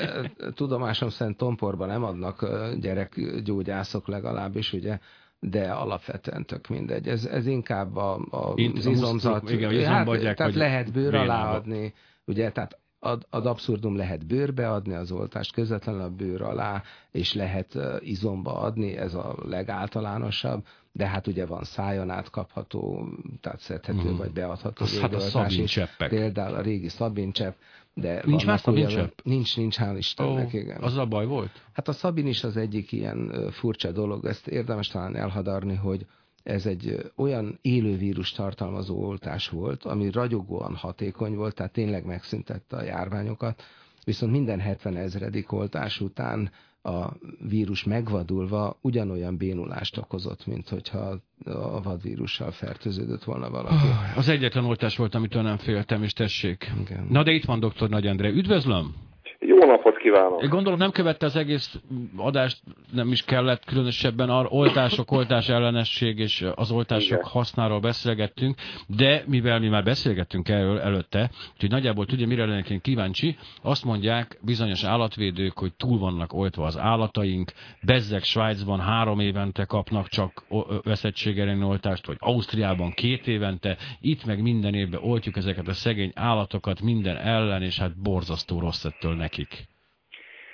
tudomásom 0.54 1.10
szerint 1.10 1.38
tomporban 1.38 1.88
nem 1.88 2.04
adnak 2.04 2.50
gyerekgyógyászok 2.80 4.08
legalábbis, 4.08 4.74
ugye 4.74 5.00
de 5.40 5.72
alapvetően 5.72 6.46
tök 6.46 6.68
mindegy. 6.68 7.08
Ez, 7.08 7.26
ez 7.26 7.46
inkább 7.48 7.96
a, 7.96 8.20
a, 8.30 8.54
az 8.54 8.86
izomzat. 8.86 9.50
Igen, 9.50 9.86
hát, 9.86 10.08
adják, 10.08 10.38
tehát 10.38 10.56
lehet 10.56 10.92
bőr 10.92 11.16
alá 11.16 11.54
adni, 11.54 11.94
ugye, 12.26 12.52
tehát 12.52 12.80
ad, 13.00 13.26
ad 13.30 13.46
abszurdum 13.46 13.96
lehet 13.96 14.26
bőrbe 14.26 14.70
adni 14.72 14.94
az 14.94 15.12
oltást, 15.12 15.54
közvetlenül 15.54 16.02
a 16.02 16.10
bőr 16.10 16.42
alá, 16.42 16.84
és 17.12 17.34
lehet 17.34 17.78
izomba 18.00 18.60
adni, 18.60 18.98
ez 18.98 19.14
a 19.14 19.36
legáltalánosabb, 19.46 20.66
de 20.92 21.08
hát 21.08 21.28
ugye 21.28 21.46
van 21.46 21.64
szájon 21.64 22.10
átkapható, 22.10 23.10
tehát 23.42 23.60
szedhető, 23.60 24.12
mm. 24.12 24.18
vagy 24.18 24.32
beadható 24.32 24.84
az 24.84 25.00
hát 25.00 25.14
a 25.14 25.20
szabincseppek. 25.20 26.10
Például 26.10 26.56
a 26.56 26.62
régi 26.62 26.90
szabincsepp, 26.90 27.56
de 28.00 28.22
nincs 28.26 28.46
már 28.46 28.60
szabincsepp? 28.60 29.20
Nincs, 29.24 29.58
nincs, 29.58 29.78
hál' 29.78 29.96
Istennek, 29.98 30.48
oh, 30.48 30.54
igen. 30.54 30.82
Az 30.82 30.98
a 30.98 31.06
baj 31.06 31.26
volt? 31.26 31.52
Hát 31.74 31.88
a 31.88 31.92
szabin 31.92 32.28
is 32.28 32.44
az 32.44 32.58
egyik 32.58 32.92
ilyen 32.92 33.50
furcsa 33.52 33.92
dolog, 33.92 34.26
ezt 34.26 34.48
érdemes 34.48 34.88
talán 34.88 35.16
elhadarni, 35.16 35.76
hogy 35.76 36.06
ez 36.44 36.66
egy 36.66 37.12
olyan 37.16 37.60
élő 37.62 37.98
vírus 37.98 38.32
tartalmazó 38.32 39.04
oltás 39.04 39.50
volt, 39.50 39.84
ami 39.84 40.12
ragyogóan 40.12 40.76
hatékony 40.76 41.36
volt, 41.36 41.56
tehát 41.56 41.72
tényleg 41.72 42.06
megszüntette 42.06 42.76
a 42.78 42.84
járványokat, 42.84 43.64
viszont 44.04 44.32
minden 44.32 44.60
70 44.60 44.96
ezredik 44.96 45.52
oltás 45.52 46.02
után 46.02 46.52
a 46.82 47.14
vírus 47.50 47.84
megvadulva 47.84 48.80
ugyanolyan 48.82 49.38
bénulást 49.38 49.98
okozott, 49.98 50.46
mint 50.46 50.70
hogyha 50.70 51.20
a 51.46 51.82
vadvírussal 51.82 52.52
fertőződött 52.52 53.24
volna 53.24 53.50
valaki. 53.50 53.88
Az 54.16 54.28
egyetlen 54.30 54.66
oltás 54.66 54.98
volt, 54.98 55.16
amitől 55.16 55.42
nem 55.42 55.58
féltem, 55.58 56.04
és 56.04 56.14
tessék. 56.14 56.72
Igen. 56.80 57.08
Na 57.10 57.24
de 57.24 57.32
itt 57.32 57.46
van 57.46 57.60
dr. 57.60 57.90
Nagy 57.90 58.08
Endre. 58.08 58.30
Üdvözlöm! 58.30 59.09
Jó 59.40 59.58
napot 59.58 59.98
kívánok! 59.98 60.48
Gondolom 60.48 60.80
nem 60.80 60.92
követte 60.92 61.26
az 61.26 61.36
egész 61.36 61.80
adást, 62.18 62.62
nem 62.92 63.12
is 63.12 63.24
kellett 63.24 63.66
különösebben 63.66 64.30
ar 64.30 64.48
oltások, 64.50 65.12
oltás 65.12 65.50
ellenesség 65.50 66.20
és 66.20 66.46
az 66.56 66.72
oltások 66.72 67.18
Igen. 67.18 67.24
hasznáról 67.24 67.80
beszélgettünk, 67.80 68.56
de 68.88 69.24
mivel 69.28 69.60
mi 69.60 69.68
már 69.68 69.84
beszélgettünk 69.84 70.50
erről 70.50 70.80
előtte, 70.80 71.30
úgyhogy 71.54 71.70
nagyjából 71.70 72.06
tudja, 72.06 72.28
mire 72.28 72.46
lennék 72.46 72.70
én 72.70 72.82
kíváncsi, 72.82 73.38
azt 73.62 73.86
mondják 73.86 74.40
bizonyos 74.42 74.84
állatvédők, 74.84 75.58
hogy 75.58 75.74
túl 75.74 76.00
vannak 76.00 76.34
oltva 76.34 76.66
az 76.66 76.78
állataink, 76.78 77.52
bezzek 77.86 78.24
Svájcban 78.24 78.80
három 78.80 79.20
évente 79.20 79.66
kapnak 79.66 80.08
csak 80.08 80.44
veszettség 80.84 81.40
elleni 81.40 81.64
oltást, 81.64 82.06
vagy 82.06 82.18
Ausztriában 82.20 82.92
két 82.92 83.28
évente, 83.28 83.78
itt 84.02 84.26
meg 84.26 84.42
minden 84.42 84.74
évben 84.74 85.00
oltjuk 85.04 85.38
ezeket 85.38 85.68
a 85.68 85.74
szegény 85.74 86.12
állatokat 86.16 86.82
minden 86.82 87.18
ellen, 87.18 87.62
és 87.62 87.80
hát 87.80 88.02
borzasztó 88.02 88.60
rossz 88.60 88.86
ettől 88.86 89.16
nekik? 89.16 89.29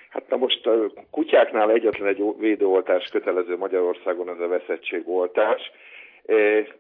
Hát 0.10 0.30
na 0.30 0.38
most 0.38 0.68
a 0.68 0.92
kutyáknál 1.12 1.72
egyetlen 1.72 2.08
egy 2.08 2.24
védőoltás 2.38 3.08
kötelező 3.12 3.58
Magyarországon, 3.58 4.30
ez 4.30 4.40
a 4.40 4.48
veszettségoltás. 4.48 5.72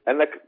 Ennek 0.03 0.41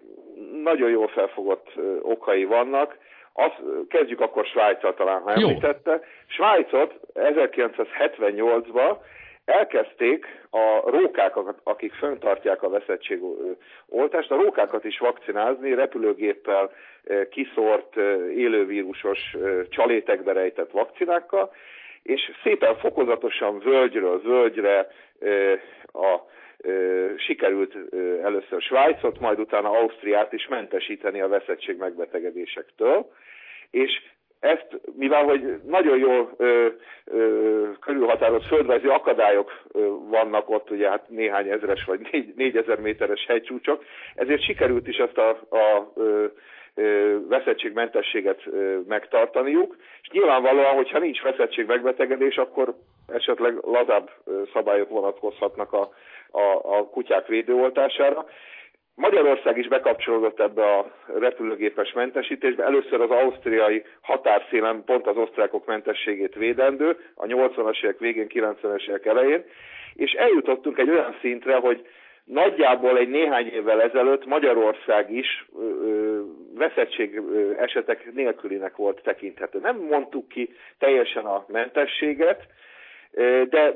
nagyon 0.63 0.89
jól 0.89 1.07
felfogott 1.07 1.71
okai 2.01 2.45
vannak. 2.45 2.97
Azt, 3.33 3.61
kezdjük 3.89 4.21
akkor 4.21 4.45
Svájccal 4.45 4.93
talán, 4.93 5.21
ha 5.21 5.31
említette. 5.31 6.01
Svájcot 6.27 6.99
1978-ban 7.13 8.97
elkezdték 9.45 10.25
a 10.49 10.89
rókákat, 10.89 11.59
akik 11.63 11.93
föntartják 11.93 12.63
a 12.63 12.69
veszettségoltást, 12.69 14.31
a 14.31 14.35
rókákat 14.35 14.83
is 14.83 14.97
vakcinázni, 14.97 15.73
repülőgéppel 15.73 16.71
kiszort 17.30 17.95
élővírusos 18.36 19.36
csalétekbe 19.70 20.32
rejtett 20.34 20.72
vakcinákkal, 20.72 21.53
és 22.03 22.32
szépen 22.43 22.76
fokozatosan 22.76 23.60
völgyről 23.60 24.22
völgyre 24.22 24.88
a 25.93 26.20
sikerült 27.18 27.76
először 28.24 28.62
Svájcot, 28.62 29.20
majd 29.20 29.39
utána 29.39 29.70
Ausztriát 29.70 30.34
is 30.34 30.47
mentesíteni 30.47 31.22
a 31.22 31.28
veszettség 31.28 31.78
megbetegedésektől, 31.78 33.12
és 33.72 34.01
ezt, 34.39 34.67
mivel 34.95 35.23
hogy 35.23 35.59
nagyon 35.65 35.97
jól 35.97 36.33
ö, 36.38 36.67
ö, 37.05 37.69
körülhatározott 37.79 38.47
földrajzi 38.47 38.88
akadályok 38.88 39.51
ö, 39.71 39.79
vannak 40.09 40.49
ott, 40.49 40.71
ugye 40.71 40.89
hát 40.89 41.09
néhány 41.09 41.49
ezres 41.49 41.83
vagy 41.83 42.07
négy, 42.11 42.33
négyezer 42.35 42.79
méteres 42.79 43.25
hegycsúcsok, 43.27 43.83
ezért 44.15 44.43
sikerült 44.43 44.88
is 44.88 44.97
ezt 44.97 45.17
a, 45.17 45.29
a 45.49 45.91
ö, 45.95 46.25
veszettségmentességet 47.27 48.41
megtartaniuk, 48.88 49.75
és 50.01 50.09
nyilvánvalóan, 50.09 50.75
hogyha 50.75 50.99
nincs 50.99 51.21
veszettség 51.21 51.65
megbetegedés, 51.65 52.38
akkor 52.38 52.73
esetleg 53.07 53.53
lazább 53.61 54.09
szabályok 54.53 54.89
vonatkozhatnak 54.89 55.73
a, 55.73 55.89
a, 56.31 56.77
a 56.77 56.89
kutyák 56.89 57.27
védőoltására. 57.27 58.25
Magyarország 58.99 59.57
is 59.57 59.67
bekapcsolódott 59.67 60.39
ebbe 60.39 60.75
a 60.75 60.91
repülőgépes 61.19 61.93
mentesítésbe. 61.93 62.63
Először 62.63 63.01
az 63.01 63.09
ausztriai 63.09 63.83
határszélen 64.01 64.83
pont 64.85 65.07
az 65.07 65.17
osztrákok 65.17 65.65
mentességét 65.65 66.35
védendő, 66.35 66.97
a 67.15 67.25
80-as 67.25 67.83
évek 67.83 67.99
végén, 67.99 68.27
90-es 68.29 68.87
évek 68.87 69.05
elején, 69.05 69.43
és 69.93 70.11
eljutottunk 70.11 70.77
egy 70.77 70.89
olyan 70.89 71.17
szintre, 71.21 71.55
hogy 71.55 71.87
nagyjából 72.23 72.97
egy 72.97 73.09
néhány 73.09 73.47
évvel 73.47 73.81
ezelőtt 73.81 74.25
Magyarország 74.25 75.11
is 75.11 75.45
ö, 75.59 76.21
veszettség 76.53 77.21
esetek 77.57 78.13
nélkülinek 78.13 78.75
volt 78.75 79.01
tekinthető. 79.03 79.59
Nem 79.59 79.77
mondtuk 79.77 80.27
ki 80.27 80.49
teljesen 80.79 81.25
a 81.25 81.45
mentességet, 81.47 82.47
de 83.49 83.75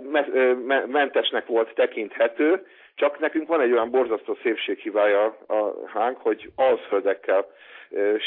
mentesnek 0.87 1.45
volt 1.45 1.73
tekinthető, 1.73 2.65
csak 3.01 3.19
nekünk 3.19 3.47
van 3.47 3.61
egy 3.61 3.71
olyan 3.71 3.89
borzasztó 3.89 4.37
szépséghibája 4.41 5.37
a 5.47 5.89
hánk, 5.93 6.17
hogy 6.17 6.51
alszföldekkel 6.55 7.45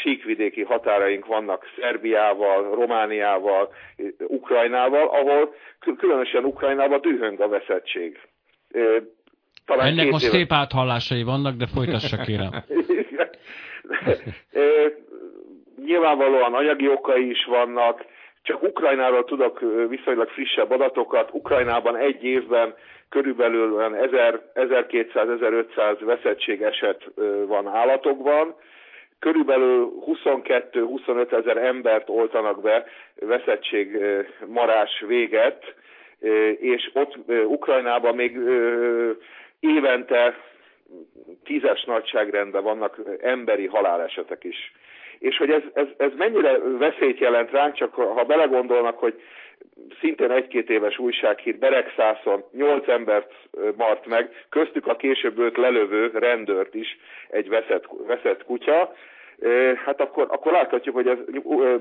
síkvidéki 0.03 0.63
határaink 0.63 1.27
vannak 1.27 1.65
Szerbiával, 1.81 2.75
Romániával, 2.75 3.73
Ukrajnával, 4.19 5.07
ahol 5.09 5.55
különösen 5.99 6.45
Ukrajnában 6.45 7.01
dühöng 7.01 7.41
a 7.41 7.49
veszettség. 7.49 8.19
Talán 9.67 9.87
Ennek 9.87 10.11
most 10.11 10.25
éve... 10.25 10.33
szép 10.33 10.53
áthallásai 10.53 11.23
vannak, 11.23 11.57
de 11.57 11.67
folytassa 11.75 12.17
kérem. 12.17 12.51
Nyilvánvalóan 15.87 16.55
anyagi 16.55 16.89
okai 16.89 17.31
is 17.31 17.45
vannak, 17.45 18.05
csak 18.43 18.63
Ukrajnáról 18.63 19.25
tudok 19.25 19.61
viszonylag 19.89 20.29
frissebb 20.29 20.71
adatokat. 20.71 21.31
Ukrajnában 21.33 21.97
egy 21.97 22.25
évben 22.25 22.75
körülbelül 23.09 23.77
1200-1500 24.55 25.97
veszettség 26.01 26.63
eset 26.63 27.05
van 27.47 27.67
állatokban, 27.67 28.55
körülbelül 29.19 29.93
22-25 30.07 31.33
ezer 31.33 31.57
embert 31.57 32.09
oltanak 32.09 32.63
be 32.63 32.85
veszettség 33.21 33.99
marás 34.47 35.05
véget, 35.07 35.75
és 36.59 36.91
ott 36.93 37.17
Ukrajnában 37.47 38.15
még 38.15 38.39
évente 39.61 40.35
tízes 41.45 41.85
nagyságrendben 41.85 42.63
vannak 42.63 43.01
emberi 43.21 43.67
halálesetek 43.67 44.45
is. 44.45 44.73
És 45.19 45.37
hogy 45.37 45.51
ez, 45.51 45.63
ez, 45.75 45.87
ez 45.97 46.11
mennyire 46.17 46.59
veszélyt 46.59 47.19
jelent 47.19 47.51
ránk, 47.51 47.75
csak 47.75 47.95
ha 47.95 48.25
belegondolnak, 48.25 48.99
hogy 48.99 49.23
szintén 50.01 50.31
egy-két 50.31 50.71
éves 50.71 50.99
újsághír 50.99 51.59
Beregszászon 51.59 52.45
nyolc 52.53 52.89
embert 52.89 53.33
mart 53.77 54.07
meg, 54.07 54.47
köztük 54.49 54.87
a 54.87 54.97
később 54.97 55.39
őt 55.39 55.57
lelövő 55.57 56.11
rendőrt 56.15 56.75
is 56.75 56.99
egy 57.29 57.49
veszett, 57.49 57.85
veszett 58.07 58.45
kutya, 58.45 58.95
hát 59.85 60.01
akkor, 60.01 60.27
akkor 60.31 60.53
láthatjuk, 60.53 60.95
hogy 60.95 61.09
ez 61.09 61.19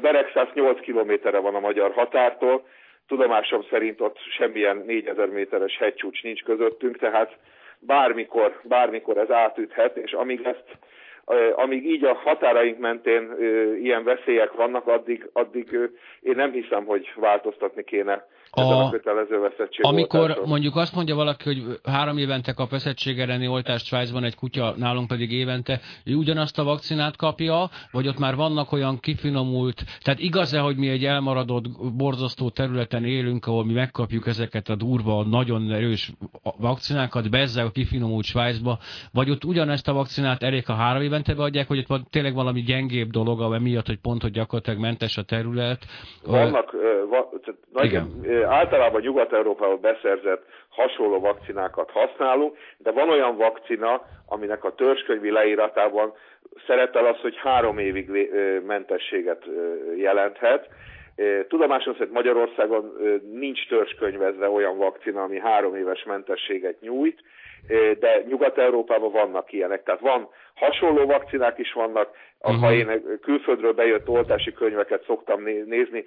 Beregszász 0.01 0.54
8 0.54 0.80
kilométerre 0.80 1.38
van 1.38 1.56
a 1.56 1.60
magyar 1.60 1.91
határtól, 1.91 2.68
tudomásom 3.08 3.64
szerint 3.70 4.01
ott 4.01 4.18
semmilyen 4.38 4.84
4000 4.86 5.28
méteres 5.28 5.78
hegycsúcs 5.78 6.24
nincs 6.24 6.43
közöttünk, 6.43 6.97
tehát 6.97 7.38
bármikor, 7.80 8.60
bármikor 8.64 9.18
ez 9.18 9.32
átüthet, 9.32 9.97
és 9.97 10.12
amíg 10.12 10.45
ezt 10.45 10.78
amíg 11.56 11.86
így 11.86 12.04
a 12.04 12.14
határaink 12.14 12.78
mentén 12.78 13.36
ilyen 13.82 14.04
veszélyek 14.04 14.52
vannak, 14.52 14.88
addig, 14.88 15.30
addig 15.34 15.80
én 16.22 16.36
nem 16.36 16.52
hiszem, 16.52 16.86
hogy 16.86 17.12
változtatni 17.16 17.84
kéne 17.84 18.28
a, 18.56 18.86
a 18.86 18.89
kötelező 18.89 19.39
veszettség 19.39 19.86
Amikor 19.86 20.20
oltásról. 20.20 20.47
mondjuk 20.47 20.76
azt 20.76 20.95
mondja 20.95 21.16
valaki, 21.16 21.43
hogy 21.43 21.80
három 21.84 22.18
évente 22.18 22.54
kap 22.54 22.70
veszettség 22.70 23.20
elleni 23.20 23.47
oltást 23.47 23.86
Svájcban, 23.86 24.24
egy 24.24 24.36
kutya 24.36 24.74
nálunk 24.78 25.08
pedig 25.08 25.32
évente, 25.32 25.80
ő 26.06 26.16
ugyanazt 26.16 26.60
a 26.60 26.64
vakcinát 26.64 27.16
kapja, 27.16 27.70
vagy 27.91 28.08
ott 28.08 28.20
már 28.20 28.36
vannak 28.36 28.72
olyan 28.72 28.99
kifinomult, 28.99 29.84
tehát 30.04 30.20
igaz-e, 30.20 30.60
hogy 30.60 30.78
mi 30.78 30.89
egy 30.89 31.06
elmaradott, 31.06 31.66
borzasztó 31.97 32.49
területen 32.49 33.06
élünk, 33.06 33.45
ahol 33.45 33.66
mi 33.66 33.74
megkapjuk 33.74 34.28
ezeket 34.28 34.70
a 34.70 34.76
durva, 34.76 35.24
nagyon 35.24 35.72
erős 35.72 36.12
vakcinákat, 36.58 37.30
bezzel 37.30 37.66
a 37.66 37.72
kifinomult 37.72 38.26
Svájcba, 38.26 38.78
vagy 39.14 39.30
ott 39.30 39.43
ugyanezt 39.43 39.88
a 39.88 39.93
vakcinát 39.93 40.43
elég 40.43 40.64
a 40.68 40.74
három 40.74 41.01
évente 41.01 41.34
beadják, 41.34 41.68
hogy 41.68 41.78
ott 41.78 41.88
van 41.88 42.08
tényleg 42.10 42.34
valami 42.34 42.62
gyengébb 42.62 43.10
dolog, 43.10 43.62
miatt, 43.62 43.88
hogy 43.88 43.99
pont, 43.99 44.22
hogy 44.22 44.32
gyakorlatilag 44.32 44.80
mentes 44.80 45.18
a 45.18 45.24
terület. 45.24 45.86
Vannak, 46.26 46.72
va, 47.10 47.30
nagyon, 47.74 48.26
általában 48.44 49.02
Nyugat-Európában 49.02 49.82
beszerzett 49.82 50.44
hasonló 50.70 51.20
vakcinákat 51.20 51.91
használunk, 51.91 52.58
de 52.78 52.91
van 52.91 53.10
olyan 53.10 53.38
vakcina, 53.38 54.02
aminek 54.28 54.64
a 54.64 54.76
törzskönyvi 54.76 55.32
leíratában 55.32 56.14
szerepel 56.68 57.06
az, 57.06 57.18
hogy 57.20 57.38
három 57.38 57.78
évig 57.78 58.10
mentességet 58.66 59.44
jelenthet. 59.96 60.68
Tudomásom 61.48 61.94
szerint 61.94 62.14
Magyarországon 62.14 62.94
nincs 63.32 63.68
törzskönyvezve 63.68 64.50
olyan 64.50 64.78
vakcina, 64.78 65.24
ami 65.24 65.39
három 65.39 65.76
éves 65.76 66.04
mentességet 66.04 66.80
nyújt, 66.82 67.22
de 68.00 68.24
Nyugat-Európában 68.28 69.12
vannak 69.12 69.52
ilyenek. 69.52 69.84
Tehát 69.84 70.02
van 70.02 70.30
hasonló 70.56 71.06
vakcinák 71.06 71.58
is 71.58 71.74
vannak, 71.74 72.10
uh-huh. 72.39 72.62
ha 72.62 72.74
én 72.74 73.20
külföldről 73.22 73.74
bejött 73.74 74.10
oltási 74.10 74.54
könyveket 74.54 75.04
szoktam 75.04 75.44
nézni, 75.66 76.06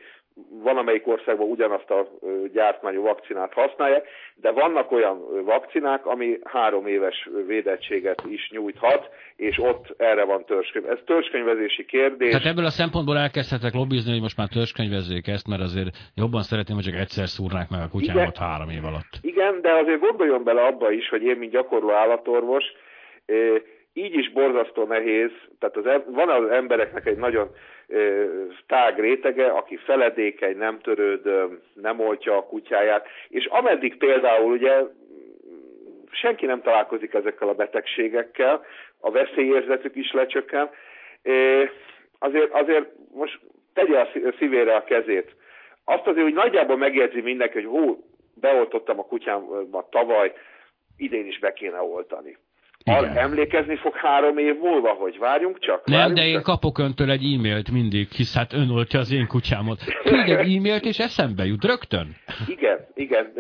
van 0.62 0.76
amelyik 0.76 1.06
országban 1.06 1.48
ugyanazt 1.48 1.90
a 1.90 2.08
gyártmányú 2.52 3.02
vakcinát 3.02 3.52
használják, 3.52 4.08
de 4.34 4.50
vannak 4.50 4.92
olyan 4.92 5.44
vakcinák, 5.44 6.06
ami 6.06 6.38
három 6.44 6.86
éves 6.86 7.28
védettséget 7.46 8.22
is 8.28 8.50
nyújthat, 8.50 9.08
és 9.36 9.58
ott 9.58 9.94
erre 9.96 10.24
van 10.24 10.44
törzskönyv. 10.44 10.88
Ez 10.90 10.98
törzskönyvezési 11.04 11.84
kérdés. 11.84 12.30
Tehát 12.30 12.46
ebből 12.46 12.64
a 12.64 12.70
szempontból 12.70 13.18
elkezdhetek 13.18 13.74
lobbizni, 13.74 14.12
hogy 14.12 14.20
most 14.20 14.36
már 14.36 14.48
törzskönyvezzék 14.48 15.26
ezt, 15.26 15.48
mert 15.48 15.62
azért 15.62 15.96
jobban 16.14 16.42
szeretném, 16.42 16.76
hogy 16.76 16.84
csak 16.84 17.00
egyszer 17.00 17.28
szúrnák 17.28 17.68
meg 17.70 17.80
a 17.80 17.88
kutyámat 17.88 18.36
igen, 18.36 18.48
három 18.48 18.68
év 18.68 18.84
alatt. 18.84 19.12
Igen, 19.20 19.60
de 19.60 19.72
azért 19.72 20.00
gondoljon 20.00 20.44
bele 20.44 20.62
abba 20.62 20.90
is, 20.90 21.08
hogy 21.08 21.22
én, 21.22 21.36
mint 21.36 21.52
gyakorló 21.52 21.90
állatorvos, 21.90 22.64
így 23.92 24.14
is 24.14 24.32
borzasztó 24.32 24.84
nehéz, 24.84 25.30
tehát 25.58 25.76
az, 25.76 26.02
van 26.14 26.28
az 26.28 26.50
embereknek 26.50 27.06
egy 27.06 27.16
nagyon 27.16 27.50
tág 28.66 29.00
rétege, 29.00 29.46
aki 29.46 29.76
feledékeny, 29.76 30.56
nem 30.56 30.78
törődöm, 30.78 31.60
nem 31.74 32.00
oltja 32.00 32.36
a 32.36 32.46
kutyáját, 32.46 33.08
és 33.28 33.46
ameddig 33.46 33.96
például 33.96 34.52
ugye 34.52 34.82
senki 36.10 36.46
nem 36.46 36.62
találkozik 36.62 37.14
ezekkel 37.14 37.48
a 37.48 37.54
betegségekkel, 37.54 38.64
a 39.00 39.10
veszélyérzetük 39.10 39.96
is 39.96 40.12
lecsökken, 40.12 40.70
azért, 42.18 42.52
azért 42.52 42.88
most 43.14 43.40
tegye 43.74 44.00
a 44.00 44.08
szívére 44.38 44.74
a 44.74 44.84
kezét. 44.84 45.34
Azt 45.84 46.06
azért, 46.06 46.22
hogy 46.22 46.34
nagyjából 46.34 46.76
megérzi 46.76 47.20
mindenki, 47.20 47.54
hogy 47.54 47.80
hú, 47.80 48.04
beoltottam 48.40 48.98
a 48.98 49.06
kutyámat 49.06 49.90
tavaly, 49.90 50.32
idén 50.96 51.26
is 51.26 51.38
be 51.38 51.52
kéne 51.52 51.80
oltani. 51.80 52.36
Igen. 52.86 53.16
Emlékezni 53.16 53.76
fog 53.76 53.94
három 53.96 54.38
év 54.38 54.58
múlva, 54.58 54.88
hogy 54.88 55.18
várjunk 55.18 55.58
csak. 55.58 55.86
Nem, 55.86 55.98
várjunk 55.98 56.18
de 56.18 56.26
én 56.26 56.34
csak. 56.34 56.42
kapok 56.42 56.78
öntől 56.78 57.10
egy 57.10 57.24
e-mailt 57.34 57.70
mindig, 57.70 58.08
hisz 58.08 58.34
hát 58.34 58.52
ön 58.52 58.70
oltja 58.70 58.98
az 58.98 59.12
én 59.12 59.26
kutyámot. 59.26 59.78
Küld 60.02 60.28
egy 60.28 60.54
e-mailt, 60.56 60.84
és 60.84 60.98
eszembe 60.98 61.44
jut 61.44 61.64
rögtön. 61.64 62.16
Igen, 62.46 62.86
igen. 62.94 63.32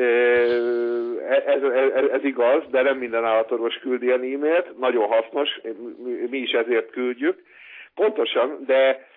Ez, 1.46 1.62
ez, 1.94 2.04
ez 2.12 2.24
igaz, 2.24 2.62
de 2.70 2.82
nem 2.82 2.96
minden 2.98 3.24
állatorvos 3.24 3.74
küld 3.74 4.02
ilyen 4.02 4.20
e-mailt. 4.20 4.78
Nagyon 4.78 5.08
hasznos, 5.08 5.60
mi 6.30 6.38
is 6.38 6.50
ezért 6.50 6.90
küldjük. 6.90 7.42
Pontosan, 7.94 8.58
de 8.66 9.08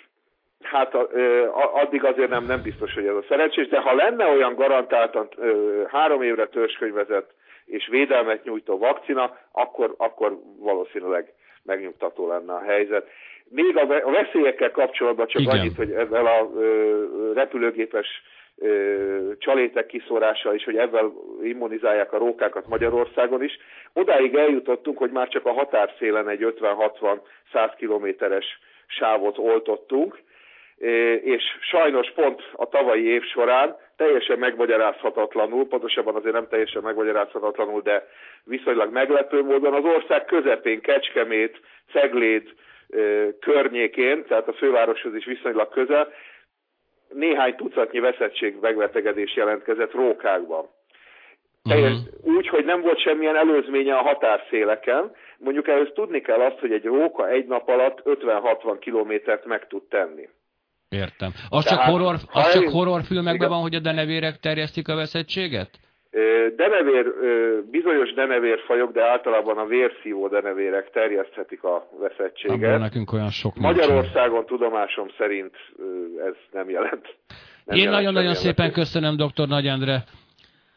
hát 0.61 0.93
addig 1.73 2.03
azért 2.03 2.29
nem, 2.29 2.45
nem 2.45 2.61
biztos, 2.61 2.93
hogy 2.93 3.05
ez 3.05 3.15
a 3.15 3.25
szerencsés, 3.27 3.67
de 3.67 3.79
ha 3.79 3.93
lenne 3.93 4.25
olyan 4.25 4.55
garantáltan 4.55 5.29
három 5.91 6.21
évre 6.21 6.45
törzskönyvezett 6.47 7.37
és 7.69 7.87
védelmet 7.87 8.43
nyújtó 8.43 8.77
vakcina, 8.77 9.37
akkor, 9.51 9.93
akkor 9.97 10.39
valószínűleg 10.59 11.33
megnyugtató 11.63 12.27
lenne 12.27 12.53
a 12.53 12.63
helyzet. 12.63 13.07
Még 13.49 13.77
a 13.77 14.11
veszélyekkel 14.11 14.71
kapcsolatban 14.71 15.27
csak 15.27 15.41
Igen. 15.41 15.57
annyit, 15.57 15.75
hogy 15.75 15.91
ezzel 15.91 16.25
a 16.25 16.49
repülőgépes 17.33 18.07
csalétek 19.37 19.85
kiszórása 19.85 20.53
is, 20.53 20.63
hogy 20.63 20.77
ebben 20.77 21.13
immunizálják 21.43 22.13
a 22.13 22.17
rókákat 22.17 22.67
Magyarországon 22.67 23.43
is. 23.43 23.57
Odáig 23.93 24.35
eljutottunk, 24.35 24.97
hogy 24.97 25.11
már 25.11 25.27
csak 25.27 25.45
a 25.45 25.53
határszélen 25.53 26.29
egy 26.29 26.53
50-60-100 26.59 27.19
kilométeres 27.77 28.45
sávot 28.87 29.37
oltottunk, 29.37 30.19
és 31.23 31.43
sajnos 31.61 32.11
pont 32.11 32.41
a 32.53 32.69
tavalyi 32.69 33.05
év 33.05 33.23
során 33.23 33.77
teljesen 33.99 34.39
megmagyarázhatatlanul, 34.39 35.67
pontosabban 35.67 36.15
azért 36.15 36.33
nem 36.33 36.47
teljesen 36.47 36.81
megmagyarázhatatlanul, 36.81 37.81
de 37.81 38.07
viszonylag 38.43 38.91
meglepő 38.91 39.43
módon 39.43 39.73
az 39.73 39.83
ország 39.83 40.25
közepén 40.25 40.81
Kecskemét, 40.81 41.59
Cegléd 41.91 42.53
környékén, 43.39 44.25
tehát 44.25 44.47
a 44.47 44.53
fővároshoz 44.53 45.15
is 45.15 45.25
viszonylag 45.25 45.69
közel, 45.69 46.13
néhány 47.13 47.55
tucatnyi 47.55 47.99
veszettség 47.99 48.57
megbetegedés 48.61 49.35
jelentkezett 49.35 49.91
rókákban. 49.91 50.69
Teljes, 51.63 51.91
uh-huh. 51.91 52.35
Úgy, 52.35 52.47
hogy 52.47 52.65
nem 52.65 52.81
volt 52.81 53.01
semmilyen 53.01 53.35
előzménye 53.35 53.95
a 53.95 54.01
határszéleken. 54.01 55.15
Mondjuk 55.37 55.67
ehhez 55.67 55.89
tudni 55.93 56.21
kell 56.21 56.39
azt, 56.39 56.59
hogy 56.59 56.71
egy 56.71 56.85
róka 56.85 57.29
egy 57.29 57.45
nap 57.45 57.69
alatt 57.69 58.01
50-60 58.05 58.77
kilométert 58.79 59.45
meg 59.45 59.67
tud 59.67 59.83
tenni. 59.83 60.29
Értem. 60.89 61.31
Az 61.49 61.63
Tehát, 61.63 61.79
csak, 61.79 61.93
horror, 61.93 62.15
az 62.31 62.53
csak 62.53 62.69
horrorfilmekben 62.69 63.35
igen. 63.35 63.49
van, 63.49 63.61
hogy 63.61 63.75
a 63.75 63.79
denevérek 63.79 64.39
terjesztik 64.39 64.87
a 64.87 64.95
veszettséget? 64.95 65.69
Denevér, 66.55 67.05
bizonyos 67.71 68.13
denevérfajok, 68.13 68.91
de 68.91 69.03
általában 69.03 69.57
a 69.57 69.65
vérszívó 69.65 70.27
denevérek 70.27 70.89
terjeszthetik 70.89 71.63
a 71.63 71.89
veszettséget. 71.99 72.55
Abban 72.55 72.79
nekünk 72.79 73.13
olyan 73.13 73.29
sok 73.29 73.55
Magyarországon 73.55 74.29
nincsen. 74.29 74.45
tudomásom 74.45 75.07
szerint 75.17 75.55
ez 76.27 76.33
nem 76.51 76.69
jelent. 76.69 77.15
Nem 77.65 77.77
Én 77.77 77.89
nagyon-nagyon 77.89 78.33
szépen 78.33 78.71
köszönöm 78.71 79.15
dr. 79.15 79.47
Nagy 79.47 79.67
Endre 79.67 80.03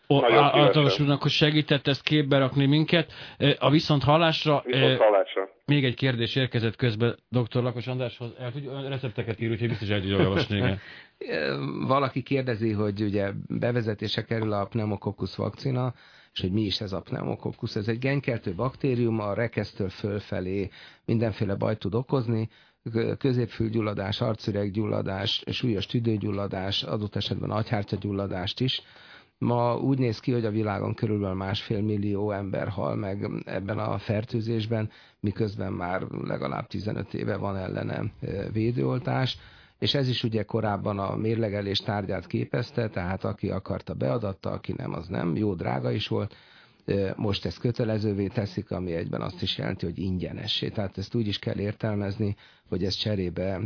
általános 0.08 1.00
úrnak, 1.00 1.22
hogy 1.22 1.30
segített 1.30 1.86
ezt 1.86 2.02
képbe 2.02 2.38
rakni 2.38 2.66
minket. 2.66 3.12
A 3.58 3.70
viszont 3.70 4.02
hallásra... 4.02 4.62
Viszont 4.66 4.98
hallásra. 4.98 5.48
Még 5.64 5.84
egy 5.84 5.94
kérdés 5.94 6.34
érkezett 6.34 6.76
közben 6.76 7.18
dr. 7.28 7.62
Lakos 7.62 7.86
Andráshoz. 7.86 8.30
El 8.38 8.52
tudja, 8.52 8.88
recepteket 8.88 9.40
ír, 9.40 9.50
úgyhogy 9.50 9.68
biztos 9.68 9.88
el 9.88 10.00
tudja 10.00 10.18
olvasni. 10.18 10.56
Igen. 10.56 10.78
Valaki 11.86 12.22
kérdezi, 12.22 12.72
hogy 12.72 13.02
ugye 13.02 13.30
bevezetése 13.48 14.24
kerül 14.24 14.52
a 14.52 14.64
pneumokokkusz 14.64 15.34
vakcina, 15.34 15.94
és 16.32 16.40
hogy 16.40 16.52
mi 16.52 16.62
is 16.62 16.80
ez 16.80 16.92
a 16.92 17.00
pneumokokkusz. 17.00 17.76
Ez 17.76 17.88
egy 17.88 17.98
genkeltő 17.98 18.54
baktérium, 18.54 19.20
a 19.20 19.34
rekesztől 19.34 19.88
fölfelé 19.88 20.68
mindenféle 21.04 21.54
bajt 21.54 21.78
tud 21.78 21.94
okozni, 21.94 22.48
középfülgyulladás, 23.18 24.20
arcüreggyulladás, 24.20 25.42
súlyos 25.50 25.86
tüdőgyulladás, 25.86 26.82
adott 26.82 27.16
esetben 27.16 27.50
agyhártyagyulladást 27.50 28.60
is 28.60 28.82
Ma 29.42 29.76
úgy 29.76 29.98
néz 29.98 30.20
ki, 30.20 30.32
hogy 30.32 30.44
a 30.44 30.50
világon 30.50 30.94
körülbelül 30.94 31.36
másfél 31.36 31.80
millió 31.80 32.30
ember 32.30 32.68
hal 32.68 32.96
meg 32.96 33.30
ebben 33.44 33.78
a 33.78 33.98
fertőzésben, 33.98 34.90
miközben 35.20 35.72
már 35.72 36.02
legalább 36.02 36.66
15 36.66 37.14
éve 37.14 37.36
van 37.36 37.56
ellene 37.56 38.02
védőoltás, 38.52 39.38
és 39.78 39.94
ez 39.94 40.08
is 40.08 40.22
ugye 40.24 40.42
korábban 40.42 40.98
a 40.98 41.16
mérlegelés 41.16 41.78
tárgyát 41.78 42.26
képezte, 42.26 42.88
tehát 42.88 43.24
aki 43.24 43.50
akarta 43.50 43.94
beadatta, 43.94 44.50
aki 44.50 44.74
nem, 44.76 44.92
az 44.92 45.08
nem, 45.08 45.36
jó 45.36 45.54
drága 45.54 45.90
is 45.90 46.08
volt, 46.08 46.34
most 47.16 47.44
ezt 47.44 47.58
kötelezővé 47.58 48.26
teszik, 48.26 48.70
ami 48.70 48.92
egyben 48.92 49.20
azt 49.20 49.42
is 49.42 49.58
jelenti, 49.58 49.84
hogy 49.84 49.98
ingyenessé. 49.98 50.68
Tehát 50.68 50.98
ezt 50.98 51.14
úgy 51.14 51.26
is 51.26 51.38
kell 51.38 51.58
értelmezni, 51.58 52.36
hogy 52.68 52.84
ez 52.84 52.94
cserébe 52.94 53.60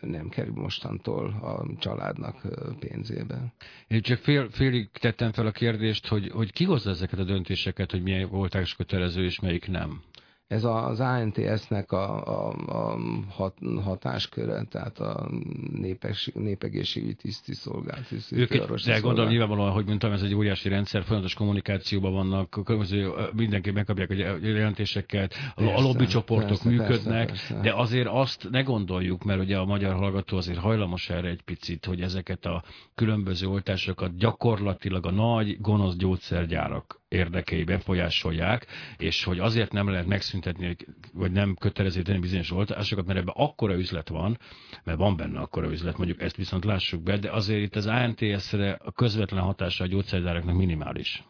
nem 0.00 0.28
kerül 0.28 0.54
mostantól 0.54 1.26
a 1.26 1.78
családnak 1.78 2.42
pénzébe. 2.78 3.52
Én 3.88 4.00
csak 4.00 4.18
fél, 4.18 4.50
félig 4.50 4.90
tettem 5.00 5.32
fel 5.32 5.46
a 5.46 5.50
kérdést, 5.50 6.06
hogy, 6.06 6.30
hogy 6.30 6.52
ki 6.52 6.64
hozza 6.64 6.90
ezeket 6.90 7.18
a 7.18 7.24
döntéseket, 7.24 7.90
hogy 7.90 8.02
milyen 8.02 8.28
volták 8.28 8.66
kötelező 8.76 9.24
és 9.24 9.40
melyik 9.40 9.68
nem? 9.68 10.02
Ez 10.48 10.64
az 10.64 11.00
ANTS-nek 11.00 11.92
a, 11.92 12.26
a, 12.26 12.54
a 12.66 12.98
hat, 13.30 13.54
hatásköre, 13.84 14.62
tehát 14.62 14.98
a 14.98 15.30
népes, 15.72 16.30
népegészségügyi 16.34 17.14
tiszti 17.14 17.54
szolgálat. 17.54 18.06
Ők, 18.30 18.66
de 18.84 18.98
gondolom 19.00 19.30
nyilvánvalóan, 19.30 19.72
hogy 19.72 19.86
mondtam, 19.86 20.12
ez 20.12 20.22
egy 20.22 20.34
óriási 20.34 20.68
rendszer, 20.68 21.02
folyamatos 21.02 21.34
kommunikációban 21.34 22.12
vannak, 22.12 22.50
különböző, 22.64 23.10
mindenki 23.32 23.70
megkapják 23.70 24.10
a 24.10 24.14
jelentéseket, 24.14 25.34
persze, 25.54 25.74
a 25.74 25.80
lobbycsoportok 25.80 26.48
persze, 26.48 26.68
működnek, 26.68 27.26
persze, 27.26 27.54
persze. 27.54 27.70
de 27.70 27.80
azért 27.80 28.08
azt 28.08 28.50
ne 28.50 28.62
gondoljuk, 28.62 29.24
mert 29.24 29.40
ugye 29.40 29.56
a 29.56 29.64
magyar 29.64 29.94
hallgató 29.94 30.36
azért 30.36 30.58
hajlamos 30.58 31.10
erre 31.10 31.28
egy 31.28 31.42
picit, 31.42 31.84
hogy 31.84 32.00
ezeket 32.00 32.44
a 32.44 32.62
különböző 32.94 33.46
oltásokat 33.46 34.16
gyakorlatilag 34.16 35.06
a 35.06 35.10
nagy 35.10 35.60
gonosz 35.60 35.96
gyógyszergyárak 35.96 36.97
érdekei 37.08 37.64
befolyásolják, 37.64 38.66
és 38.96 39.24
hogy 39.24 39.38
azért 39.38 39.72
nem 39.72 39.88
lehet 39.88 40.06
megszüntetni, 40.06 40.76
vagy 41.12 41.30
nem 41.32 41.54
kötelező 41.54 42.02
tenni 42.02 42.18
bizonyos 42.18 42.50
oltásokat, 42.50 43.06
mert 43.06 43.18
ebben 43.18 43.34
akkora 43.36 43.74
üzlet 43.74 44.08
van, 44.08 44.38
mert 44.84 44.98
van 44.98 45.16
benne 45.16 45.40
akkora 45.40 45.70
üzlet, 45.70 45.96
mondjuk 45.96 46.20
ezt 46.20 46.36
viszont 46.36 46.64
lássuk 46.64 47.02
be, 47.02 47.16
de 47.16 47.30
azért 47.30 47.62
itt 47.62 47.76
az 47.76 47.86
ANTS-re 47.86 48.78
a 48.84 48.92
közvetlen 48.92 49.42
hatása 49.42 49.84
a 49.84 49.86
gyógyszergyáraknak 49.86 50.56
minimális. 50.56 51.24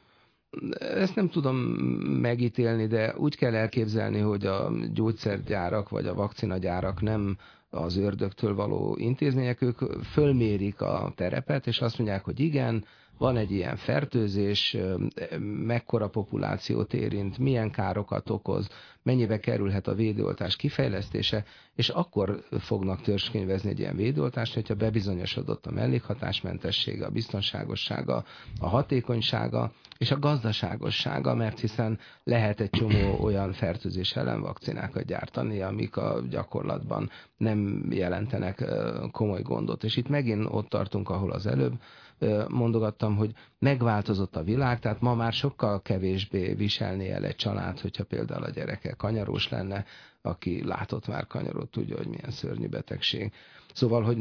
Ezt 0.78 1.14
nem 1.14 1.28
tudom 1.28 1.56
megítélni, 2.20 2.86
de 2.86 3.14
úgy 3.16 3.36
kell 3.36 3.54
elképzelni, 3.54 4.18
hogy 4.18 4.46
a 4.46 4.72
gyógyszergyárak 4.92 5.88
vagy 5.88 6.06
a 6.06 6.14
vakcinagyárak 6.14 7.00
nem 7.00 7.36
az 7.70 7.96
ördögtől 7.96 8.54
való 8.54 8.96
intézmények, 8.98 9.62
ők 9.62 9.78
fölmérik 10.12 10.80
a 10.80 11.12
terepet, 11.16 11.66
és 11.66 11.80
azt 11.80 11.98
mondják, 11.98 12.24
hogy 12.24 12.40
igen, 12.40 12.84
van 13.18 13.36
egy 13.36 13.50
ilyen 13.50 13.76
fertőzés, 13.76 14.76
mekkora 15.64 16.08
populációt 16.08 16.94
érint, 16.94 17.38
milyen 17.38 17.70
károkat 17.70 18.30
okoz, 18.30 18.68
mennyibe 19.02 19.40
kerülhet 19.40 19.86
a 19.86 19.94
védőoltás 19.94 20.56
kifejlesztése, 20.56 21.44
és 21.74 21.88
akkor 21.88 22.44
fognak 22.58 23.00
törzskönyvezni 23.00 23.70
egy 23.70 23.78
ilyen 23.78 23.96
védőoltást, 23.96 24.54
hogyha 24.54 24.74
bebizonyosodott 24.74 25.66
a 25.66 25.70
mellékhatásmentessége, 25.70 27.06
a 27.06 27.10
biztonságossága, 27.10 28.24
a 28.60 28.68
hatékonysága 28.68 29.72
és 29.98 30.10
a 30.10 30.18
gazdaságossága, 30.18 31.34
mert 31.34 31.60
hiszen 31.60 31.98
lehet 32.24 32.60
egy 32.60 32.70
csomó 32.70 33.18
olyan 33.26 33.52
fertőzés 33.52 34.16
ellen 34.16 34.40
vakcinákat 34.40 35.04
gyártani, 35.04 35.60
amik 35.60 35.96
a 35.96 36.20
gyakorlatban 36.30 37.10
nem 37.36 37.86
jelentenek 37.90 38.64
komoly 39.12 39.42
gondot. 39.42 39.84
És 39.84 39.96
itt 39.96 40.08
megint 40.08 40.46
ott 40.50 40.68
tartunk, 40.68 41.10
ahol 41.10 41.30
az 41.30 41.46
előbb 41.46 41.74
mondogattam, 42.48 43.16
hogy 43.16 43.32
megváltozott 43.58 44.36
a 44.36 44.42
világ, 44.42 44.78
tehát 44.78 45.00
ma 45.00 45.14
már 45.14 45.32
sokkal 45.32 45.82
kevésbé 45.82 46.54
viselni 46.54 47.10
el 47.10 47.24
egy 47.24 47.36
család, 47.36 47.80
hogyha 47.80 48.04
például 48.04 48.42
a 48.44 48.50
gyereke 48.50 48.92
kanyarós 48.92 49.48
lenne, 49.48 49.84
aki 50.22 50.64
látott 50.64 51.06
már 51.06 51.26
kanyarót, 51.26 51.70
tudja, 51.70 51.96
hogy 51.96 52.08
milyen 52.08 52.30
szörnyű 52.30 52.68
betegség. 52.68 53.32
Szóval, 53.74 54.02
hogy 54.02 54.18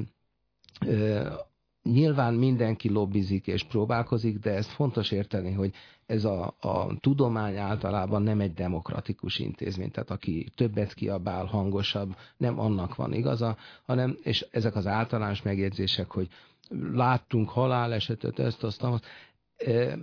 Nyilván 1.91 2.33
mindenki 2.33 2.89
lobbizik 2.89 3.47
és 3.47 3.63
próbálkozik, 3.63 4.37
de 4.39 4.51
ez 4.51 4.67
fontos 4.67 5.11
érteni, 5.11 5.51
hogy 5.51 5.73
ez 6.05 6.25
a, 6.25 6.55
a 6.59 6.97
tudomány 6.99 7.57
általában 7.57 8.21
nem 8.21 8.39
egy 8.39 8.53
demokratikus 8.53 9.39
intézmény, 9.39 9.91
tehát 9.91 10.09
aki 10.09 10.47
többet 10.55 10.93
kiabál, 10.93 11.45
hangosabb, 11.45 12.15
nem 12.37 12.59
annak 12.59 12.95
van 12.95 13.13
igaza, 13.13 13.57
hanem, 13.85 14.17
és 14.23 14.47
ezek 14.51 14.75
az 14.75 14.87
általános 14.87 15.41
megjegyzések, 15.41 16.11
hogy 16.11 16.27
láttunk 16.93 17.49
halálesetet, 17.49 18.39
ezt, 18.39 18.63
azt, 18.63 18.83
azt, 18.83 19.05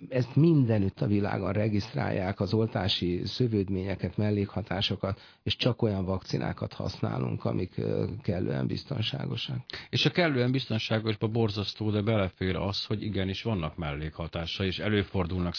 ezt 0.09 0.37
mindenütt 0.37 1.01
a 1.01 1.07
világon 1.07 1.53
regisztrálják, 1.53 2.41
az 2.41 2.55
oltási 2.55 3.21
szövődményeket, 3.25 4.17
mellékhatásokat, 4.17 5.21
és 5.43 5.57
csak 5.57 5.83
olyan 5.83 6.05
vakcinákat 6.05 6.73
használunk, 6.73 7.45
amik 7.45 7.81
kellően 8.23 8.67
biztonságosak. 8.67 9.57
És 9.91 10.05
a 10.05 10.11
kellően 10.11 10.51
biztonságosba 10.51 11.29
borzasztó, 11.29 11.91
de 11.91 12.01
belefér 12.01 12.57
az, 12.57 12.85
hogy 12.85 13.03
igenis 13.03 13.43
vannak 13.43 13.77
mellékhatása, 13.77 14.65
és 14.65 14.79
előfordulnak. 14.79 15.55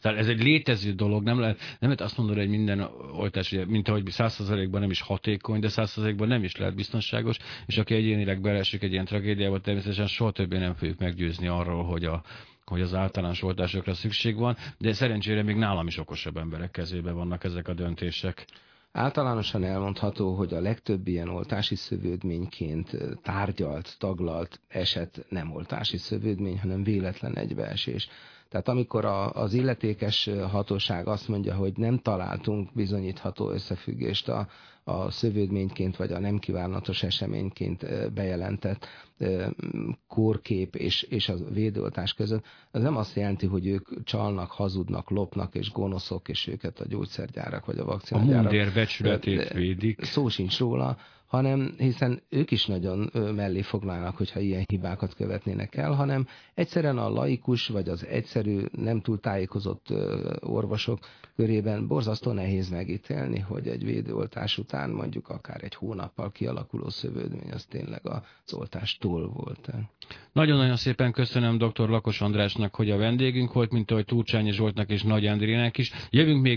Tehát 0.00 0.18
ez 0.18 0.28
egy 0.28 0.42
létező 0.42 0.92
dolog, 0.92 1.22
nem 1.22 1.40
lehet, 1.40 1.58
nem 1.58 1.90
lehet 1.90 2.00
azt 2.00 2.16
mondani, 2.16 2.38
hogy 2.38 2.48
minden 2.48 2.80
oltás, 3.12 3.56
mint 3.66 3.88
ahogy 3.88 4.02
100%-ban 4.06 4.80
nem 4.80 4.90
is 4.90 5.00
hatékony, 5.00 5.60
de 5.60 5.68
100%-ban 5.70 6.28
nem 6.28 6.42
is 6.42 6.56
lehet 6.56 6.74
biztonságos, 6.74 7.36
és 7.66 7.78
aki 7.78 7.94
egyénileg 7.94 8.40
belesik 8.40 8.82
egy 8.82 8.92
ilyen 8.92 9.04
tragédiába, 9.04 9.60
természetesen 9.60 10.06
soha 10.06 10.30
többé 10.30 10.58
nem 10.58 10.74
fogjuk 10.74 10.98
meggyőzni 10.98 11.46
arról, 11.46 11.84
hogy 11.84 12.04
a 12.04 12.22
hogy 12.70 12.80
az 12.80 12.94
általános 12.94 13.42
oltásokra 13.42 13.94
szükség 13.94 14.36
van, 14.36 14.56
de 14.78 14.92
szerencsére 14.92 15.42
még 15.42 15.56
nálam 15.56 15.86
is 15.86 15.98
okosabb 15.98 16.36
emberek 16.36 16.70
kezében 16.70 17.14
vannak 17.14 17.44
ezek 17.44 17.68
a 17.68 17.74
döntések. 17.74 18.46
Általánosan 18.92 19.64
elmondható, 19.64 20.34
hogy 20.34 20.54
a 20.54 20.60
legtöbb 20.60 21.06
ilyen 21.06 21.28
oltási 21.28 21.74
szövődményként 21.74 22.96
tárgyalt, 23.22 23.96
taglalt 23.98 24.60
eset 24.68 25.26
nem 25.28 25.52
oltási 25.52 25.96
szövődmény, 25.96 26.60
hanem 26.60 26.82
véletlen 26.82 27.36
egybeesés. 27.36 28.08
Tehát 28.48 28.68
amikor 28.68 29.04
a, 29.04 29.32
az 29.32 29.52
illetékes 29.52 30.30
hatóság 30.50 31.06
azt 31.06 31.28
mondja, 31.28 31.54
hogy 31.54 31.72
nem 31.76 31.98
találtunk 31.98 32.72
bizonyítható 32.74 33.50
összefüggést 33.50 34.28
a, 34.28 34.48
a 34.90 35.10
szövődményként 35.10 35.96
vagy 35.96 36.12
a 36.12 36.18
nem 36.18 36.38
kívánatos 36.38 37.02
eseményként 37.02 38.12
bejelentett 38.12 38.86
kórkép 40.08 40.74
és, 40.74 41.02
és 41.02 41.28
a 41.28 41.34
védőoltás 41.52 42.14
között, 42.14 42.44
az 42.70 42.82
nem 42.82 42.96
azt 42.96 43.16
jelenti, 43.16 43.46
hogy 43.46 43.66
ők 43.66 44.04
csalnak, 44.04 44.50
hazudnak, 44.50 45.10
lopnak 45.10 45.54
és 45.54 45.72
gonoszok, 45.72 46.28
és 46.28 46.46
őket 46.46 46.80
a 46.80 46.86
gyógyszergyárak 46.88 47.66
vagy 47.66 47.78
a 47.78 47.84
vakcinagyárak. 47.84 48.38
A 48.38 48.42
mundér 48.42 48.72
becsületét 48.72 49.52
védik. 49.52 50.04
Szó 50.04 50.28
sincs 50.28 50.58
róla, 50.58 50.96
hanem 51.30 51.74
hiszen 51.78 52.22
ők 52.28 52.50
is 52.50 52.66
nagyon 52.66 53.10
mellé 53.34 53.62
foglalnak, 53.62 54.16
hogyha 54.16 54.40
ilyen 54.40 54.64
hibákat 54.66 55.14
követnének 55.14 55.76
el, 55.76 55.92
hanem 55.92 56.26
egyszerűen 56.54 56.98
a 56.98 57.08
laikus 57.08 57.66
vagy 57.66 57.88
az 57.88 58.06
egyszerű, 58.06 58.64
nem 58.72 59.00
túl 59.00 59.20
tájékozott 59.20 59.86
orvosok 60.40 60.98
körében 61.36 61.86
borzasztó 61.86 62.32
nehéz 62.32 62.68
megítélni, 62.68 63.38
hogy 63.38 63.68
egy 63.68 63.84
védőoltás 63.84 64.58
után 64.58 64.90
mondjuk 64.90 65.28
akár 65.28 65.62
egy 65.64 65.74
hónappal 65.74 66.30
kialakuló 66.32 66.88
szövődmény 66.88 67.50
az 67.52 67.64
tényleg 67.64 68.00
az 68.02 68.54
oltástól 68.54 69.28
volt. 69.28 69.70
Nagyon-nagyon 70.32 70.76
szépen 70.76 71.12
köszönöm 71.12 71.58
dr. 71.58 71.88
Lakos 71.88 72.20
Andrásnak, 72.20 72.74
hogy 72.74 72.90
a 72.90 72.96
vendégünk 72.96 73.52
volt, 73.52 73.70
mint 73.70 73.90
ahogy 73.90 74.04
Túlcsányi 74.04 74.52
Zsoltnak 74.52 74.90
és 74.90 75.02
Nagy 75.02 75.26
Andrének 75.26 75.78
is. 75.78 75.92
Jövünk 76.10 76.42
még 76.42 76.48